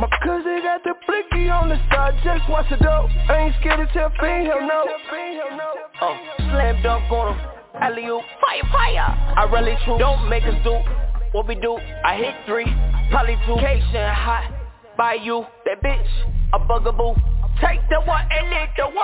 My 0.00 0.08
cousin 0.24 0.58
got 0.64 0.82
the 0.82 0.94
blicky 1.06 1.48
on 1.48 1.68
the 1.68 1.78
side, 1.92 2.18
just 2.24 2.50
watch 2.50 2.66
the 2.70 2.76
dope. 2.78 3.08
I 3.30 3.38
ain't 3.38 3.54
scared 3.60 3.86
to 3.86 3.92
tell 3.92 4.10
Fiend, 4.18 4.48
hell 4.48 4.66
no. 4.66 4.84
Oh, 6.00 6.16
slam 6.38 6.82
dunk 6.82 7.08
on 7.12 7.36
him, 7.36 7.46
alley 7.80 8.06
oop, 8.06 8.22
fire, 8.40 8.68
fire. 8.72 9.34
I 9.38 9.44
really 9.52 9.78
true, 9.84 9.98
don't 9.98 10.28
make 10.28 10.42
us 10.42 10.58
do 10.64 10.74
what 11.30 11.46
we 11.46 11.54
do. 11.54 11.78
I 12.04 12.16
hit 12.16 12.34
three, 12.46 12.66
probably 13.12 13.36
two. 13.46 13.54
Cation 13.62 14.10
hot 14.10 14.61
by 15.02 15.14
you, 15.14 15.44
that 15.64 15.82
bitch, 15.82 16.06
a 16.54 16.60
bugaboo. 16.60 17.18
Take 17.58 17.82
the 17.90 18.00
one 18.06 18.22
and 18.30 18.50
lick 18.50 18.70
the 18.76 18.86
one. 18.86 18.94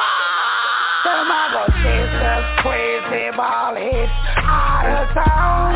Go 1.03 1.27
chase 1.83 2.07
crazy 2.63 3.35
ball 3.37 3.75
hits 3.75 4.13
out 4.39 4.87
of 4.95 5.11
town. 5.19 5.75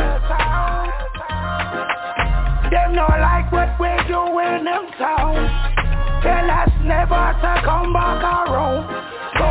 Them 2.71 2.95
not 2.95 3.19
like 3.19 3.51
what 3.51 3.75
we 3.83 3.91
do 4.07 4.39
in 4.39 4.63
them 4.63 4.87
town. 4.97 5.35
Tell 6.23 6.51
us 6.55 6.71
never 6.85 7.35
to 7.43 7.53
come 7.67 7.93
back 7.93 8.23
around. 8.23 8.87
So 9.35 9.43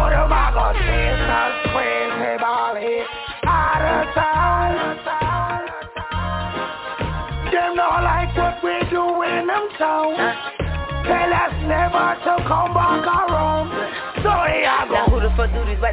chase 0.79 1.27
us 1.35 1.53
crazy 1.75 2.39
ball 2.39 2.75
hit 2.79 3.07
out 3.43 3.83
of 3.91 4.07
town. 4.15 4.71
Them 7.51 7.75
not 7.75 8.03
like 8.03 8.31
what 8.37 8.63
we 8.63 8.80
town. 9.77 10.15
Tell 11.05 11.33
us 11.33 11.53
never 11.67 12.15
to 12.25 12.43
come 12.47 12.73
back 12.73 13.05
around. 13.05 14.00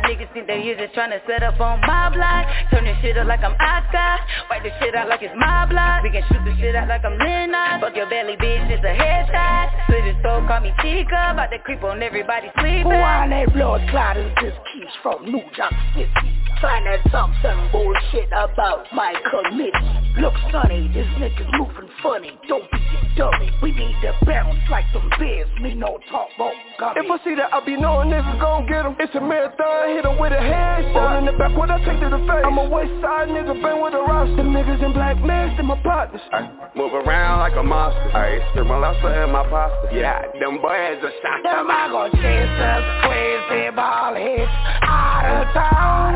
Niggas 0.09 0.33
think 0.33 0.47
they 0.49 0.65
is 0.65 0.81
just 0.81 0.95
trying 0.95 1.13
to 1.13 1.21
set 1.29 1.43
up 1.43 1.61
on 1.61 1.81
my 1.85 2.09
block? 2.09 2.49
Turn 2.73 2.85
this 2.85 2.97
shit 3.05 3.19
up 3.19 3.29
like 3.29 3.45
I'm 3.45 3.53
Oscar. 3.61 4.17
Wipe 4.49 4.63
this 4.65 4.73
shit 4.81 4.95
out 4.97 5.09
like 5.09 5.21
it's 5.21 5.37
my 5.37 5.69
block. 5.69 6.03
We 6.03 6.11
can 6.11 6.25
shoot 6.33 6.41
this 6.49 6.57
shit 6.57 6.75
out 6.75 6.89
like 6.89 7.05
I'm 7.05 7.19
Lennox. 7.19 7.85
Fuck 7.85 7.95
your 7.95 8.09
belly, 8.09 8.41
bitch, 8.41 8.73
it's 8.73 8.81
a 8.81 8.95
headshot. 8.97 9.85
Split 9.85 10.05
his 10.09 10.17
soul, 10.25 10.41
call 10.49 10.65
me 10.65 10.73
Chica. 10.81 11.37
About 11.37 11.53
to 11.53 11.59
creep 11.61 11.85
on 11.85 12.03
everybody 12.03 12.49
sleeping. 12.57 12.89
Who 12.89 12.97
on 12.97 13.29
that 13.31 13.53
blood 13.53 13.85
clot 13.91 14.17
is 14.17 14.33
this 14.41 14.57
keys 14.73 14.93
from 15.03 15.29
New 15.29 15.45
York 15.45 15.77
City? 15.93 16.33
Trying 16.61 16.89
to 16.89 16.99
talk 17.11 17.31
some 17.43 17.69
bullshit 17.71 18.29
about 18.33 18.87
my 18.93 19.15
committee. 19.31 20.19
Look 20.19 20.35
sunny, 20.51 20.91
this 20.91 21.07
nigga's 21.21 21.47
moving 21.55 21.89
funny. 22.03 22.33
Don't 22.49 22.67
be 22.73 22.79
a 22.79 23.15
dummy. 23.15 23.51
We 23.63 23.71
need 23.71 23.95
to 24.03 24.17
bounce 24.27 24.59
like 24.69 24.85
some 24.93 25.09
bears. 25.21 25.47
Me 25.61 25.75
no 25.75 26.01
talk 26.11 26.27
about 26.35 26.55
gummy. 26.81 27.05
If 27.05 27.11
I 27.11 27.25
see 27.25 27.35
that, 27.37 27.55
I 27.55 27.65
be 27.65 27.77
knowing 27.77 28.11
niggas 28.11 28.41
gon' 28.41 28.67
get 28.67 28.85
him. 28.85 28.97
It's 28.99 29.15
a 29.15 29.21
marathon, 29.21 29.98
hit 29.99 30.07
him 30.07 30.19
with 30.19 30.33
a 30.33 30.39
headshot. 30.39 31.19
in 31.19 31.27
the 31.27 31.33
back, 31.33 31.57
what 31.59 31.71
I 31.71 31.83
take 31.83 31.99
to 32.01 32.09
the 32.09 32.23
face. 32.23 32.45
I'm 32.47 32.59
a 32.59 32.69
west 32.71 32.95
side 33.03 33.29
nigga, 33.35 33.59
been 33.59 33.83
with 33.83 33.95
a 33.95 34.03
roster. 34.07 34.47
Niggas 34.47 34.85
in 34.85 34.93
black 34.93 35.19
masks, 35.19 35.59
and 35.59 35.67
my 35.67 35.81
partners. 35.83 36.23
I 36.31 36.47
move 36.77 36.95
around 36.95 37.41
like 37.41 37.57
a 37.59 37.63
monster. 37.63 38.15
I 38.15 38.39
spit 38.51 38.67
my 38.67 38.79
lobster 38.79 39.11
in 39.25 39.33
my 39.33 39.43
pasta. 39.51 39.91
Yeah, 39.93 40.23
them 40.39 40.63
boys 40.63 41.03
are 41.03 41.15
shot. 41.19 41.43
Them 41.43 41.67
I 41.67 41.91
gon' 41.91 42.13
chase 42.23 42.59
us 42.63 42.85
crazy 43.03 43.75
ball 43.75 44.15
hits 44.15 44.53
out 44.87 45.35
of 45.35 45.51
town. 45.51 46.15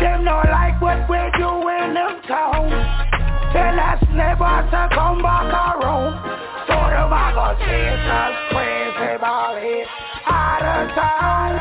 Them 0.00 0.24
not 0.24 0.48
like 0.48 0.80
what 0.80 1.04
we 1.12 1.20
do 1.36 1.68
in 1.68 1.94
them 1.94 2.22
town. 2.26 2.72
Tell 3.52 3.76
us 3.76 4.00
never 4.16 4.64
to 4.72 4.88
come 4.96 5.20
back 5.20 5.52
around. 5.52 6.41
So 7.52 7.58
them 7.58 7.64
I 7.64 7.68
gon' 7.68 7.68
chase 7.68 8.08
us 8.08 8.34
crazy 8.50 9.18
ball 9.20 9.56
hits 9.56 9.90
out 10.26 10.62
of 10.62 10.94
town. 10.94 11.52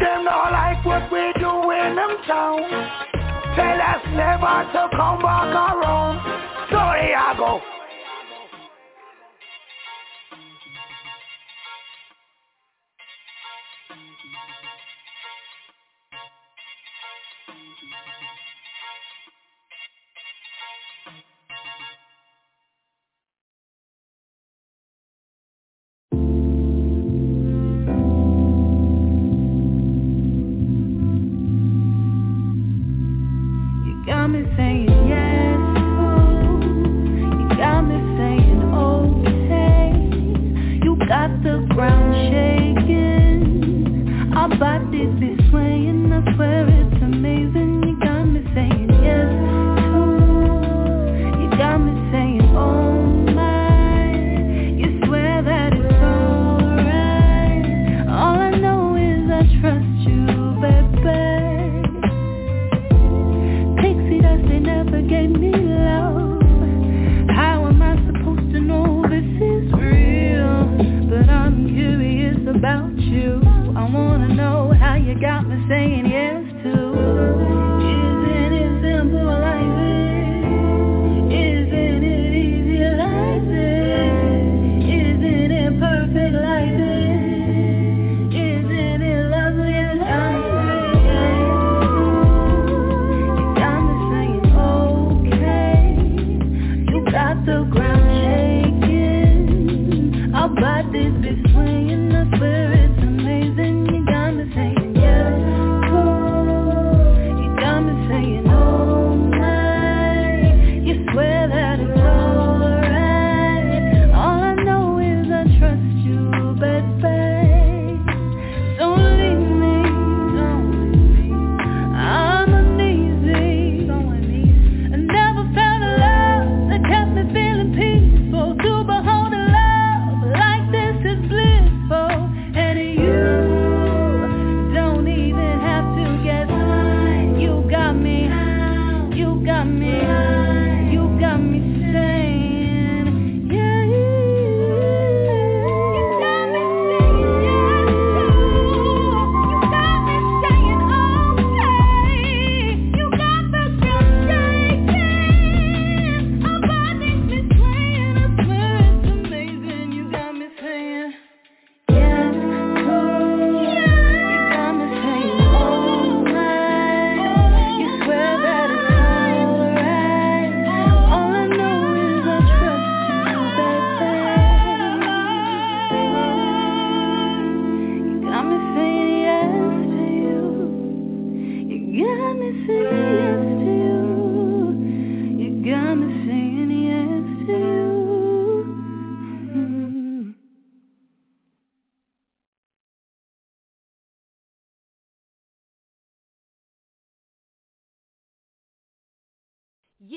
Them 0.00 0.24
not 0.24 0.52
like 0.52 0.84
what 0.84 1.12
we 1.12 1.32
do 1.38 1.70
in 1.70 1.96
them 1.96 2.16
town. 2.26 2.62
Tell 3.56 3.80
us 3.80 4.02
never 4.14 4.64
to 4.72 4.88
come 4.96 5.20
back 5.20 5.52
around. 5.52 6.16
So 6.70 6.78
here 6.96 7.16
I 7.16 7.34
go. 7.36 7.60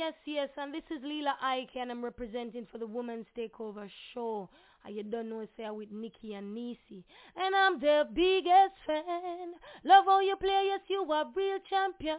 Yes, 0.04 0.16
yes, 0.26 0.49
and 0.58 0.74
this 0.74 0.84
is 0.91 1.01
Leela 1.01 1.36
Ike, 1.41 1.78
and 1.80 1.89
I'm 1.89 2.04
representing 2.04 2.68
for 2.70 2.78
the 2.78 2.86
Women's 2.86 3.26
Takeover 3.38 3.88
Show. 4.14 4.49
I 4.86 4.89
you 4.89 5.01
don't 5.01 5.30
know, 5.30 5.47
say, 5.56 5.70
with 5.70 5.93
Nikki 5.93 6.34
and 6.34 6.54
Nisi. 6.54 7.06
And 7.38 7.56
I'm 7.56 7.80
the 7.80 8.04
biggest 8.14 8.76
fan. 8.86 9.54
Love 9.86 10.04
how 10.06 10.20
you 10.20 10.36
play, 10.36 10.64
yes, 10.66 10.82
you 10.89 11.10
are 11.10 11.26
real 11.34 11.58
champion. 11.70 12.18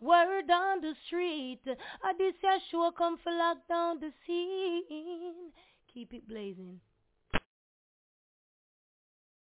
Word 0.00 0.50
on 0.50 0.80
the 0.80 0.94
street. 1.06 1.60
I 2.02 2.12
this 2.18 2.34
your 2.42 2.58
show 2.72 2.90
come 2.98 3.18
for 3.22 3.30
lock 3.30 3.58
down 3.68 4.00
the 4.00 4.10
scene. 4.26 5.52
Keep 5.94 6.12
it 6.14 6.28
blazing. 6.28 6.80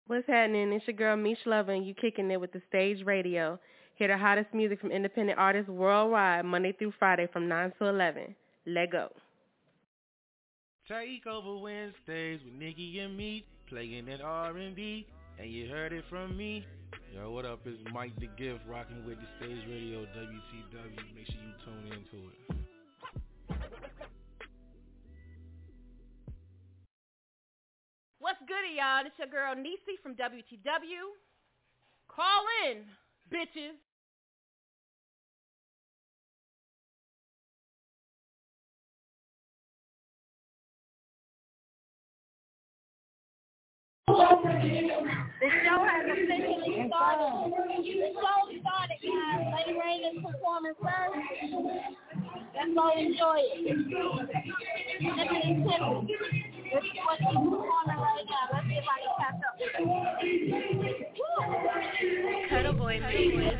What's 0.06 0.26
happening? 0.26 0.70
It's 0.74 0.86
your 0.86 0.96
girl 0.96 1.16
Mish 1.16 1.38
Lover 1.46 1.72
and 1.72 1.86
you 1.86 1.94
kicking 1.94 2.30
it 2.30 2.38
with 2.38 2.52
the 2.52 2.60
stage 2.68 3.02
radio. 3.06 3.58
Hear 3.94 4.08
the 4.08 4.16
hottest 4.16 4.52
music 4.54 4.80
from 4.80 4.90
independent 4.90 5.38
artists 5.38 5.68
worldwide 5.68 6.44
Monday 6.44 6.72
through 6.72 6.92
Friday 6.98 7.28
from 7.32 7.48
9 7.48 7.72
to 7.78 7.86
11. 7.86 8.34
Let 8.66 8.90
go. 8.90 9.08
Take 10.88 11.26
over 11.26 11.60
Wednesdays 11.60 12.40
with 12.44 12.54
Nikki 12.54 12.98
and 12.98 13.16
me, 13.16 13.44
playing 13.68 14.06
that 14.06 14.20
R&B, 14.20 15.06
and 15.38 15.50
you 15.50 15.68
heard 15.68 15.92
it 15.92 16.04
from 16.10 16.36
me. 16.36 16.66
Yo, 17.14 17.30
what 17.30 17.44
up? 17.44 17.60
It's 17.66 17.78
Mike 17.92 18.18
the 18.18 18.26
Gift 18.38 18.60
rocking 18.68 19.04
with 19.06 19.18
the 19.18 19.26
Stage 19.38 19.62
Radio 19.68 20.00
WTW. 20.00 21.14
Make 21.14 21.26
sure 21.26 21.40
you 21.40 21.54
tune 21.64 21.86
into 21.92 22.28
it. 22.28 22.62
What's 28.18 28.38
good, 28.46 28.64
y'all? 28.76 29.04
It's 29.04 29.18
your 29.18 29.28
girl 29.28 29.54
Nisi 29.54 29.98
from 30.02 30.14
WTW. 30.14 31.10
Call 32.08 32.44
in, 32.68 32.84
bitches. 33.32 33.80
The 44.06 45.48
show 45.64 45.78
has 45.82 46.04
officially 46.06 46.86
started. 46.88 47.52
The 47.52 48.12
show 48.14 48.40
started, 48.60 48.98
guys. 49.02 49.54
Lady 49.56 49.78
Rain 49.80 50.00
is 50.04 50.22
performing 50.22 50.74
first. 50.82 52.31
Let's 52.54 52.74
go 52.74 52.90
enjoy 52.90 53.38
it. 53.38 53.64
Tiffany 55.00 55.64
Tiffany. 55.64 56.06
This 56.72 56.84
is 56.84 56.90
what 57.04 57.18
she's 57.18 57.26
performing 57.28 57.98
right 57.98 58.26
now. 58.28 58.44
Let's 58.52 58.66
see 58.68 58.76
if 58.76 58.84
I 58.88 58.96
can 59.02 59.14
catch 59.20 59.40
up 59.46 59.54
with 59.58 59.72
her. 62.40 62.48
Cuddle 62.48 62.74
boy, 62.74 62.96
baby. 63.00 63.50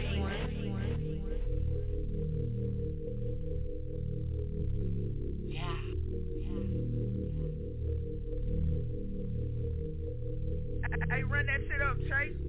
Hey, 11.10 11.22
run 11.24 11.46
that 11.46 11.60
shit 11.68 11.82
up, 11.82 11.98
Chase. 11.98 12.41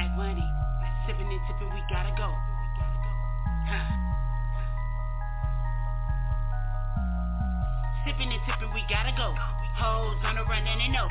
Black 0.00 0.16
money, 0.16 0.48
sipping 1.04 1.28
and 1.28 1.40
tipping, 1.44 1.68
we 1.76 1.84
gotta 1.92 2.08
go. 2.16 2.32
Huh. 3.68 3.84
Sipping 8.08 8.32
and 8.32 8.40
tipping, 8.48 8.72
we 8.72 8.80
gotta 8.88 9.12
go. 9.12 9.36
Hoes 9.76 10.16
on 10.24 10.40
the 10.40 10.44
run 10.48 10.64
and 10.64 10.80
they 10.80 10.88
know. 10.88 11.04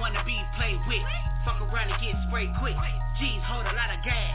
One 0.00 0.16
to 0.16 0.24
be 0.24 0.40
played 0.56 0.80
with. 0.88 1.04
Fuck 1.44 1.60
around 1.60 1.92
and 1.92 2.00
get 2.00 2.16
sprayed 2.24 2.48
quick. 2.56 2.80
G's 3.20 3.44
hold 3.44 3.68
a 3.68 3.76
lot 3.76 3.92
of 3.92 4.00
gas. 4.00 4.32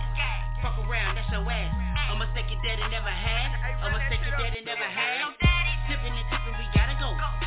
Fuck 0.61 0.77
around, 0.85 1.17
that's 1.17 1.25
your 1.33 1.41
ass. 1.41 1.73
I'ma 2.13 2.29
take 2.37 2.53
it 2.53 2.61
that 2.61 2.77
it 2.77 2.89
never 2.93 3.09
had. 3.09 3.49
I'ma 3.81 3.97
take 4.13 4.21
it 4.21 4.33
that 4.37 4.61
it 4.61 4.63
never 4.63 4.85
had. 4.85 5.25
Sipping 5.89 6.13
and 6.13 6.27
tipping, 6.29 6.53
we 6.53 6.69
gotta 6.77 6.93
go. 7.01 7.40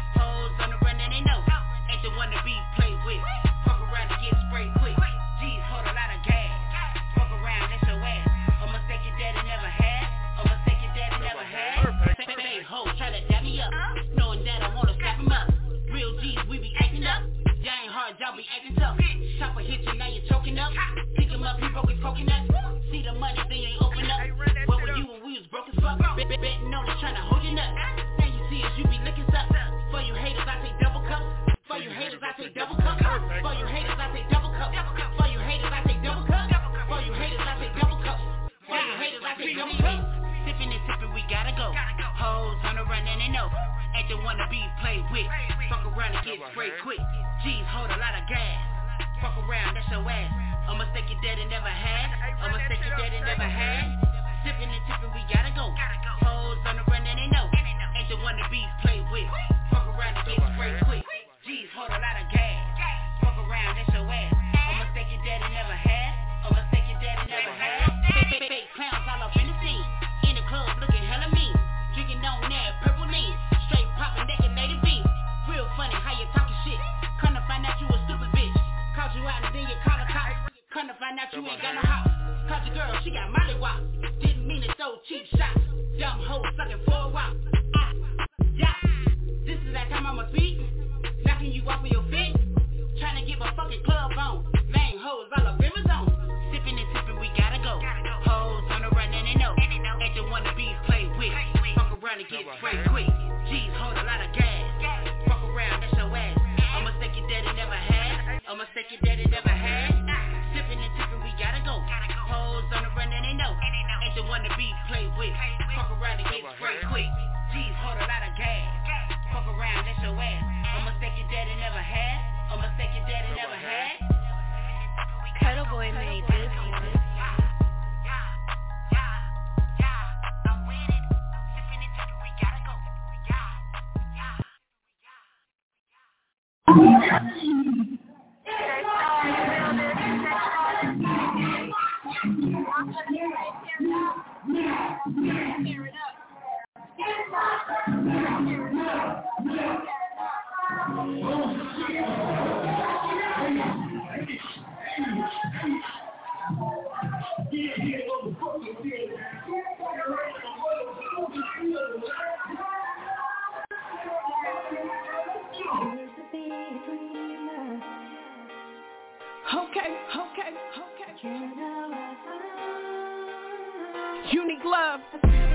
Love. 174.75 175.01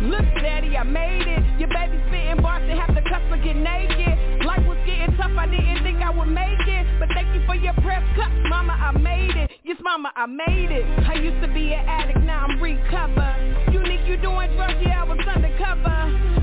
Look, 0.01 0.27
daddy, 0.39 0.77
I 0.77 0.83
made 0.83 1.27
it. 1.27 1.43
Your 1.59 1.67
baby 1.67 1.99
spitting 2.07 2.41
bars 2.41 2.63
to 2.69 2.75
have 2.79 2.95
the 2.95 3.03
customer 3.03 3.35
get 3.43 3.55
naked. 3.55 4.45
Life 4.47 4.63
was 4.63 4.79
getting 4.87 5.11
tough, 5.17 5.35
I 5.35 5.45
didn't 5.45 5.83
think 5.83 5.99
I 5.99 6.09
would 6.09 6.31
make 6.31 6.63
it. 6.63 6.85
But 6.99 7.09
thank 7.13 7.27
you 7.35 7.43
for 7.45 7.55
your 7.55 7.73
press 7.83 8.03
cut, 8.15 8.31
mama, 8.47 8.73
I 8.73 8.95
made 8.97 9.35
it. 9.35 9.51
Yes, 9.63 9.77
mama, 9.83 10.11
I 10.15 10.25
made 10.25 10.71
it. 10.71 10.85
I 11.03 11.15
used 11.19 11.41
to 11.43 11.51
be 11.53 11.73
an 11.73 11.83
addict, 11.83 12.23
now 12.23 12.47
I'm 12.47 12.61
recovered. 12.61 13.73
Unique, 13.73 14.07
you 14.07 14.15
doing 14.17 14.55
drugs, 14.55 14.79
yeah, 14.81 15.03
I 15.03 15.03
was 15.03 15.19
undercover. 15.27 16.38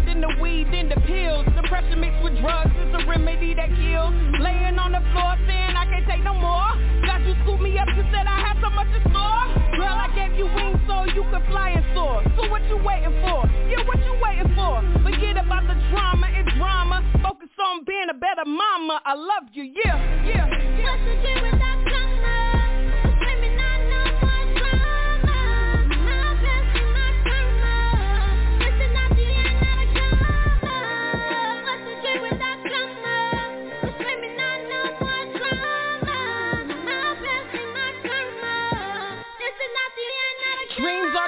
Liquor, 0.00 0.06
then 0.06 0.20
the 0.20 0.42
weed, 0.42 0.68
then 0.72 0.88
the 0.88 1.00
pills. 1.06 1.46
Depression 1.56 2.00
mixed 2.00 2.22
with 2.22 2.38
drugs 2.40 2.70
is 2.70 2.94
a 2.94 3.06
remedy 3.06 3.54
that 3.54 3.68
kills. 3.68 4.14
Laying 4.40 4.78
on 4.78 4.92
the 4.92 5.00
floor 5.12 5.36
saying 5.46 5.76
I 5.76 5.84
can't 5.86 6.06
take 6.06 6.24
no 6.24 6.34
more. 6.34 6.68
God, 7.06 7.22
you 7.24 7.34
scooped 7.44 7.62
me 7.62 7.78
up, 7.78 7.88
you 7.96 8.04
said 8.12 8.26
I 8.26 8.40
had 8.40 8.56
so 8.60 8.70
much 8.70 8.88
in 8.94 9.02
store. 9.10 9.44
Girl, 9.76 9.96
I 9.96 10.08
gave 10.14 10.36
you 10.36 10.46
wings 10.46 10.80
so 10.86 11.04
you 11.14 11.24
could 11.30 11.44
fly 11.48 11.70
and 11.70 11.84
soar. 11.94 12.22
So 12.36 12.50
what 12.50 12.62
you 12.68 12.76
waiting 12.76 13.14
for? 13.24 13.44
Yeah, 13.68 13.84
what 13.86 13.98
you 14.04 14.14
waiting 14.20 14.52
for? 14.54 14.80
Forget 15.02 15.36
about 15.36 15.66
the 15.66 15.76
drama 15.90 16.28
and 16.28 16.46
drama. 16.56 17.02
Focus 17.22 17.50
on 17.58 17.84
being 17.84 18.08
a 18.10 18.14
better 18.14 18.44
mama. 18.46 19.00
I 19.04 19.14
love 19.14 19.48
you, 19.52 19.64
yeah, 19.64 19.96
yeah, 20.24 20.46
yeah. 20.78 21.20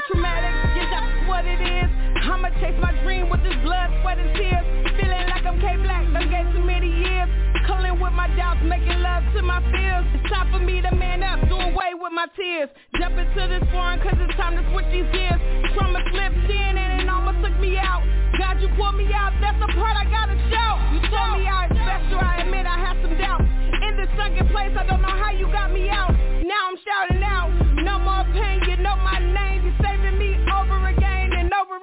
Traumatic, 0.08 0.54
yeah, 0.74 0.88
that's 0.90 1.28
what 1.28 1.44
it 1.44 1.60
is. 1.60 1.90
I'ma 2.22 2.50
chase 2.62 2.78
my 2.80 2.94
dream 3.02 3.28
with 3.30 3.42
this 3.42 3.54
blood, 3.62 3.90
sweat, 4.02 4.18
and 4.18 4.30
tears. 4.34 4.64
Feeling 4.94 5.26
like 5.26 5.44
I'm 5.44 5.58
K-Black, 5.58 6.06
done 6.14 6.30
gave 6.30 6.46
too 6.54 6.64
many 6.64 6.90
years. 6.90 7.28
Culling 7.66 7.98
with 7.98 8.14
my 8.14 8.30
doubts, 8.34 8.62
making 8.62 8.98
love 9.02 9.22
to 9.34 9.42
my 9.42 9.62
fears. 9.70 10.06
It's 10.14 10.26
time 10.30 10.50
for 10.50 10.58
me 10.58 10.82
to 10.82 10.90
man 10.94 11.22
up, 11.22 11.42
do 11.46 11.54
away 11.54 11.94
with 11.94 12.14
my 12.14 12.26
tears. 12.34 12.70
Jump 12.98 13.18
into 13.18 13.42
this 13.46 13.62
foreign, 13.70 13.98
cause 14.02 14.14
it's 14.18 14.34
time 14.38 14.54
to 14.58 14.62
switch 14.70 14.86
these 14.90 15.06
gears. 15.14 15.38
Trauma 15.74 16.02
slipped 16.10 16.50
in 16.50 16.72
and 16.78 17.02
it 17.02 17.08
almost 17.10 17.42
took 17.42 17.54
me 17.58 17.78
out. 17.78 18.02
God, 18.38 18.62
you 18.62 18.68
pulled 18.78 18.96
me 18.96 19.06
out, 19.12 19.34
that's 19.42 19.58
the 19.58 19.70
part 19.76 19.94
I 19.94 20.06
gotta 20.06 20.38
shout. 20.50 20.78
You 20.94 21.00
told 21.10 21.38
me 21.38 21.46
I 21.46 21.68
was 21.68 21.78
special, 21.78 22.18
I 22.22 22.42
admit 22.46 22.66
I 22.66 22.78
had 22.78 22.96
some 23.02 23.14
doubts. 23.18 23.46
In 23.82 23.98
this 23.98 24.10
sunken 24.16 24.46
place, 24.50 24.72
I 24.78 24.86
don't 24.86 25.02
know 25.02 25.14
how 25.14 25.30
you 25.34 25.46
got 25.50 25.70
me 25.70 25.90
out. 25.90 26.14
Now 26.42 26.70
I'm 26.70 26.78
shouting 26.80 27.22
out, 27.22 27.50
no 27.82 27.98
more 27.98 28.24
pain, 28.34 28.62
you 28.66 28.78
know 28.78 28.96
my 28.96 29.31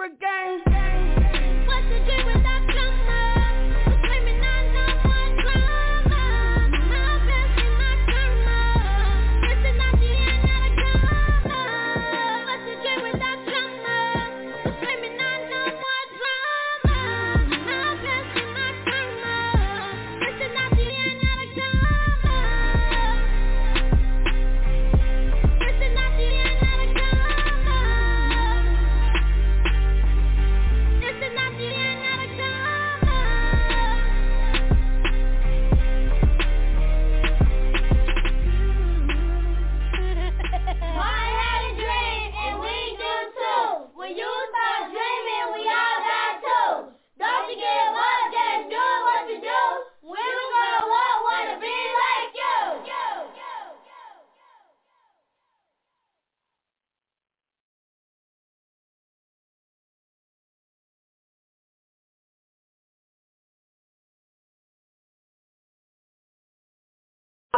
again. 0.06 1.68
What's 1.68 1.89
the 1.89 2.00
deal 2.06 2.38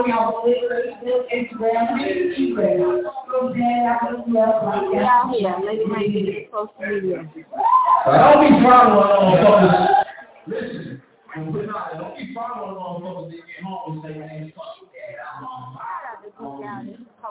We 0.04 0.10
have 0.12 0.34
Facebook, 0.42 1.30
Instagram, 1.30 1.86
Instagram. 2.02 3.02
So 3.32 3.54
then 3.54 3.86
after 3.86 4.18
the 4.18 4.32
love, 4.34 4.92
Get 4.92 5.04
out. 5.04 5.32
Lady 5.32 6.48
social 6.52 6.74
media. 6.80 7.18
Don't 8.06 8.42
be 8.42 8.64
following 8.64 8.98
motherfuckers. 8.98 10.04
Listen, 10.48 11.02
we're 11.54 11.66
not, 11.68 11.94
don't 11.98 12.18
be 12.18 12.34
following 12.34 12.76
motherfuckers 12.78 13.30
that 13.32 13.38
get 13.38 13.64
home 13.64 13.94
and 13.94 14.14
say, 14.14 14.20
man, 14.20 14.54
fuck 14.56 14.76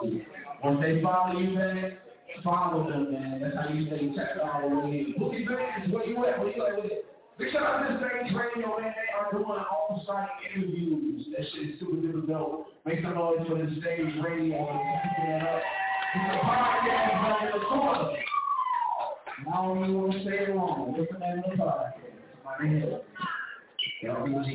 you, 0.01 0.21
Once 0.63 0.79
they 0.81 1.01
follow 1.01 1.39
you, 1.39 1.49
man, 1.49 1.97
follow 2.43 2.89
them, 2.89 3.11
man. 3.11 3.41
That's 3.41 3.55
how 3.55 3.73
you 3.73 3.87
stay 3.87 4.15
checked 4.15 4.39
out 4.39 4.63
over 4.63 4.87
here. 4.87 5.07
Boogie 5.19 5.45
Bands, 5.47 5.93
where 5.93 6.05
you 6.07 6.25
at? 6.25 6.39
Where 6.39 6.55
you 6.55 6.65
at 6.65 6.75
with 6.83 6.91
it? 6.91 7.05
Out 7.41 7.89
to 7.89 7.97
Stage 7.97 8.35
Radio, 8.35 8.77
man. 8.79 8.93
They 8.93 9.09
are 9.17 9.31
doing 9.31 9.45
on-site 9.45 10.29
interviews. 10.55 11.25
That 11.35 11.45
shit 11.51 11.69
is 11.71 11.79
super 11.79 11.95
duper 11.97 12.27
dope. 12.27 12.67
Make 12.85 13.01
some 13.01 13.15
noise 13.15 13.47
for 13.47 13.55
the 13.55 13.65
Stage 13.81 14.13
Radio 14.23 14.69
and 14.69 15.47
up. 15.47 15.61
It's 16.13 16.35
a 16.35 16.45
podcast 16.45 17.13
on 17.17 17.49
the 17.51 17.65
corner. 17.65 18.09
And 19.39 19.47
I 19.47 19.55
don't 19.55 19.77
even 19.79 20.01
want 20.01 20.11
to 20.13 20.17
say 20.23 20.37
it 20.37 20.49
wrong. 20.53 20.93
What's 20.95 21.11
the 21.11 21.17
name 21.17 21.39
of 21.43 21.45
the 21.49 21.57
podcast? 21.63 22.21
My 22.45 22.53
name 22.63 22.83
is 22.83 22.89
LBG. 24.05 24.47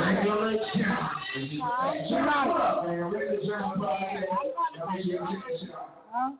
Regular. 0.00 0.56
Turn 2.08 2.28
up, 2.28 2.86
man. 2.86 3.04
Regular 3.04 3.36
Johnson 3.44 3.82
podcast. 3.82 4.24
Y'all 4.78 4.88
make 4.94 5.04
sure 5.04 5.12
you 5.12 5.18
check 5.18 5.44
this 5.50 5.68
out. 5.74 5.88
Huh? 6.10 6.30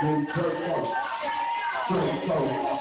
Good 0.00 0.28
Kurt 0.32 0.54
Cole. 0.54 0.94
Kurt 1.88 2.26
Cole. 2.28 2.78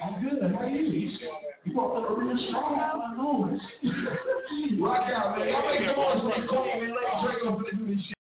I'm 0.00 0.22
good. 0.22 0.40
How 0.50 0.60
are 0.60 0.68
you? 0.70 1.10
You 1.64 1.76
walked 1.76 2.10
up 2.10 2.16
real 2.16 2.38
strong. 2.48 2.80
I 2.80 2.80
know. 3.16 3.60
Rock 4.80 5.10
out, 5.14 5.38
man. 5.38 5.48
Y'all 5.48 5.66
make 5.68 5.80
some 5.86 5.96
noise 5.96 6.20
for 6.22 6.40
the 6.40 6.46
Cole, 6.48 6.64
man. 6.64 6.94
Let 6.94 7.04
Draco 7.22 7.48
finna 7.58 7.78
do 7.78 7.84
this 7.94 8.04
shit. 8.06 8.16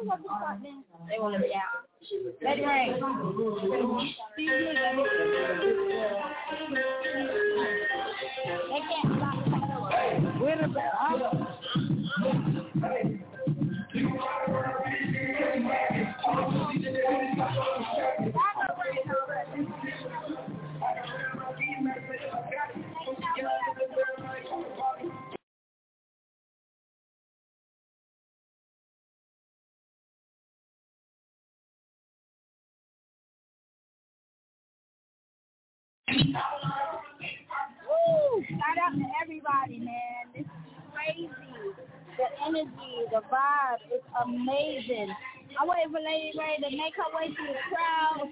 They 0.00 1.18
want 1.18 1.34
to 1.34 1.40
be 1.40 1.52
out. 1.54 1.84
Let 2.42 2.58
it 2.58 2.66
rain. 2.66 2.94
They 8.68 8.80
can't 8.88 9.08
stop. 9.16 9.36
Where 10.40 10.56
the 10.56 10.68
bell? 10.68 11.50
Woo! 36.20 36.28
Shout 38.48 38.76
out 38.84 38.92
to 38.92 39.04
everybody, 39.22 39.78
man. 39.78 40.24
This 40.34 40.44
is 40.44 40.50
crazy. 40.92 41.30
The 42.16 42.24
energy, 42.46 42.94
the 43.10 43.20
vibe 43.32 43.82
is 43.94 44.02
amazing. 44.24 45.08
I'm 45.58 45.66
waiting 45.68 45.90
for 45.92 46.00
Lady 46.00 46.32
Ray 46.38 46.56
to 46.56 46.70
make 46.76 46.94
her 46.96 47.10
way 47.16 47.26
through 47.34 47.48
the 47.48 47.54
crowd 47.72 48.28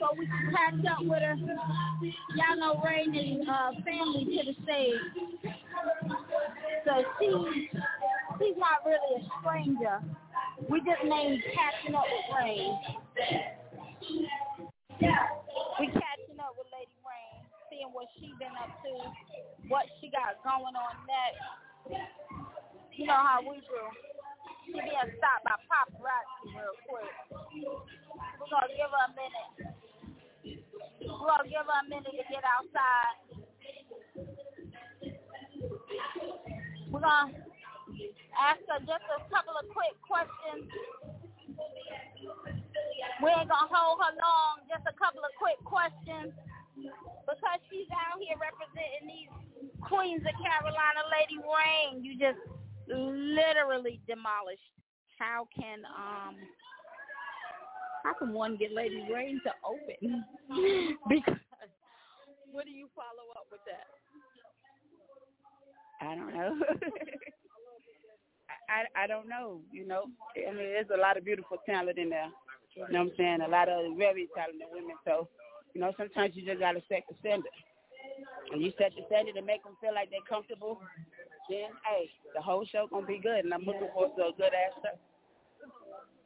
so 0.00 0.06
we 0.18 0.26
can 0.26 0.50
catch 0.50 0.84
up 0.92 1.02
with 1.04 1.22
her. 1.22 1.36
Y'all 2.36 2.56
know 2.58 2.80
Ray 2.84 3.04
and 3.04 3.48
uh, 3.48 3.70
family 3.84 4.24
to 4.24 4.42
the 4.50 4.54
stage. 4.64 5.00
So 6.84 6.92
she, 7.20 7.26
she's 8.38 8.56
not 8.56 8.84
really 8.86 9.20
a 9.20 9.22
stranger. 9.40 10.00
We 10.70 10.80
just 10.80 11.04
named 11.04 11.42
catching 11.54 11.94
up 11.94 12.04
with 12.10 12.36
Ray. 12.38 12.70
We 15.80 15.86
catching 15.86 16.11
seeing 17.82 17.92
what 17.94 18.06
she 18.18 18.30
been 18.38 18.54
up 18.62 18.70
to, 18.82 18.92
what 19.68 19.86
she 20.00 20.10
got 20.10 20.38
going 20.46 20.74
on 20.74 20.94
next. 21.06 21.42
You 22.94 23.06
know 23.06 23.18
how 23.18 23.42
we 23.42 23.58
do. 23.58 23.82
She 24.66 24.72
being 24.72 25.10
stopped 25.18 25.42
by 25.42 25.58
paparazzi 25.66 26.54
real 26.54 26.76
quick. 26.86 27.10
We're 28.38 28.50
gonna 28.50 28.70
give 28.70 28.90
her 28.90 29.02
a 29.02 29.14
minute. 29.18 29.74
We're 31.02 31.26
gonna 31.26 31.48
give 31.50 31.66
her 31.66 31.80
a 31.82 31.88
minute 31.88 32.14
to 32.14 32.24
get 32.30 32.44
outside. 32.46 33.16
We're 36.90 37.00
gonna 37.00 37.34
ask 38.38 38.60
her 38.70 38.78
just 38.86 39.06
a 39.10 39.18
couple 39.26 39.58
of 39.58 39.66
quick 39.74 39.98
questions. 40.06 40.70
We 43.22 43.30
ain't 43.30 43.50
gonna 43.50 43.70
hold 43.70 43.98
her 43.98 44.14
long, 44.14 44.62
just 44.70 44.86
a 44.86 44.94
couple 44.94 45.26
of 45.26 45.32
quick 45.38 45.58
questions. 45.66 46.30
Because 46.76 47.60
she's 47.70 47.88
out 47.92 48.18
here 48.20 48.36
representing 48.40 49.04
these 49.06 49.30
Queens 49.86 50.22
of 50.24 50.34
Carolina 50.40 51.02
Lady 51.12 51.38
Rain, 51.38 52.04
you 52.04 52.18
just 52.18 52.40
literally 52.88 54.00
demolished. 54.08 54.62
How 55.18 55.46
can 55.54 55.84
um 55.86 56.34
how 58.04 58.14
can 58.14 58.32
one 58.32 58.56
get 58.56 58.72
Lady 58.72 59.06
Rain 59.12 59.40
to 59.44 59.52
open? 59.62 60.24
because 61.08 61.38
what 62.50 62.64
do 62.64 62.72
you 62.72 62.88
follow 62.94 63.30
up 63.36 63.46
with 63.50 63.60
that? 63.66 63.86
I 66.02 66.14
don't 66.16 66.34
know. 66.34 66.58
I, 68.68 69.04
I 69.04 69.06
don't 69.06 69.28
know. 69.28 69.60
You 69.70 69.86
know, 69.86 70.04
I 70.36 70.50
mean, 70.50 70.72
there's 70.72 70.90
a 70.92 71.00
lot 71.00 71.16
of 71.16 71.24
beautiful 71.24 71.58
talent 71.66 71.98
in 71.98 72.10
there. 72.10 72.28
You 72.74 72.88
know 72.90 73.04
what 73.04 73.10
I'm 73.12 73.16
saying? 73.16 73.40
A 73.42 73.48
lot 73.48 73.68
of 73.68 73.96
very 73.96 74.28
talented 74.34 74.66
women. 74.72 74.96
So, 75.04 75.28
you 75.74 75.80
know, 75.80 75.92
sometimes 75.96 76.34
you 76.34 76.44
just 76.44 76.60
gotta 76.60 76.82
set 76.88 77.04
the 77.08 77.14
standard. 77.20 77.52
And 78.52 78.60
you 78.60 78.72
set 78.76 78.92
the 78.96 79.02
standard 79.06 79.34
to 79.36 79.42
make 79.42 79.62
them 79.64 79.76
feel 79.80 79.94
like 79.94 80.10
they're 80.10 80.26
comfortable. 80.28 80.80
Then, 81.48 81.72
hey, 81.88 82.10
the 82.34 82.42
whole 82.42 82.64
show 82.64 82.86
gonna 82.90 83.06
be 83.06 83.18
good, 83.18 83.44
and 83.44 83.52
I'm 83.54 83.64
looking 83.64 83.88
forward 83.94 84.16
to 84.16 84.30
a 84.30 84.32
good 84.36 84.52
ass 84.52 84.74
show. 84.82 84.96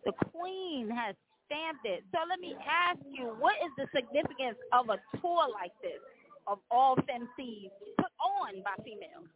The 0.04 0.12
Queen 0.30 0.90
has 0.90 1.14
stamped 1.46 1.84
it. 1.84 2.04
So 2.12 2.18
let 2.28 2.40
me 2.40 2.54
ask 2.62 2.98
you, 3.06 3.34
what 3.38 3.54
is 3.62 3.70
the 3.78 3.86
significance 3.94 4.58
of 4.72 4.90
a 4.90 4.98
tour 5.18 5.46
like 5.50 5.72
this 5.82 6.02
of 6.46 6.58
all 6.70 6.96
femcees 6.96 7.70
put 7.98 8.12
on 8.22 8.62
by 8.62 8.74
females? 8.82 9.30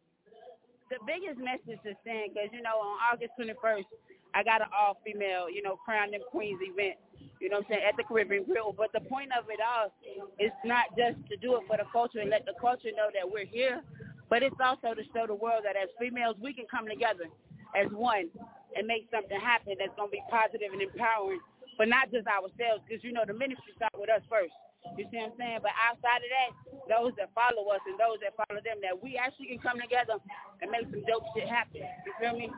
the 0.91 0.99
biggest 1.07 1.39
message 1.39 1.79
to 1.87 1.95
send 2.03 2.35
because 2.35 2.51
you 2.51 2.61
know 2.61 2.83
on 2.83 2.99
August 3.15 3.31
21st 3.39 3.87
I 4.35 4.43
got 4.43 4.61
an 4.61 4.69
all 4.75 4.99
female 5.07 5.47
you 5.49 5.63
know 5.63 5.79
crown 5.79 6.11
them 6.11 6.21
queens 6.31 6.59
event 6.61 6.99
you 7.41 7.49
know 7.49 7.59
what 7.59 7.73
I'm 7.73 7.81
saying 7.81 7.89
at 7.89 7.97
the 7.97 8.05
Caribbean 8.05 8.45
Grill 8.45 8.73
but 8.77 8.93
the 8.93 9.01
point 9.01 9.31
of 9.37 9.49
it 9.49 9.61
all 9.61 9.93
is 10.39 10.53
not 10.65 10.93
just 10.97 11.19
to 11.29 11.37
do 11.41 11.57
it 11.57 11.65
for 11.67 11.77
the 11.77 11.89
culture 11.91 12.21
and 12.21 12.31
let 12.31 12.45
the 12.45 12.55
culture 12.61 12.93
know 12.95 13.09
that 13.13 13.25
we're 13.25 13.49
here 13.49 13.83
but 14.29 14.43
it's 14.43 14.61
also 14.63 14.95
to 14.95 15.03
show 15.11 15.27
the 15.27 15.35
world 15.35 15.65
that 15.65 15.75
as 15.75 15.89
females 15.99 16.37
we 16.41 16.53
can 16.53 16.69
come 16.71 16.87
together 16.87 17.27
as 17.75 17.91
one 17.93 18.29
and 18.77 18.87
make 18.87 19.09
something 19.11 19.41
happen 19.41 19.75
that's 19.79 19.95
going 19.97 20.09
to 20.09 20.17
be 20.17 20.23
positive 20.31 20.71
and 20.73 20.83
empowering 20.83 21.41
but 21.79 21.89
not 21.89 22.13
just 22.13 22.29
ourselves 22.29 22.85
because 22.87 23.03
you 23.03 23.11
know 23.11 23.25
the 23.27 23.35
ministry 23.35 23.73
start 23.75 23.93
with 23.97 24.11
us 24.13 24.23
first 24.29 24.55
you 24.97 25.07
see 25.11 25.19
what 25.19 25.33
I'm 25.33 25.39
saying? 25.39 25.61
But 25.63 25.73
outside 25.77 26.25
of 26.25 26.31
that, 26.33 26.51
those 26.89 27.13
that 27.21 27.31
follow 27.37 27.69
us 27.71 27.81
and 27.87 28.01
those 28.01 28.19
that 28.25 28.35
follow 28.35 28.61
them, 28.65 28.83
that 28.83 28.97
we 28.97 29.15
actually 29.21 29.53
can 29.55 29.61
come 29.63 29.79
together 29.79 30.19
and 30.61 30.71
make 30.71 30.89
some 30.91 31.05
dope 31.07 31.25
shit 31.37 31.47
happen. 31.47 31.85
You 32.05 32.13
feel 32.19 32.35
me? 32.35 32.51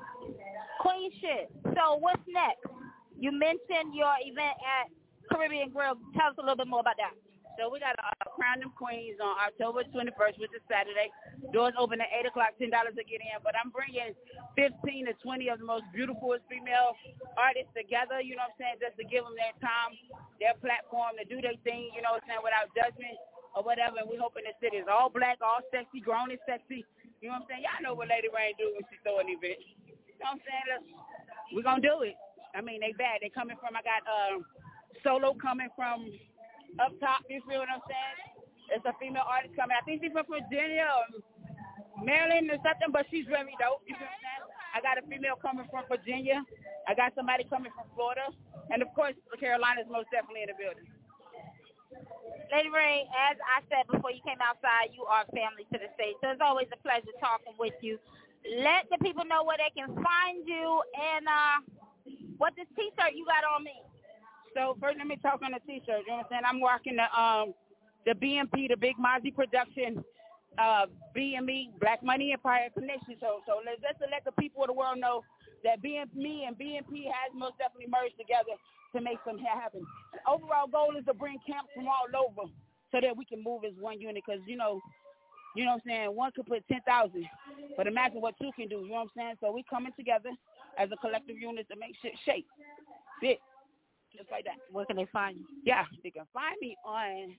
Queen 0.81 1.11
shit. 1.21 1.53
So 1.77 1.99
what's 2.01 2.23
next? 2.27 2.65
You 3.23 3.31
mentioned 3.31 3.95
your 3.95 4.11
event 4.19 4.59
at 4.67 4.91
Caribbean 5.31 5.71
Grill. 5.71 5.95
Tell 6.19 6.35
us 6.35 6.39
a 6.39 6.43
little 6.43 6.59
bit 6.59 6.67
more 6.67 6.83
about 6.83 6.99
that. 6.99 7.15
So 7.55 7.71
we 7.71 7.79
got 7.79 7.95
uh, 7.95 8.27
Crown 8.35 8.59
Them 8.59 8.75
Queens 8.75 9.15
on 9.23 9.39
October 9.39 9.87
21st, 9.95 10.43
which 10.43 10.51
is 10.51 10.65
Saturday. 10.67 11.07
Doors 11.55 11.79
open 11.79 12.03
at 12.03 12.11
8 12.11 12.35
o'clock, 12.35 12.59
$10 12.59 12.67
to 12.75 13.05
get 13.07 13.23
in. 13.23 13.39
But 13.47 13.55
I'm 13.55 13.71
bringing 13.71 14.11
15 14.59 14.75
to 15.07 15.15
20 15.23 15.55
of 15.55 15.63
the 15.63 15.69
most 15.69 15.87
beautiful 15.95 16.35
female 16.51 16.99
artists 17.39 17.71
together, 17.79 18.19
you 18.19 18.35
know 18.35 18.51
what 18.51 18.59
I'm 18.59 18.75
saying, 18.75 18.83
just 18.83 18.99
to 18.99 19.07
give 19.07 19.23
them 19.23 19.39
their 19.39 19.55
time, 19.63 19.95
their 20.43 20.59
platform 20.59 21.15
to 21.21 21.25
do 21.29 21.39
their 21.39 21.55
thing, 21.63 21.95
you 21.95 22.03
know 22.03 22.19
what 22.19 22.27
I'm 22.27 22.41
saying, 22.41 22.43
without 22.43 22.75
judgment 22.75 23.15
or 23.55 23.63
whatever. 23.63 24.03
And 24.03 24.11
we 24.11 24.19
hoping 24.19 24.51
the 24.51 24.57
city 24.59 24.83
is 24.83 24.91
all 24.91 25.13
black, 25.13 25.39
all 25.45 25.63
sexy, 25.71 26.03
grown 26.03 26.35
and 26.35 26.43
sexy. 26.43 26.83
You 27.23 27.31
know 27.31 27.39
what 27.39 27.47
I'm 27.47 27.49
saying? 27.55 27.63
Y'all 27.71 27.85
know 27.87 27.95
what 27.95 28.11
Lady 28.11 28.33
Rain 28.35 28.59
do 28.59 28.75
when 28.75 28.83
she 28.91 28.99
throw 29.07 29.23
an 29.23 29.31
event. 29.31 29.63
You 29.87 30.19
know 30.19 30.35
what 30.35 30.41
I'm 30.41 30.43
saying? 30.43 30.67
Let's, 30.75 30.89
we're 31.55 31.63
going 31.63 31.79
to 31.79 31.87
do 31.87 32.03
it. 32.03 32.19
I 32.55 32.61
mean, 32.61 32.81
they 32.81 32.93
bad. 32.93 33.21
They 33.21 33.31
coming 33.31 33.57
from, 33.61 33.77
I 33.77 33.83
got 33.83 34.05
um, 34.05 34.45
Solo 35.03 35.35
coming 35.35 35.69
from 35.75 36.07
up 36.81 36.93
top, 37.01 37.25
you 37.29 37.41
feel 37.49 37.61
what 37.61 37.69
I'm 37.69 37.85
saying? 37.85 38.19
It's 38.73 38.87
a 38.89 38.95
female 38.97 39.29
artist 39.29 39.53
coming. 39.57 39.77
I 39.77 39.85
think 39.85 40.01
she's 40.01 40.13
from 40.13 40.25
Virginia 40.29 40.89
or 40.89 41.21
Maryland 42.01 42.49
or 42.49 42.57
something, 42.65 42.89
but 42.89 43.05
she's 43.13 43.29
very 43.29 43.53
dope. 43.61 43.85
You 43.85 43.97
know 43.97 44.09
what 44.09 44.17
I'm 44.17 44.25
saying? 44.25 44.45
I 44.73 44.79
got 44.81 44.97
a 44.97 45.05
female 45.05 45.37
coming 45.37 45.69
from 45.69 45.85
Virginia. 45.89 46.41
I 46.89 46.97
got 46.97 47.13
somebody 47.13 47.45
coming 47.45 47.73
from 47.77 47.93
Florida. 47.93 48.33
And 48.73 48.81
of 48.81 48.89
course, 48.97 49.13
Carolina's 49.37 49.91
most 49.93 50.09
definitely 50.09 50.49
in 50.49 50.51
the 50.53 50.57
building. 50.57 50.89
Lady 52.49 52.69
Ray, 52.73 53.05
as 53.13 53.37
I 53.45 53.61
said 53.69 53.85
before 53.89 54.13
you 54.13 54.21
came 54.25 54.41
outside, 54.41 54.93
you 54.97 55.05
are 55.05 55.25
family 55.33 55.69
to 55.73 55.77
the 55.77 55.89
state. 55.97 56.17
So 56.25 56.33
it's 56.33 56.45
always 56.45 56.69
a 56.73 56.81
pleasure 56.81 57.13
talking 57.21 57.57
with 57.61 57.77
you. 57.85 58.01
Let 58.61 58.89
the 58.89 58.97
people 59.05 59.25
know 59.25 59.45
where 59.45 59.61
they 59.61 59.73
can 59.77 59.93
find 59.93 60.45
you 60.45 60.81
and 60.97 61.25
uh, 61.29 61.57
what 62.43 62.59
this 62.59 62.67
T-shirt 62.75 63.15
you 63.15 63.23
got 63.25 63.47
on 63.47 63.63
me. 63.63 63.79
So 64.59 64.75
first, 64.83 64.99
let 64.99 65.07
me 65.07 65.15
talk 65.23 65.39
on 65.47 65.55
the 65.55 65.63
T-shirt. 65.63 66.03
You 66.03 66.11
know 66.11 66.27
what 66.27 66.27
I'm 66.27 66.43
saying? 66.43 66.43
I'm 66.45 66.59
rocking 66.59 66.99
the 66.99 67.07
um 67.15 67.55
the 68.03 68.19
BMP, 68.19 68.67
the 68.67 68.75
Big 68.75 68.99
Mozzie 68.99 69.31
Production, 69.33 70.03
uh, 70.59 70.87
BME, 71.17 71.79
Black 71.79 72.03
Money 72.03 72.33
Empire 72.33 72.67
Connection. 72.75 73.15
So 73.23 73.47
so 73.47 73.63
let's 73.63 73.79
just 73.79 74.03
to 74.03 74.11
let 74.11 74.27
the 74.27 74.35
people 74.43 74.67
of 74.67 74.75
the 74.75 74.75
world 74.75 74.99
know 74.99 75.23
that 75.63 75.79
BME 75.87 76.51
and 76.51 76.59
BMP 76.59 77.07
has 77.07 77.31
most 77.31 77.63
definitely 77.63 77.87
merged 77.87 78.19
together 78.19 78.59
to 78.91 78.99
make 79.01 79.23
something 79.25 79.47
happen. 79.47 79.87
Overall 80.27 80.67
goal 80.67 80.99
is 80.99 81.07
to 81.07 81.15
bring 81.15 81.39
camps 81.47 81.71
from 81.71 81.87
all 81.87 82.11
over 82.11 82.51
so 82.91 82.99
that 82.99 83.17
we 83.17 83.25
can 83.25 83.39
move 83.39 83.63
as 83.63 83.73
one 83.79 84.03
unit. 84.03 84.25
Because 84.27 84.43
you 84.51 84.59
know, 84.59 84.83
you 85.55 85.63
know 85.63 85.79
what 85.79 85.87
I'm 85.87 86.11
saying. 86.11 86.11
One 86.11 86.35
could 86.35 86.51
put 86.51 86.67
ten 86.67 86.83
thousand, 86.83 87.23
but 87.79 87.87
imagine 87.87 88.21
what 88.21 88.35
two 88.43 88.51
can 88.59 88.67
do. 88.67 88.83
You 88.83 88.99
know 88.99 89.07
what 89.07 89.15
I'm 89.15 89.17
saying? 89.17 89.35
So 89.39 89.55
we 89.55 89.63
coming 89.71 89.95
together 89.95 90.35
as 90.79 90.91
a 90.93 90.97
collective 90.97 91.39
unit 91.39 91.67
to 91.71 91.77
make 91.79 91.95
shit 92.03 92.13
shake, 92.25 92.47
big, 93.21 93.39
just 94.17 94.31
like 94.31 94.45
that. 94.45 94.57
Where 94.71 94.85
can 94.85 94.97
they 94.97 95.07
find 95.13 95.39
you? 95.39 95.47
Yeah, 95.65 95.85
they 96.03 96.11
can 96.11 96.27
find 96.33 96.57
me 96.61 96.77
on 96.85 97.35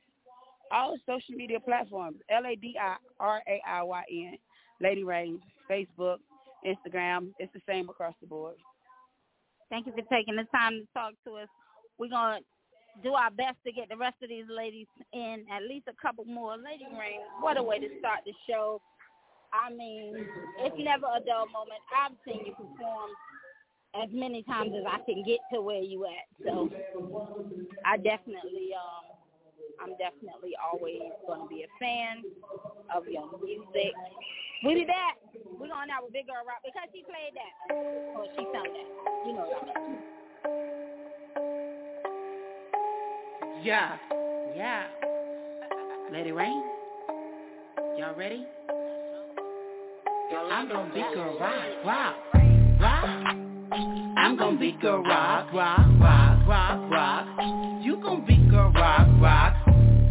all 0.71 0.97
social 1.05 1.35
media 1.35 1.59
platforms. 1.59 2.17
L 2.29 2.45
A 2.45 2.55
D 2.55 2.75
I 2.79 2.95
R 3.19 3.41
A 3.47 3.61
I 3.67 3.83
Y 3.83 4.03
N, 4.11 4.37
Lady 4.81 5.03
Rain, 5.03 5.39
Facebook, 5.69 6.17
Instagram. 6.65 7.31
It's 7.39 7.53
the 7.53 7.61
same 7.67 7.89
across 7.89 8.15
the 8.21 8.27
board. 8.27 8.55
Thank 9.69 9.87
you 9.87 9.93
for 9.93 10.01
taking 10.13 10.35
the 10.35 10.45
time 10.55 10.73
to 10.73 10.87
talk 10.93 11.13
to 11.25 11.35
us. 11.35 11.47
We're 11.97 12.09
going 12.09 12.39
to 12.39 12.43
do 13.01 13.13
our 13.13 13.31
best 13.31 13.57
to 13.65 13.71
get 13.71 13.89
the 13.89 13.97
rest 13.97 14.15
of 14.21 14.29
these 14.29 14.45
ladies 14.47 14.87
in, 15.13 15.45
at 15.51 15.63
least 15.63 15.87
a 15.87 16.01
couple 16.01 16.25
more. 16.25 16.55
Lady 16.57 16.85
Rain, 16.91 17.21
what 17.39 17.57
a 17.57 17.63
way 17.63 17.79
to 17.79 17.87
start 17.99 18.19
the 18.25 18.33
show. 18.47 18.81
I 19.53 19.69
mean, 19.69 20.25
it's 20.59 20.75
never 20.79 21.05
a 21.05 21.21
dull 21.21 21.45
moment. 21.53 21.79
I've 21.93 22.17
seen 22.25 22.45
you 22.45 22.53
perform 22.53 23.11
as 23.95 24.09
many 24.11 24.41
times 24.43 24.73
as 24.75 24.83
I 24.89 24.97
can 25.05 25.23
get 25.23 25.39
to 25.53 25.61
where 25.61 25.81
you 25.81 26.05
at. 26.05 26.25
So 26.45 26.69
I 27.85 27.97
definitely 27.97 28.73
um 28.73 29.13
I'm 29.81 29.93
definitely 29.97 30.53
always 30.57 31.01
gonna 31.27 31.47
be 31.47 31.63
a 31.63 31.71
fan 31.79 32.23
of 32.95 33.07
your 33.07 33.29
music. 33.43 33.93
We'll 34.63 34.75
be 34.75 34.85
back. 34.85 35.17
We're 35.59 35.67
going 35.67 35.89
out 35.91 36.03
with 36.03 36.13
Big 36.13 36.25
Girl 36.27 36.41
Rock 36.47 36.63
because 36.63 36.89
she 36.93 37.03
played 37.03 37.35
that. 37.35 37.75
Or 38.15 38.25
she 38.31 38.43
sung 38.53 38.63
that. 38.63 38.87
You 39.27 39.33
know 39.33 39.45
what 39.45 39.69
I 39.75 39.79
mean. 39.87 39.99
Yeah, 43.63 43.97
yeah. 44.55 44.87
Let 46.11 46.27
it 46.27 46.33
rain. 46.33 46.63
Y'all 47.97 48.15
ready? 48.15 48.45
I'm 50.35 50.67
gonna 50.67 50.91
be 50.91 51.01
girl 51.13 51.37
rock, 51.39 51.85
rock, 51.85 52.15
rock. 52.79 53.05
I'm 54.17 54.35
gonna 54.35 54.57
be 54.57 54.71
girl 54.81 55.03
rock, 55.03 55.53
rock, 55.53 55.87
rock, 55.99 56.47
rock, 56.47 56.91
rock. 56.91 57.27
You 57.83 57.97
gonna 57.97 58.25
be 58.25 58.37
girl 58.49 58.71
rock, 58.71 59.07
rock, 59.21 59.55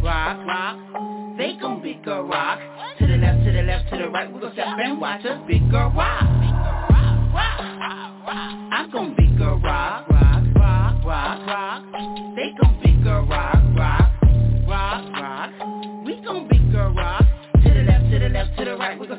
rock, 0.01 0.47
rock. 0.47 1.37
They 1.37 1.57
gon' 1.59 1.81
be 1.81 1.95
girl 1.95 2.23
rock. 2.23 2.59
To 2.99 3.07
the 3.07 3.17
left, 3.17 3.43
to 3.43 3.51
the 3.51 3.63
left, 3.63 3.89
to 3.89 3.97
the 3.97 4.07
right. 4.09 4.33
We 4.33 4.39
gon' 4.39 4.53
step 4.53 4.67
and 4.67 5.01
watch 5.01 5.25
us 5.25 5.41
big 5.45 5.69
girl 5.69 5.91
rock. 5.91 6.23
I'm 8.71 8.91
gon' 8.91 9.15
be 9.17 9.27
girl 9.37 9.59
rock, 9.59 10.07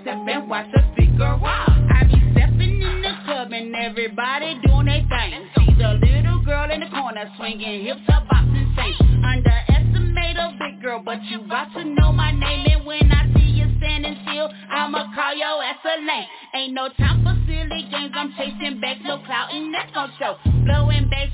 We 0.05 0.11
and 0.11 0.51
watch 0.51 0.69
us 0.77 0.85
girl 1.17 1.41
rock. 1.41 1.71
I 1.71 2.05
be 2.05 2.21
stepping 2.33 2.83
in 2.83 3.01
the 3.01 3.15
club 3.25 3.53
and 3.53 3.75
everybody 3.75 4.61
doing 4.67 4.85
their 4.85 5.01
thing. 5.09 5.49
See 5.57 5.73
the 5.81 5.97
little 5.97 6.45
girl 6.45 6.71
in 6.71 6.81
the 6.81 6.91
corner 6.91 7.25
swinging 7.39 7.87
hips 7.87 8.05
up, 8.13 8.29
bopping, 8.29 8.69
sing. 8.77 9.25
Underestimate 9.25 10.37
a 10.37 10.53
big 10.61 10.83
girl, 10.83 11.01
but 11.03 11.25
you 11.25 11.49
got 11.49 11.73
to 11.73 11.85
know 11.85 12.13
my 12.13 12.33
name. 12.33 12.67
And 12.69 12.85
when 12.85 13.11
I 13.11 13.33
see 13.33 13.49
you 13.49 13.65
standing 13.79 14.17
still, 14.29 14.51
I'ma 14.71 15.09
call 15.15 15.35
your 15.37 15.65
ass 15.65 15.81
a 15.85 15.97
lame. 16.05 16.29
Ain't 16.55 16.75
no 16.75 16.91
time 16.99 17.25
for 17.25 17.33
silly 17.47 17.89
games. 17.91 18.13
I'm 18.15 18.35
chasing 18.37 18.81
back, 18.83 18.99
no 19.05 19.17
clout, 19.25 19.55
and 19.55 19.73
that's 19.73 19.91
gon' 19.95 20.13
show. 20.19 20.37
Blowing 20.67 21.09
bass, 21.09 21.33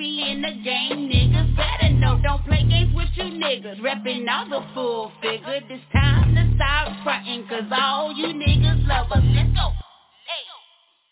me 0.00 0.32
in 0.32 0.40
the 0.40 0.52
game, 0.64 1.10
niggas 1.12 1.54
better 1.56 1.92
know. 1.92 2.18
Don't 2.22 2.42
play 2.46 2.64
games 2.64 2.94
with 2.96 3.08
you 3.16 3.24
niggas, 3.24 3.80
reppin' 3.80 4.26
all 4.30 4.48
the 4.48 4.66
full 4.72 5.12
figure. 5.20 5.60
This 5.68 5.80
time 5.92 6.34
to 6.34 6.56
start 6.56 6.88
frontin', 7.04 7.46
cause 7.46 7.68
all 7.70 8.10
you 8.16 8.28
niggas 8.28 8.88
love 8.88 9.12
us. 9.12 9.22
Let's 9.34 9.52
go. 9.52 9.68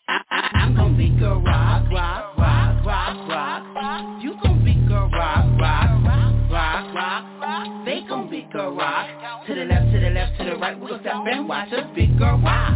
I, 0.08 0.22
I, 0.30 0.50
I'm 0.54 0.74
gon' 0.74 0.96
be 0.96 1.10
girl 1.20 1.38
rock, 1.42 1.84
rock, 1.92 2.38
rock, 2.38 2.86
rock, 2.86 3.26
rock. 3.28 4.24
You 4.24 4.34
gon' 4.42 4.64
be 4.64 4.72
girl 4.88 5.10
rock, 5.10 5.44
rock, 5.60 6.50
rock, 6.50 6.94
rock. 6.94 7.84
They 7.84 8.00
gon' 8.08 8.30
be 8.30 8.48
girl 8.50 8.74
rock. 8.74 9.06
To 9.46 9.54
the 9.54 9.66
left, 9.66 9.92
to 9.92 10.00
the 10.00 10.10
left, 10.10 10.38
to 10.38 10.44
the 10.44 10.56
right. 10.56 10.80
We 10.80 10.88
gon' 10.88 11.00
step 11.00 11.14
and 11.26 11.46
watch 11.46 11.72
us 11.74 11.84
big 11.94 12.18
girl 12.18 12.38
rock. 12.38 12.72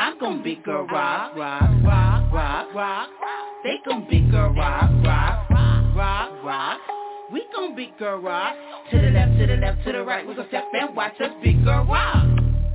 I'm 0.00 0.18
gon' 0.18 0.42
be 0.42 0.54
girl 0.56 0.86
rock, 0.86 1.36
rock, 1.36 1.70
rock, 1.84 2.32
rock, 2.32 2.74
rock. 2.74 3.08
They 3.64 3.80
gon' 3.84 4.06
be 4.08 4.20
girl 4.30 4.54
rock, 4.54 4.88
rock, 5.04 5.50
rock, 5.50 6.44
rock. 6.44 6.80
We 7.32 7.44
gon' 7.52 7.74
be 7.74 7.92
girl 7.98 8.20
rock. 8.20 8.54
To 8.92 9.00
the 9.00 9.10
left, 9.10 9.36
to 9.36 9.46
the 9.48 9.56
left, 9.56 9.84
to 9.84 9.92
the 9.92 10.04
right. 10.04 10.24
We 10.26 10.34
gon' 10.36 10.46
step 10.46 10.66
and 10.72 10.94
watch 10.94 11.20
us 11.20 11.32
big 11.42 11.64
girl 11.64 11.84
rock. 11.84 12.24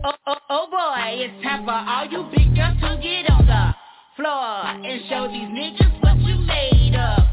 Oh, 0.03 0.11
oh, 0.27 0.35
oh 0.49 0.67
boy, 0.69 1.23
it's 1.23 1.41
time 1.41 1.63
for 1.63 1.71
all 1.71 2.03
you 2.03 2.27
big 2.35 2.53
girls 2.53 2.75
to 2.81 2.99
get 3.01 3.31
on 3.31 3.47
the 3.47 3.73
floor 4.17 4.83
and 4.83 5.01
show 5.07 5.31
these 5.31 5.47
niggas 5.55 6.03
what 6.03 6.19
you 6.19 6.35
made 6.43 6.95
of. 6.99 7.23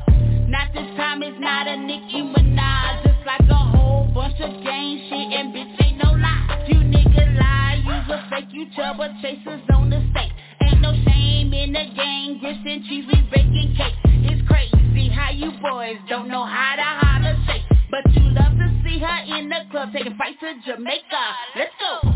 Not 0.48 0.72
this 0.72 0.86
time, 0.96 1.24
it's 1.24 1.36
not 1.40 1.66
a 1.66 1.76
Nicki 1.76 2.22
Minaj, 2.22 3.02
just 3.02 3.26
like 3.26 3.50
a 3.50 3.54
whole 3.74 4.06
bunch 4.14 4.38
of 4.38 4.62
gang 4.62 5.02
shit 5.10 5.26
and 5.34 5.52
bitch 5.52 5.74
ain't 5.82 5.98
no 5.98 6.12
lie. 6.12 6.64
You 6.68 6.76
nigga 6.86 7.36
lie, 7.36 7.82
use 7.82 8.14
a 8.14 8.30
fake, 8.30 8.52
you 8.52 8.66
trouble 8.76 9.12
chasers 9.20 9.60
on 9.74 9.90
the 9.90 9.98
state. 10.12 10.30
No 10.80 10.92
shame 11.04 11.52
in 11.52 11.72
the 11.72 11.84
grits 12.40 12.58
and 12.66 12.84
cheese, 12.84 13.04
we 13.06 13.22
baking 13.30 13.74
cake. 13.76 13.94
It's 14.24 14.48
crazy 14.48 15.08
how 15.10 15.30
you 15.30 15.52
boys 15.60 15.96
don't 16.08 16.28
know 16.28 16.44
how 16.44 16.74
to 16.76 16.82
holler 16.82 17.36
shake. 17.46 17.62
But 17.90 18.10
you 18.14 18.22
love 18.30 18.56
to 18.58 18.82
see 18.84 18.98
her 18.98 19.38
in 19.38 19.48
the 19.48 19.60
club 19.70 19.90
taking 19.92 20.16
flights 20.16 20.38
to 20.40 20.54
Jamaica. 20.64 21.24
Let's 21.56 21.72
go. 21.78 22.10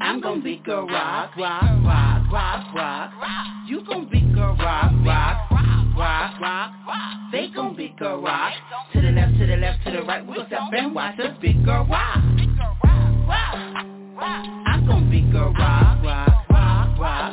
I'm 0.00 0.20
gon' 0.20 0.42
be 0.42 0.56
girl 0.56 0.86
rock, 0.86 1.36
rock, 1.36 1.62
rock, 1.62 2.32
rock, 2.32 2.74
rock. 2.74 3.12
You 3.66 3.84
gon' 3.86 4.08
be 4.10 4.20
girl 4.34 4.56
rock, 4.56 4.92
rock, 5.04 5.50
rock, 5.50 6.40
rock. 6.40 6.40
rock. 6.40 7.32
They 7.32 7.48
gon' 7.54 7.76
be 7.76 7.94
girl 7.98 8.20
rock. 8.20 8.52
To 8.92 9.00
the 9.00 9.10
left, 9.10 9.38
to 9.38 9.46
the 9.46 9.56
left, 9.56 9.84
to 9.84 9.92
the 9.92 10.02
right. 10.02 10.26
We 10.26 10.36
gon' 10.36 10.46
step 10.46 10.60
and 10.72 10.94
watch 10.94 11.18
us 11.20 11.36
big 11.40 11.64
girl 11.64 11.86
rock. 11.86 12.16
I'm 14.66 14.86
gon' 14.86 15.08
be 15.10 15.22
girl 15.32 15.52
rock, 15.52 16.01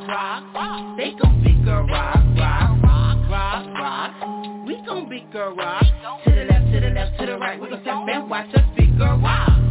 rock, 0.10 0.44
rock, 0.54 0.54
rock, 0.54 0.54
rock. 0.54 0.98
They 0.98 1.12
gon' 1.22 1.44
be 1.44 1.54
girl 1.64 1.86
rock, 1.88 2.16
rock, 2.38 3.30
rock, 3.30 3.66
rock. 3.80 4.66
We 4.66 4.82
gon' 4.86 5.10
be 5.10 5.22
girl 5.32 5.56
rock. 5.56 5.84
To 6.26 6.32
the 6.32 6.46
left, 6.46 6.72
to 6.72 6.80
the 6.80 6.90
left, 6.90 7.20
to 7.20 7.26
the 7.26 7.38
right. 7.38 7.62
We 7.62 7.70
gon' 7.70 7.82
step 7.82 7.96
and 8.08 8.30
watch 8.30 8.54
us 8.56 8.64
big 8.76 8.98
girl 8.98 9.18
rock. 9.20 9.48
rock, 9.50 9.69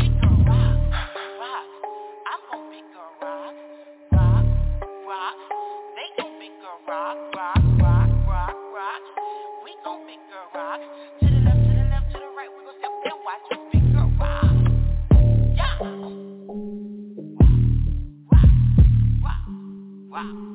Rock, 20.19 20.48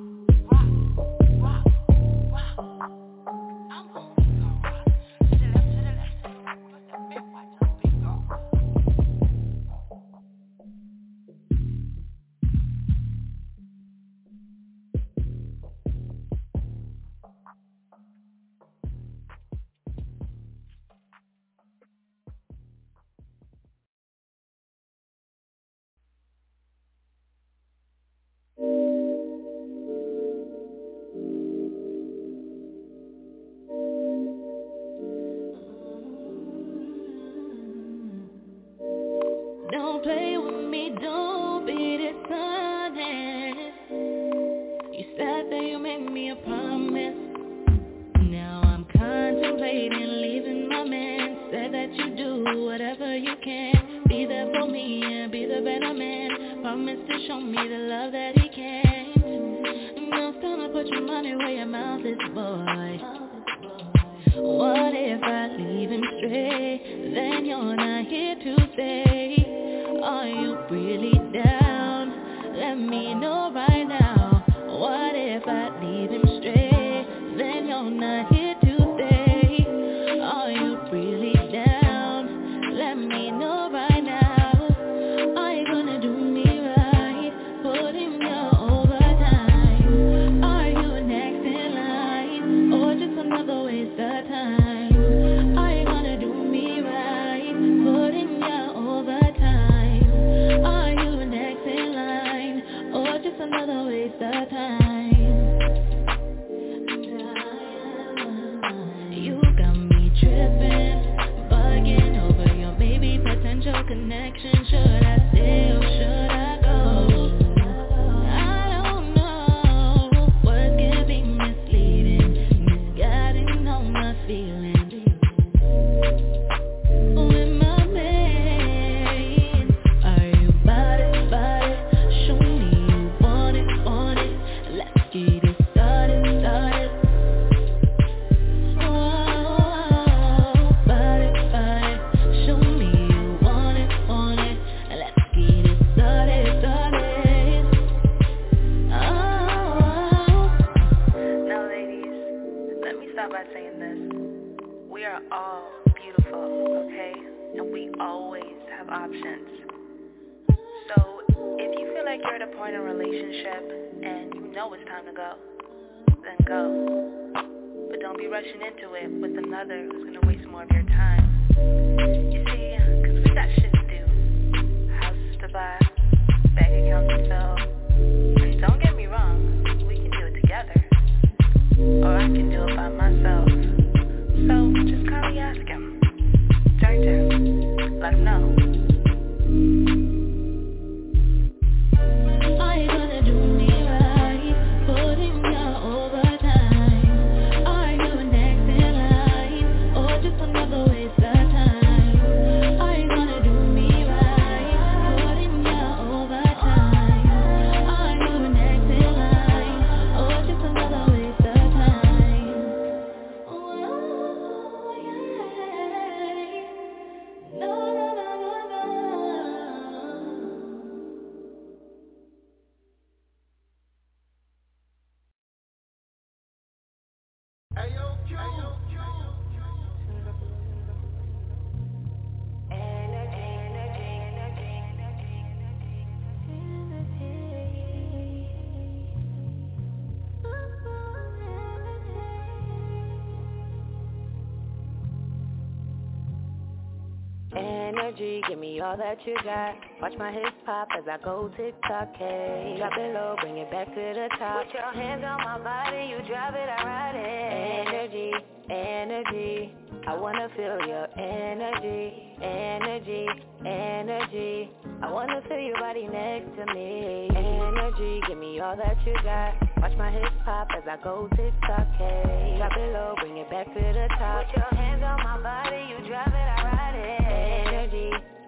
all 248.93 248.99
that 248.99 249.17
you 249.25 249.35
got. 249.43 249.73
Watch 250.01 250.13
my 250.19 250.31
hips 250.31 250.53
pop 250.65 250.87
as 250.95 251.03
I 251.09 251.17
go 251.23 251.49
tick-tock, 251.57 252.09
hey. 252.15 252.75
Drop 252.77 252.93
it 252.95 253.13
low, 253.13 253.35
bring 253.41 253.57
it 253.57 253.71
back 253.71 253.87
to 253.87 253.95
the 253.95 254.29
top. 254.37 254.65
Put 254.65 254.73
your 254.73 254.91
hands 254.93 255.23
on 255.25 255.39
my 255.41 255.57
body, 255.57 256.13
you 256.13 256.17
drive 256.29 256.53
it, 256.53 256.69
I 256.69 256.83
ride 256.85 257.15
it. 257.17 257.89
Energy, 257.89 258.31
energy. 258.69 259.75
I 260.05 260.15
wanna 260.15 260.47
feel 260.55 260.77
your 260.85 261.07
energy, 261.17 262.37
energy, 262.41 263.25
energy. 263.65 264.69
I 265.01 265.09
wanna 265.09 265.41
feel 265.47 265.59
your 265.59 265.79
body 265.79 266.07
next 266.07 266.53
to 266.57 266.65
me. 266.73 267.29
Energy, 267.33 268.21
give 268.27 268.37
me 268.37 268.59
all 268.59 268.77
that 268.77 268.97
you 269.07 269.15
got. 269.23 269.55
Watch 269.81 269.97
my 269.97 270.11
hips 270.11 270.37
pop 270.45 270.67
as 270.77 270.83
I 270.87 271.01
go 271.03 271.27
tick-tock, 271.35 271.87
hey. 271.97 272.55
Drop 272.57 272.77
it 272.77 272.93
low, 272.93 273.15
bring 273.19 273.37
it 273.37 273.49
back 273.49 273.65
to 273.65 273.73
the 273.73 274.07
top. 274.19 274.45
Put 274.45 274.57
your 274.57 274.79
hands 274.79 275.01
on 275.01 275.17
my 275.23 275.41
body, 275.41 275.81
you 275.89 276.07
drive 276.07 276.27
it. 276.27 276.42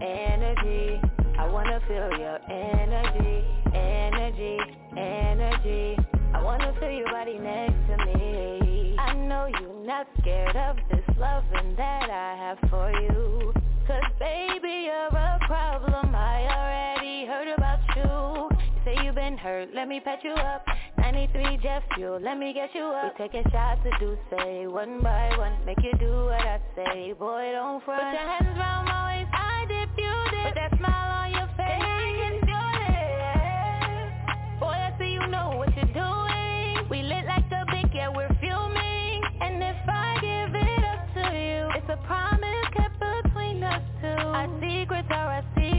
Energy. 0.01 0.99
I 1.37 1.47
wanna 1.47 1.79
feel 1.87 2.09
your 2.17 2.39
energy, 2.49 3.43
energy, 3.73 4.57
energy. 4.97 5.97
I 6.33 6.41
wanna 6.43 6.73
feel 6.79 6.91
your 6.91 7.11
body 7.11 7.37
next 7.37 7.75
to 7.87 7.97
me. 8.05 8.95
I 8.99 9.13
know 9.13 9.47
you're 9.59 9.85
not 9.85 10.07
scared 10.19 10.55
of 10.55 10.77
this 10.89 11.05
loving 11.17 11.75
that 11.77 12.09
I 12.09 12.35
have 12.37 12.69
for 12.69 12.91
you. 12.91 13.53
Cause 13.87 14.03
baby, 14.19 14.85
you're 14.85 15.07
a 15.07 15.39
problem. 15.47 16.15
I 16.15 16.43
already 16.49 17.25
heard 17.25 17.47
about 17.55 17.79
you. 17.95 18.49
You 18.75 18.81
say 18.83 19.05
you've 19.05 19.15
been 19.15 19.37
hurt, 19.37 19.69
let 19.73 19.87
me 19.87 19.99
pat 19.99 20.19
you 20.23 20.31
up. 20.31 20.65
93 20.97 21.57
jet 21.61 21.83
fuel, 21.95 22.19
let 22.19 22.37
me 22.37 22.53
get 22.53 22.73
you 22.73 22.83
up. 22.83 23.13
We 23.17 23.27
taking 23.27 23.43
shots 23.51 23.81
to 23.83 23.91
do 23.99 24.17
say 24.31 24.67
one 24.67 25.01
by 25.01 25.37
one. 25.37 25.63
Make 25.65 25.77
you 25.83 25.93
do 25.99 26.25
what 26.25 26.41
I 26.41 26.59
say, 26.75 27.13
boy, 27.13 27.51
don't 27.53 27.83
front. 27.85 28.01
Put 28.01 28.13
your 28.13 28.27
hands 28.27 28.57
round 28.57 28.87
my 28.87 29.23
waist, 29.23 29.31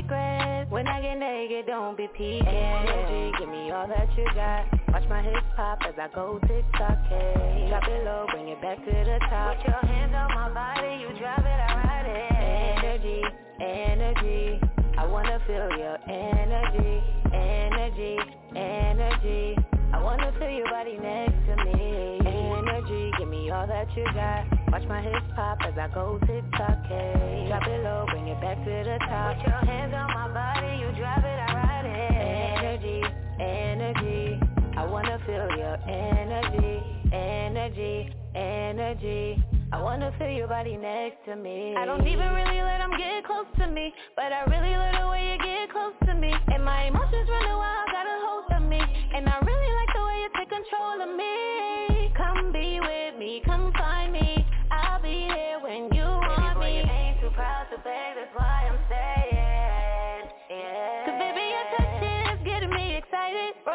secrets. 0.06 0.70
When 0.70 0.86
I 0.86 1.00
get 1.00 1.18
naked, 1.18 1.66
don't 1.66 1.96
be 1.96 2.08
peeking. 2.08 2.46
Energy, 2.46 3.32
give 3.38 3.48
me 3.48 3.70
all 3.70 3.86
that 3.88 4.08
you 4.16 4.24
got. 4.34 4.66
Watch 4.92 5.08
my 5.08 5.22
hips 5.22 5.46
pop 5.56 5.78
as 5.86 5.94
I 5.98 6.08
go 6.14 6.38
tick-tock, 6.46 6.98
hey. 7.08 7.66
Drop 7.68 7.84
it 7.88 8.04
low, 8.04 8.26
bring 8.30 8.48
it 8.48 8.60
back 8.60 8.78
to 8.78 8.90
the 8.90 9.18
top. 9.30 9.56
Put 9.58 9.66
your 9.66 9.80
hands 9.86 10.14
on 10.14 10.34
my 10.34 10.52
body, 10.52 11.02
you 11.02 11.08
drive 11.18 11.44
it, 11.44 11.46
I 11.46 11.74
ride 11.74 12.06
it. 12.06 12.84
Energy, 12.84 13.22
energy. 13.60 14.60
I 14.98 15.06
wanna 15.06 15.38
feel 15.46 15.68
your 15.76 15.98
energy, 16.08 17.02
energy, 17.32 18.16
energy. 18.56 19.56
I 19.92 20.02
wanna 20.02 20.32
feel 20.38 20.50
your 20.50 20.70
body 20.70 20.98
next 20.98 21.36
to 21.46 21.56
me. 21.64 22.20
Energy, 22.24 23.12
give 23.18 23.28
me 23.28 23.50
all 23.50 23.66
that 23.66 23.86
you 23.96 24.04
got. 24.14 24.55
Watch 24.72 24.84
my 24.88 25.00
hips 25.00 25.24
pop 25.34 25.58
as 25.64 25.74
I 25.78 25.88
go 25.94 26.18
tick-tock, 26.26 26.84
hey. 26.88 27.46
Drop 27.48 27.66
it 27.66 27.82
low, 27.84 28.06
bring 28.10 28.28
it 28.28 28.40
back 28.40 28.58
to 28.58 28.70
the 28.70 28.98
top. 29.08 29.36
Put 29.38 29.46
your 29.46 29.64
hands 29.64 29.94
on 29.94 30.08
my 30.10 30.28
body, 30.34 30.78
you 30.82 30.90
drive 30.98 31.24
it, 31.24 31.38
I 31.38 31.54
ride 31.54 31.86
it. 31.86 32.12
Energy, 32.66 33.02
energy. 33.40 34.40
I 34.76 34.84
wanna 34.84 35.18
feel 35.24 35.48
your 35.56 35.78
energy, 35.88 36.82
energy, 37.12 38.12
energy. 38.34 39.42
I 39.72 39.82
wanna 39.82 40.12
feel 40.18 40.30
your 40.30 40.48
body 40.48 40.76
next 40.76 41.24
to 41.26 41.36
me. 41.36 41.74
I 41.76 41.86
don't 41.86 42.06
even 42.06 42.28
really 42.34 42.60
let 42.62 42.78
them 42.78 42.90
get 42.98 43.24
close 43.24 43.46
to 43.58 43.66
me, 43.66 43.92
but 44.14 44.32
I 44.32 44.44
really 44.50 44.76
love 44.76 44.94
the 45.00 45.08
way 45.08 45.32
you 45.32 45.38
get 45.38 45.70
close 45.70 45.94
to 46.06 46.14
me. 46.14 46.32
And 46.48 46.64
my 46.64 46.84
emotions 46.86 47.28
running 47.30 47.56
wild, 47.56 47.88
I 47.88 47.92
got 47.92 48.06
a 48.06 48.16
hold 48.26 48.62
of 48.62 48.68
me. 48.68 48.78
And 48.78 49.28
I 49.28 49.38
really 49.40 49.72
like 49.78 49.90
the 49.94 50.04
way 50.04 50.16
you 50.22 50.30
take 50.36 50.50
control 50.50 51.00
of 51.02 51.16
me. 51.16 52.12
Come 52.16 52.52
be 52.52 52.80
with 52.80 53.18
me, 53.18 53.42
come 53.44 53.72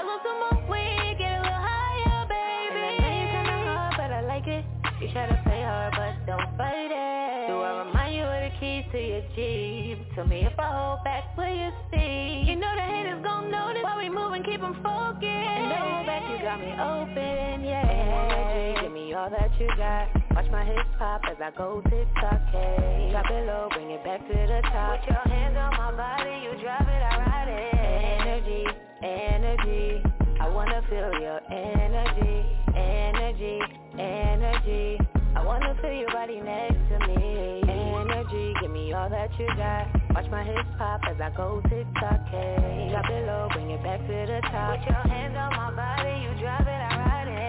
Roll 0.02 0.18
up 0.18 0.22
some 0.26 0.40
more 0.40 0.57
weed, 0.65 1.15
get 1.19 1.30
a 1.38 1.41
little 1.45 1.61
higher, 1.61 2.26
baby. 2.26 2.73
And 2.73 3.06
I 3.06 3.06
know 3.06 3.14
you 3.22 3.28
kinda 3.38 3.57
hard, 3.69 3.94
but 3.98 4.10
I 4.11 4.22
like 4.22 4.48
it. 4.48 4.65
You 4.99 5.11
try 5.14 5.28
to 5.28 5.38
play 5.44 5.61
hard, 5.61 5.94
but 5.94 6.26
don't 6.26 6.57
fight 6.57 6.90
it. 6.90 7.48
Do 7.48 7.61
I 7.61 7.86
remind 7.86 8.15
you 8.15 8.23
of 8.23 8.41
the 8.41 8.49
keys 8.60 8.86
to 8.91 8.98
your 8.98 9.22
Jeep? 9.36 10.15
Tell 10.15 10.26
me 10.26 10.45
if 10.45 10.57
I 10.57 10.65
hold 10.73 11.03
back, 11.03 11.38
will 11.38 11.53
you 11.53 11.69
see? 11.94 12.49
You 12.49 12.56
know 12.56 12.73
the 12.76 12.82
haters 12.82 13.22
gon' 13.22 13.52
notice 13.52 13.84
while 13.84 13.98
we 13.98 14.10
move 14.10 14.34
and 14.34 14.44
keep 14.44 14.61
them 14.61 14.73
focused. 14.82 15.23
And 15.23 15.69
don't 15.69 15.78
hold 15.78 16.06
back, 16.07 16.23
you 16.30 16.38
got 16.41 16.60
me 16.60 16.73
open, 16.73 17.61
yeah. 17.61 17.86
Energy, 17.86 18.82
give 18.82 18.91
me 18.91 19.14
all 19.14 19.30
that 19.30 19.53
you 19.60 19.68
got. 19.78 20.10
Watch 20.34 20.49
my 20.49 20.65
hips 20.65 20.90
pop 20.98 21.22
as 21.30 21.38
I 21.38 21.52
go 21.52 21.82
tick-tock, 21.90 22.41
hey. 22.49 23.10
Drop 23.11 23.30
it 23.30 23.45
low, 23.45 23.69
bring 23.69 23.91
it 23.91 24.03
back 24.03 24.26
to 24.26 24.34
the 24.34 24.61
top. 24.73 24.99
Put 25.02 25.10
your 25.14 25.22
hands 25.30 25.57
on 25.57 25.78
my 25.78 25.91
body, 25.94 26.41
you 26.41 26.57
drop 26.57 26.82
it, 26.82 27.02
I 27.06 27.18
ride 27.22 27.49
it. 27.49 27.73
Energy, 28.22 28.65
energy, 29.03 30.03
I 30.40 30.48
wanna 30.49 30.82
feel 30.90 31.11
your 31.19 31.40
energy, 31.52 32.45
energy, 32.76 33.60
energy. 33.98 34.98
I 35.36 35.44
wanna 35.45 35.76
feel 35.82 35.94
your 35.94 36.11
body 36.11 36.41
next 36.41 36.78
to 36.90 36.99
me. 37.07 37.61
Energy, 37.68 38.53
give 38.61 38.72
me 38.72 38.94
all 38.94 39.10
that 39.10 39.30
you 39.40 39.48
got. 39.56 39.88
Watch 40.14 40.30
my 40.30 40.44
hips 40.44 40.68
pop 40.78 41.02
as 41.10 41.19
I 41.22 41.30
go 41.36 41.61
tick-tock, 41.69 42.28
hey. 42.30 42.90
Drop 42.91 43.06
it 43.10 43.26
low, 43.26 43.48
bring 43.53 43.72
it 43.72 43.84
back 43.84 44.02
to 44.02 44.07
the 44.07 44.41
top. 44.52 44.80
Put 44.80 44.90
your 44.90 45.02
hands 45.07 45.38
on 45.38 45.52
my 45.56 45.72
body, 45.72 46.22
you 46.23 46.41
drop 46.41 46.61
it, 46.61 46.68
I 46.68 46.91
ride 46.98 47.28
it. 47.28 47.41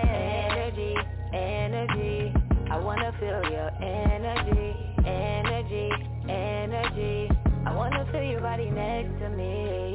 Energy, 0.53 0.95
energy. 1.33 2.35
I 2.70 2.79
wanna 2.79 3.12
feel 3.20 3.43
your 3.51 3.70
energy, 3.83 4.77
energy, 5.05 5.91
energy. 6.29 7.29
I 7.66 7.74
wanna 7.74 8.07
feel 8.12 8.23
your 8.23 8.41
body 8.41 8.70
next 8.70 9.19
to 9.20 9.29
me. 9.29 9.91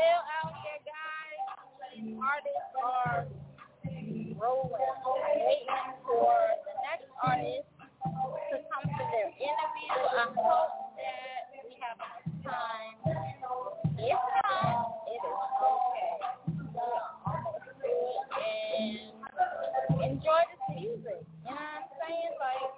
Still 0.00 0.24
out 0.40 0.56
here, 0.64 0.80
guys. 0.88 1.44
Artists 2.16 2.72
are 2.80 3.28
rolling, 4.40 4.72
waiting 4.72 5.68
for 6.08 6.32
the 6.64 6.74
next 6.88 7.12
artist 7.20 7.68
to 8.48 8.56
come 8.64 8.86
to 8.88 9.04
their 9.12 9.28
interview. 9.36 9.92
I 9.92 10.32
hope 10.32 10.96
that 10.96 11.52
we 11.52 11.76
have 11.84 12.00
time. 12.40 12.96
If 14.00 14.16
not, 14.16 15.04
it 15.04 15.20
is 15.20 15.36
okay. 15.68 16.16
And 18.40 20.00
enjoy 20.00 20.42
this 20.48 20.64
music. 20.80 21.20
You 21.44 21.52
know 21.52 21.60
what 21.60 21.76
I'm 21.76 21.84
saying? 22.00 22.32
Like, 22.40 22.72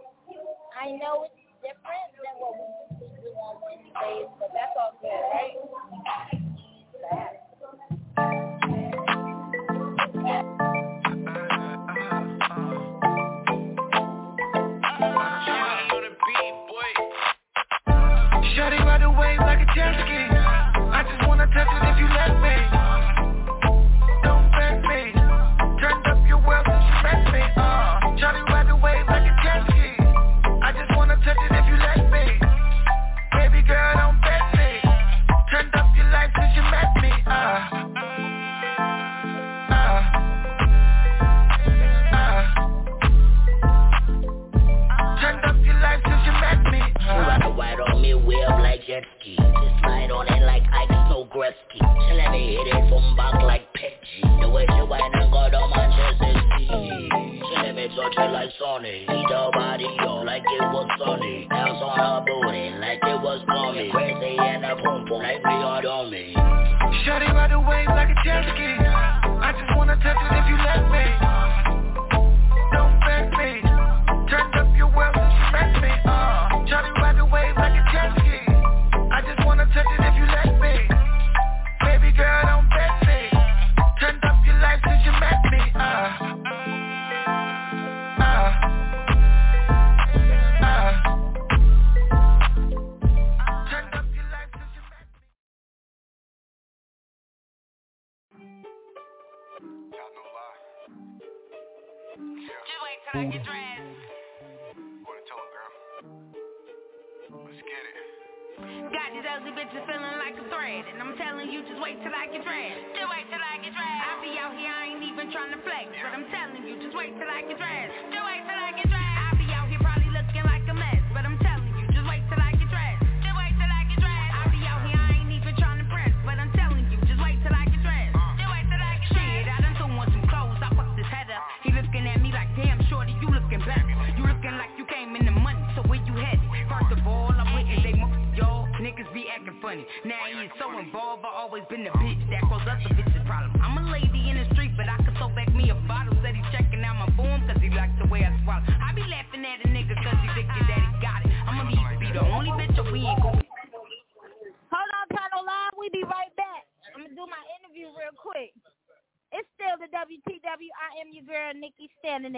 I 0.75 0.91
know 0.99 1.31
it's 1.31 1.39
different 1.63 2.11
than 2.19 2.35
what 2.43 2.59
we 2.59 3.07
do 3.23 3.31
on 3.39 3.63
Wednesdays, 3.63 4.27
but 4.41 4.51
that's 4.51 4.75
all 4.75 4.99
good, 4.99 5.23
right? 5.31 6.52
Shawty 18.55 18.85
ride 18.85 19.03
the 19.03 19.11
wave 19.11 19.39
like 19.41 19.61
a 19.61 19.67
jet 19.75 19.95
ski. 20.05 20.21
I 20.93 21.03
just 21.09 21.27
wanna 21.29 21.47
touch 21.47 21.69
it 21.69 21.82
Touch 58.03 58.19
it 58.19 58.33
like 58.33 58.51
Sony. 58.61 59.03
Eat 59.03 59.31
her 59.31 59.51
body 59.53 59.87
up 60.01 60.25
like 60.25 60.43
it 60.43 60.63
was 60.75 60.91
sunny. 60.99 61.47
Bounce 61.49 61.79
on 61.79 61.99
her 61.99 62.25
booty 62.27 62.75
like 62.81 62.99
it 62.99 63.23
was 63.23 63.39
gummy. 63.47 63.91
Crazy 63.93 64.39
and 64.39 64.65
a 64.65 64.75
pum 64.75 65.07
pum 65.07 65.23
like 65.23 65.39
we 65.39 65.53
are 65.53 65.83
dummy. 65.83 66.35
Shawty 67.07 67.33
ride 67.33 67.53
the 67.53 67.61
wave 67.61 67.87
like 67.87 68.11
a 68.11 68.19
jet 68.25 68.43
ski. 68.55 68.75
I 68.75 69.55
just 69.55 69.77
wanna 69.77 69.95
touch 70.03 70.19
it 70.19 70.35
if 70.35 70.49
you 70.51 70.57
let 70.59 70.91
me. 70.91 71.32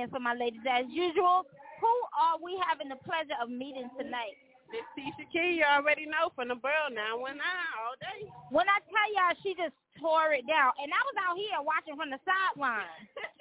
In 0.04 0.10
for 0.12 0.20
my 0.20 0.36
ladies 0.36 0.60
as 0.68 0.84
usual. 0.92 1.48
Who 1.80 1.94
are 2.20 2.36
we 2.36 2.60
having 2.68 2.92
the 2.92 3.00
pleasure 3.00 3.36
of 3.40 3.48
meeting 3.48 3.88
tonight? 3.96 4.36
Miss 4.68 4.84
Tisha 4.92 5.24
Key, 5.32 5.60
you 5.60 5.64
already 5.64 6.04
know 6.04 6.28
from 6.36 6.48
the 6.48 6.58
Borough 6.60 6.92
919 6.92 7.40
all 7.40 7.96
day. 8.00 8.28
When 8.52 8.68
I 8.68 8.78
tell 8.84 9.08
y'all, 9.16 9.36
she 9.40 9.56
just 9.56 9.76
tore 10.00 10.36
it 10.36 10.44
down. 10.44 10.76
And 10.80 10.92
I 10.92 11.00
was 11.08 11.16
out 11.20 11.36
here 11.40 11.56
watching 11.64 11.96
from 11.96 12.12
the 12.12 12.20
sideline. 12.22 12.92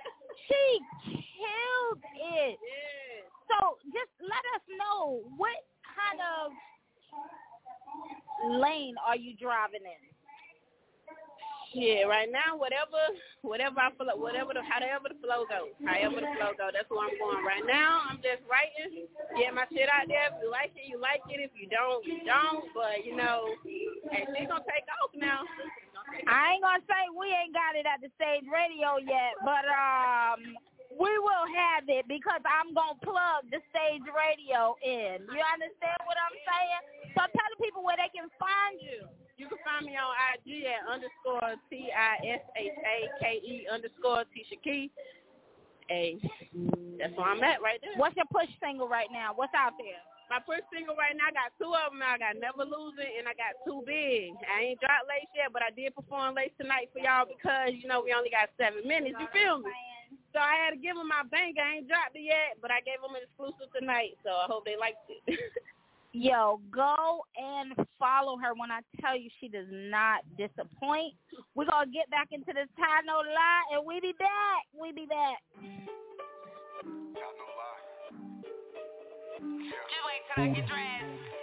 She 0.49 0.79
killed 1.07 2.03
it. 2.41 2.57
So 3.47 3.77
just 3.93 4.09
let 4.19 4.43
us 4.57 4.65
know 4.75 5.21
what 5.37 5.55
kind 5.85 6.19
of 6.19 6.51
lane 8.59 8.95
are 9.05 9.15
you 9.15 9.37
driving 9.37 9.85
in? 9.85 10.12
Yeah, 11.73 12.05
right 12.05 12.29
now, 12.29 12.53
whatever, 12.53 13.01
whatever 13.41 13.81
I 13.81 13.89
feel, 13.97 14.05
whatever 14.21 14.53
the, 14.53 14.61
however 14.61 15.09
the 15.09 15.17
flow 15.17 15.41
goes, 15.49 15.73
however 15.81 16.21
the 16.21 16.29
flow 16.37 16.53
goes, 16.53 16.73
that's 16.77 16.85
where 16.85 17.09
I'm 17.09 17.17
going. 17.17 17.41
Right 17.41 17.65
now, 17.65 18.05
I'm 18.13 18.21
just 18.21 18.45
writing, 18.45 19.09
get 19.33 19.57
my 19.57 19.65
shit 19.73 19.89
out 19.89 20.05
there. 20.05 20.29
If 20.29 20.37
you 20.37 20.53
like 20.53 20.69
it, 20.77 20.85
you 20.85 21.01
like 21.01 21.25
it. 21.33 21.41
If 21.41 21.49
you 21.57 21.65
don't, 21.65 22.05
you 22.05 22.21
don't. 22.29 22.69
But 22.77 23.01
you 23.01 23.17
know, 23.17 23.57
hey, 24.13 24.29
she's 24.37 24.45
gonna 24.45 24.61
take 24.69 24.85
off 25.01 25.17
now. 25.17 25.41
I 26.29 26.53
ain't 26.53 26.61
gonna 26.61 26.85
say 26.85 27.01
we 27.17 27.33
ain't 27.33 27.57
got 27.57 27.73
it 27.73 27.89
at 27.89 28.05
the 28.05 28.13
stage 28.21 28.45
radio 28.45 29.01
yet, 29.01 29.33
but 29.41 29.65
um, 29.65 30.53
we 30.99 31.11
will 31.19 31.47
have 31.49 31.85
it 31.89 32.05
because 32.07 32.41
I'm 32.45 32.73
gonna 32.73 32.99
plug 33.01 33.49
the 33.49 33.59
stage 33.73 34.05
radio 34.13 34.77
in. 34.83 35.25
You 35.25 35.41
understand 35.41 35.99
what 36.05 36.17
I'm 36.19 36.37
saying? 36.45 36.81
So 37.17 37.21
tell 37.29 37.49
the 37.53 37.59
people 37.61 37.81
where 37.81 37.97
they 37.97 38.09
can 38.13 38.29
find 38.37 38.77
you. 38.81 39.09
You 39.37 39.49
can 39.49 39.57
find 39.65 39.85
me 39.85 39.97
on 39.97 40.13
IG 40.37 40.69
at 40.69 40.85
underscore 40.85 41.57
T 41.69 41.89
I 41.89 42.37
S 42.37 42.43
H 42.57 42.77
A 42.77 42.97
K 43.17 43.23
E 43.41 43.67
underscore 43.71 44.25
Tisha 44.29 44.57
Key. 44.61 44.91
Hey, 45.89 46.21
that's 46.97 47.11
where 47.17 47.27
I'm 47.27 47.43
at 47.43 47.59
right 47.61 47.81
there. 47.81 47.97
What's 47.97 48.15
your 48.15 48.29
push 48.31 48.49
single 48.61 48.87
right 48.87 49.09
now? 49.11 49.33
What's 49.35 49.53
out 49.57 49.73
there? 49.75 49.99
My 50.31 50.39
push 50.39 50.63
single 50.71 50.95
right 50.95 51.13
now, 51.13 51.29
I 51.29 51.35
got 51.35 51.51
two 51.59 51.69
of 51.75 51.91
them. 51.91 52.01
I 52.01 52.17
got 52.17 52.39
Never 52.39 52.63
Losing 52.63 53.19
and 53.19 53.27
I 53.27 53.35
got 53.35 53.59
Too 53.67 53.83
Big. 53.85 54.31
I 54.47 54.71
ain't 54.73 54.79
dropped 54.79 55.11
Lace 55.11 55.29
yet, 55.35 55.51
but 55.51 55.61
I 55.61 55.69
did 55.75 55.93
perform 55.93 56.39
Lace 56.39 56.55
tonight 56.55 56.89
for 56.95 57.03
y'all 57.03 57.27
because, 57.27 57.75
you 57.75 57.91
know, 57.91 57.99
we 57.99 58.15
only 58.15 58.31
got 58.31 58.49
seven 58.55 58.87
minutes. 58.87 59.19
You 59.19 59.27
feel 59.35 59.59
me? 59.59 59.69
So 60.33 60.39
I 60.39 60.55
had 60.57 60.71
to 60.71 60.79
give 60.79 60.95
them 60.95 61.07
my 61.07 61.23
bank. 61.29 61.57
I 61.57 61.77
ain't 61.77 61.87
dropped 61.87 62.15
it 62.15 62.25
yet, 62.25 62.57
but 62.61 62.71
I 62.71 62.81
gave 62.81 63.01
them 63.01 63.15
an 63.15 63.21
exclusive 63.25 63.71
tonight, 63.73 64.17
so 64.23 64.31
I 64.31 64.45
hope 64.47 64.65
they 64.65 64.77
liked 64.79 65.05
it. 65.09 65.21
Yo, 66.13 66.61
go 66.69 67.25
and 67.37 67.73
follow 67.97 68.37
her 68.37 68.53
when 68.53 68.69
I 68.69 68.81
tell 69.01 69.17
you 69.17 69.29
she 69.41 69.47
does 69.47 69.65
not 69.71 70.21
disappoint. 70.37 71.17
We're 71.55 71.65
going 71.65 71.87
to 71.87 71.91
get 71.91 72.09
back 72.11 72.29
into 72.31 72.53
this 72.53 72.69
Tie 72.77 73.01
No 73.05 73.17
Lie, 73.17 73.63
and 73.73 73.85
we 73.85 73.99
be 73.99 74.13
back. 74.19 74.69
We 74.77 74.91
be 74.91 75.07
back. 75.09 75.41
Just 79.41 80.03
wait 80.05 80.21
till 80.35 80.43
I 80.43 80.47
get 80.53 80.67
dressed. 80.67 81.42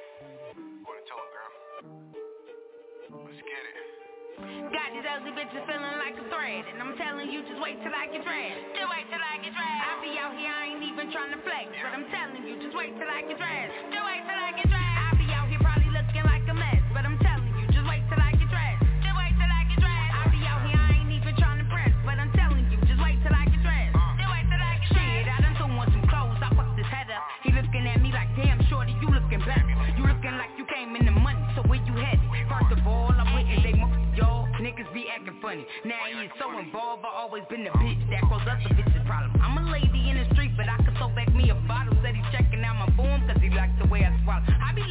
Got 4.71 4.89
these 4.95 5.07
ugly 5.07 5.33
bitches 5.35 5.65
feeling 5.67 5.99
like 5.99 6.17
a 6.19 6.27
thread 6.31 6.65
And 6.71 6.79
I'm 6.83 6.95
telling 6.99 7.31
you, 7.31 7.43
just 7.47 7.61
wait 7.63 7.79
till 7.83 7.95
I 7.95 8.07
get 8.11 8.23
dressed. 8.23 8.63
Just 8.79 8.89
wait 8.91 9.07
till 9.11 9.23
I 9.23 9.35
get 9.43 9.53
dressed. 9.55 9.83
I 9.87 9.93
be 10.03 10.13
out 10.19 10.35
here, 10.39 10.51
I 10.51 10.63
ain't 10.75 10.85
even 10.87 11.11
trying 11.11 11.33
to 11.35 11.41
flex 11.43 11.69
But 11.83 11.93
I'm 11.95 12.07
telling 12.11 12.43
you, 12.47 12.55
just 12.63 12.75
wait 12.75 12.95
till 12.99 13.11
I 13.11 13.27
get 13.27 13.39
dressed. 13.39 13.75
Just 13.91 14.05
wait 14.07 14.23
funny. 35.51 35.67
Now 35.85 35.99
he 36.07 36.27
is 36.27 36.31
so 36.39 36.47
involved, 36.59 37.05
I 37.05 37.11
always 37.11 37.43
been 37.51 37.65
the 37.65 37.71
bitch 37.71 37.99
that 38.11 38.23
caused 38.23 38.47
us 38.47 38.63
a 38.65 38.75
bitch's 38.75 39.07
problem. 39.07 39.35
I'm 39.43 39.59
a 39.59 39.71
lady 39.71 40.11
in 40.11 40.17
the 40.23 40.27
street, 40.35 40.53
but 40.57 40.69
I 40.69 40.77
can 40.83 40.95
throw 40.95 41.11
back 41.11 41.35
me 41.35 41.51
a 41.51 41.59
bottle. 41.67 41.97
Said 42.03 42.15
he 42.15 42.23
checking 42.31 42.63
out 42.63 42.79
my 42.79 42.91
boom, 42.95 43.27
cause 43.27 43.43
he 43.43 43.51
like 43.51 43.71
the 43.83 43.89
way 43.91 44.07
I 44.07 44.15
swallow. 44.23 44.47
I 44.47 44.73
be 44.75 44.87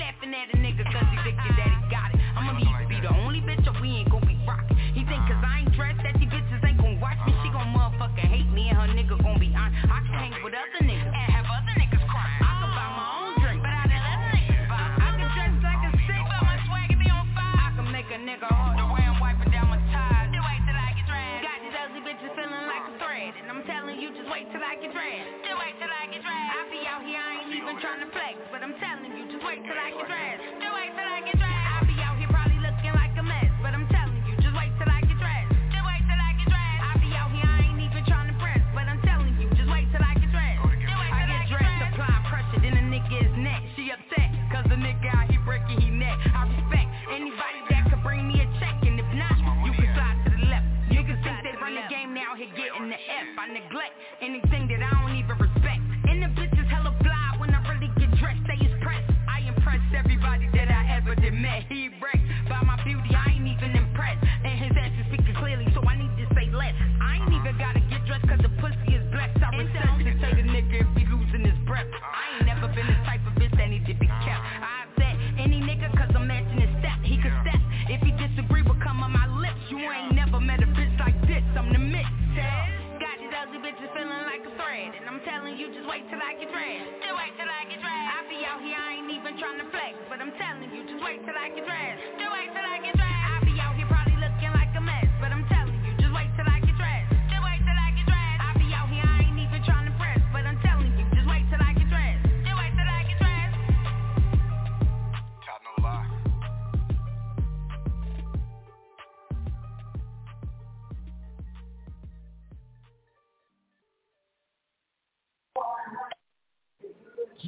I'm 90.20 90.34
telling 90.36 90.70
you, 90.76 90.84
just 90.84 91.02
wait 91.02 91.24
till 91.24 91.34
I 91.34 91.48
get 91.56 91.64
dressed. 91.64 92.19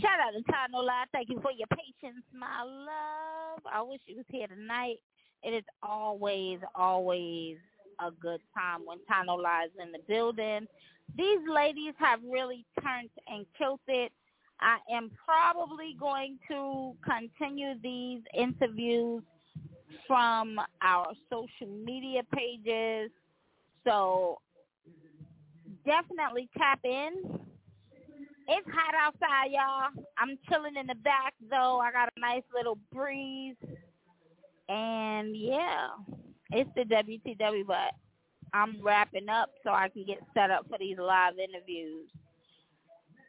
Shout 0.01 0.19
out 0.19 0.31
to 0.33 0.71
No 0.71 0.87
Thank 1.11 1.29
you 1.29 1.39
for 1.41 1.51
your 1.51 1.67
patience, 1.67 2.23
my 2.33 2.63
love. 2.63 3.61
I 3.71 3.81
wish 3.83 3.99
you 4.07 4.17
was 4.17 4.25
here 4.29 4.47
tonight. 4.47 4.97
It 5.43 5.51
is 5.51 5.63
always, 5.83 6.59
always 6.73 7.57
a 7.99 8.09
good 8.09 8.41
time 8.57 8.81
when 8.85 8.97
No 9.25 9.37
is 9.39 9.71
in 9.79 9.91
the 9.91 9.99
building. 10.07 10.67
These 11.15 11.39
ladies 11.47 11.93
have 11.99 12.19
really 12.27 12.65
turned 12.81 13.09
and 13.27 13.45
killed 13.57 13.79
it. 13.87 14.11
I 14.59 14.77
am 14.91 15.11
probably 15.23 15.95
going 15.99 16.39
to 16.47 16.93
continue 17.03 17.73
these 17.83 18.21
interviews 18.35 19.21
from 20.07 20.59
our 20.81 21.13
social 21.29 21.67
media 21.85 22.21
pages. 22.33 23.11
So 23.85 24.39
definitely 25.85 26.49
tap 26.57 26.79
in. 26.83 27.50
It's 28.53 28.67
hot 28.69 28.93
outside, 28.93 29.51
y'all. 29.51 29.91
I'm 30.17 30.37
chilling 30.49 30.75
in 30.75 30.87
the 30.87 30.95
back 30.95 31.33
though. 31.49 31.79
I 31.79 31.89
got 31.93 32.09
a 32.09 32.19
nice 32.19 32.43
little 32.53 32.77
breeze. 32.91 33.55
And 34.67 35.37
yeah, 35.37 35.87
it's 36.51 36.69
the 36.75 36.83
WTW, 36.83 37.65
but 37.65 37.93
I'm 38.53 38.83
wrapping 38.83 39.29
up 39.29 39.51
so 39.63 39.71
I 39.71 39.87
can 39.87 40.03
get 40.05 40.19
set 40.33 40.51
up 40.51 40.67
for 40.69 40.77
these 40.77 40.97
live 40.97 41.39
interviews. 41.39 42.09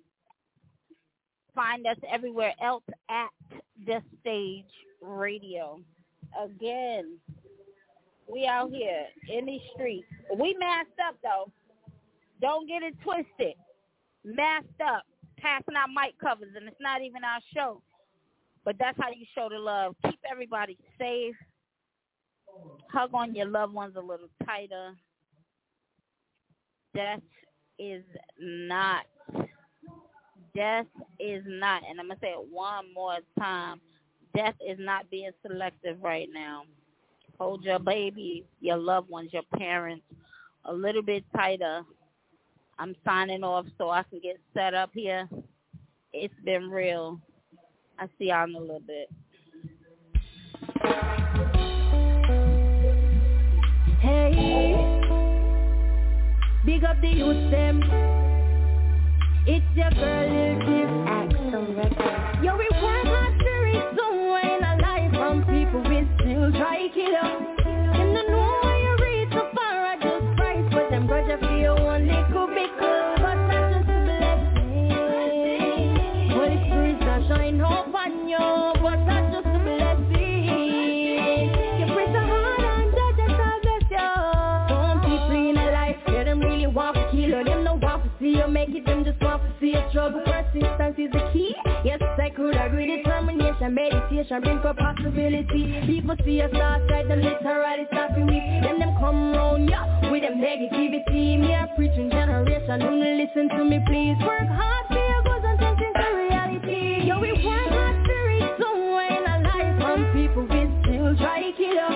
find 1.53 1.85
us 1.85 1.97
everywhere 2.09 2.53
else 2.63 2.85
at 3.09 3.27
the 3.85 4.01
stage 4.21 4.71
radio. 5.01 5.81
Again, 6.39 7.17
we 8.31 8.47
out 8.47 8.69
here 8.71 9.05
in 9.29 9.45
these 9.45 9.61
streets. 9.73 10.07
We 10.37 10.55
masked 10.59 10.99
up 11.07 11.15
though. 11.23 11.51
Don't 12.41 12.67
get 12.67 12.83
it 12.83 12.95
twisted. 13.03 13.55
Masked 14.23 14.81
up, 14.85 15.03
passing 15.37 15.75
out 15.75 15.89
mic 15.89 16.17
covers, 16.19 16.53
and 16.55 16.67
it's 16.67 16.77
not 16.79 17.01
even 17.01 17.23
our 17.23 17.39
show. 17.55 17.81
But 18.63 18.75
that's 18.79 18.97
how 18.99 19.09
you 19.09 19.25
show 19.35 19.49
the 19.49 19.59
love. 19.59 19.95
Keep 20.05 20.19
everybody 20.29 20.77
safe. 20.99 21.35
Hug 22.91 23.11
on 23.13 23.33
your 23.35 23.47
loved 23.47 23.73
ones 23.73 23.95
a 23.97 24.01
little 24.01 24.29
tighter. 24.45 24.93
Death 26.93 27.21
is 27.79 28.03
not. 28.39 29.05
Death 30.55 30.85
is 31.19 31.43
not. 31.47 31.81
And 31.89 31.99
I'm 31.99 32.07
going 32.07 32.19
to 32.19 32.21
say 32.21 32.29
it 32.29 32.47
one 32.51 32.93
more 32.93 33.17
time. 33.39 33.79
Death 34.35 34.55
is 34.65 34.77
not 34.79 35.09
being 35.09 35.31
selective 35.45 35.97
right 36.01 36.29
now. 36.33 36.63
Hold 37.39 37.63
your 37.63 37.79
baby, 37.79 38.45
your 38.59 38.77
loved 38.77 39.09
ones, 39.09 39.31
your 39.33 39.43
parents 39.57 40.05
a 40.65 40.73
little 40.73 41.01
bit 41.01 41.23
tighter. 41.35 41.81
I'm 42.79 42.95
signing 43.05 43.43
off 43.43 43.65
so 43.77 43.89
I 43.89 44.03
can 44.03 44.19
get 44.19 44.39
set 44.53 44.73
up 44.73 44.91
here. 44.93 45.27
It's 46.13 46.33
been 46.45 46.69
real. 46.69 47.19
I 47.99 48.07
see 48.17 48.25
y'all 48.25 48.45
in 48.45 48.55
a 48.55 48.59
little 48.59 48.79
bit. 48.79 49.09
Hey, 53.99 54.75
big 56.65 56.83
up 56.83 56.99
the 57.01 57.07
youth 57.07 57.51
them. 57.51 57.81
It's 59.47 59.65
your 59.75 59.91
girl, 59.91 60.29
Lil 60.29 60.59
Div, 60.65 60.89
Axel 61.07 61.75
Records. 61.75 62.43
Yo, 62.43 62.57
we 62.57 62.67
create 89.71 89.91
trouble. 89.91 90.21
Persistence 90.25 90.95
is 90.97 91.11
the 91.11 91.29
key. 91.33 91.55
Yes, 91.83 92.01
I 92.01 92.29
could 92.29 92.55
agree. 92.55 92.97
Determination, 92.97 93.73
meditation, 93.73 94.41
bring 94.41 94.59
up 94.59 94.77
possibility. 94.77 95.81
People 95.85 96.15
see 96.25 96.41
a 96.41 96.49
star, 96.49 96.85
try 96.87 97.03
them 97.03 97.21
literally 97.21 97.87
stopping 97.91 98.25
me. 98.25 98.39
Then 98.63 98.79
them 98.79 98.95
come 98.99 99.33
round 99.33 99.69
yeah, 99.69 100.11
with 100.11 100.23
them 100.23 100.39
negativity. 100.39 101.39
Me 101.39 101.53
a 101.53 101.67
preaching 101.75 102.09
generation, 102.09 102.79
don't 102.79 102.99
listen 102.99 103.49
to 103.49 103.63
me, 103.63 103.79
please. 103.87 104.17
Work 104.25 104.47
hard, 104.47 104.89
be 104.89 104.99
a 104.99 105.21
good 105.23 105.43
and 105.43 105.59
something 105.59 105.93
into 105.95 106.15
reality. 106.15 107.07
Yo, 107.07 107.19
we 107.19 107.31
work 107.31 107.69
hard 107.69 108.05
to 108.05 108.13
reach 108.27 108.51
somewhere 108.61 109.17
in 109.17 109.23
our 109.27 109.41
life. 109.41 109.81
Some 109.81 110.03
people 110.13 110.43
will 110.43 110.71
still 110.83 111.15
try 111.17 111.41
to 111.43 111.51
kill 111.57 111.79
us. 111.79 111.95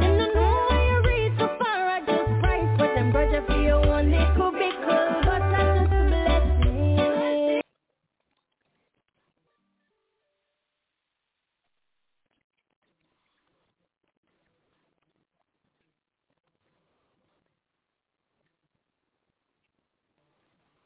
And 0.00 0.22
I 0.22 0.26
know 0.34 0.66
where 0.70 0.84
you 0.90 1.28
reach 1.28 1.38
so 1.38 1.48
far, 1.58 1.88
I 1.88 2.00
just 2.00 2.40
price, 2.40 2.70
but 2.78 2.94
them 2.94 3.12
grudge 3.12 3.34
I 3.34 3.46
feel 3.46 3.80
one 3.86 4.10
they 4.10 4.26
could 4.36 4.52
be 4.58 4.70
cool. 4.86 5.21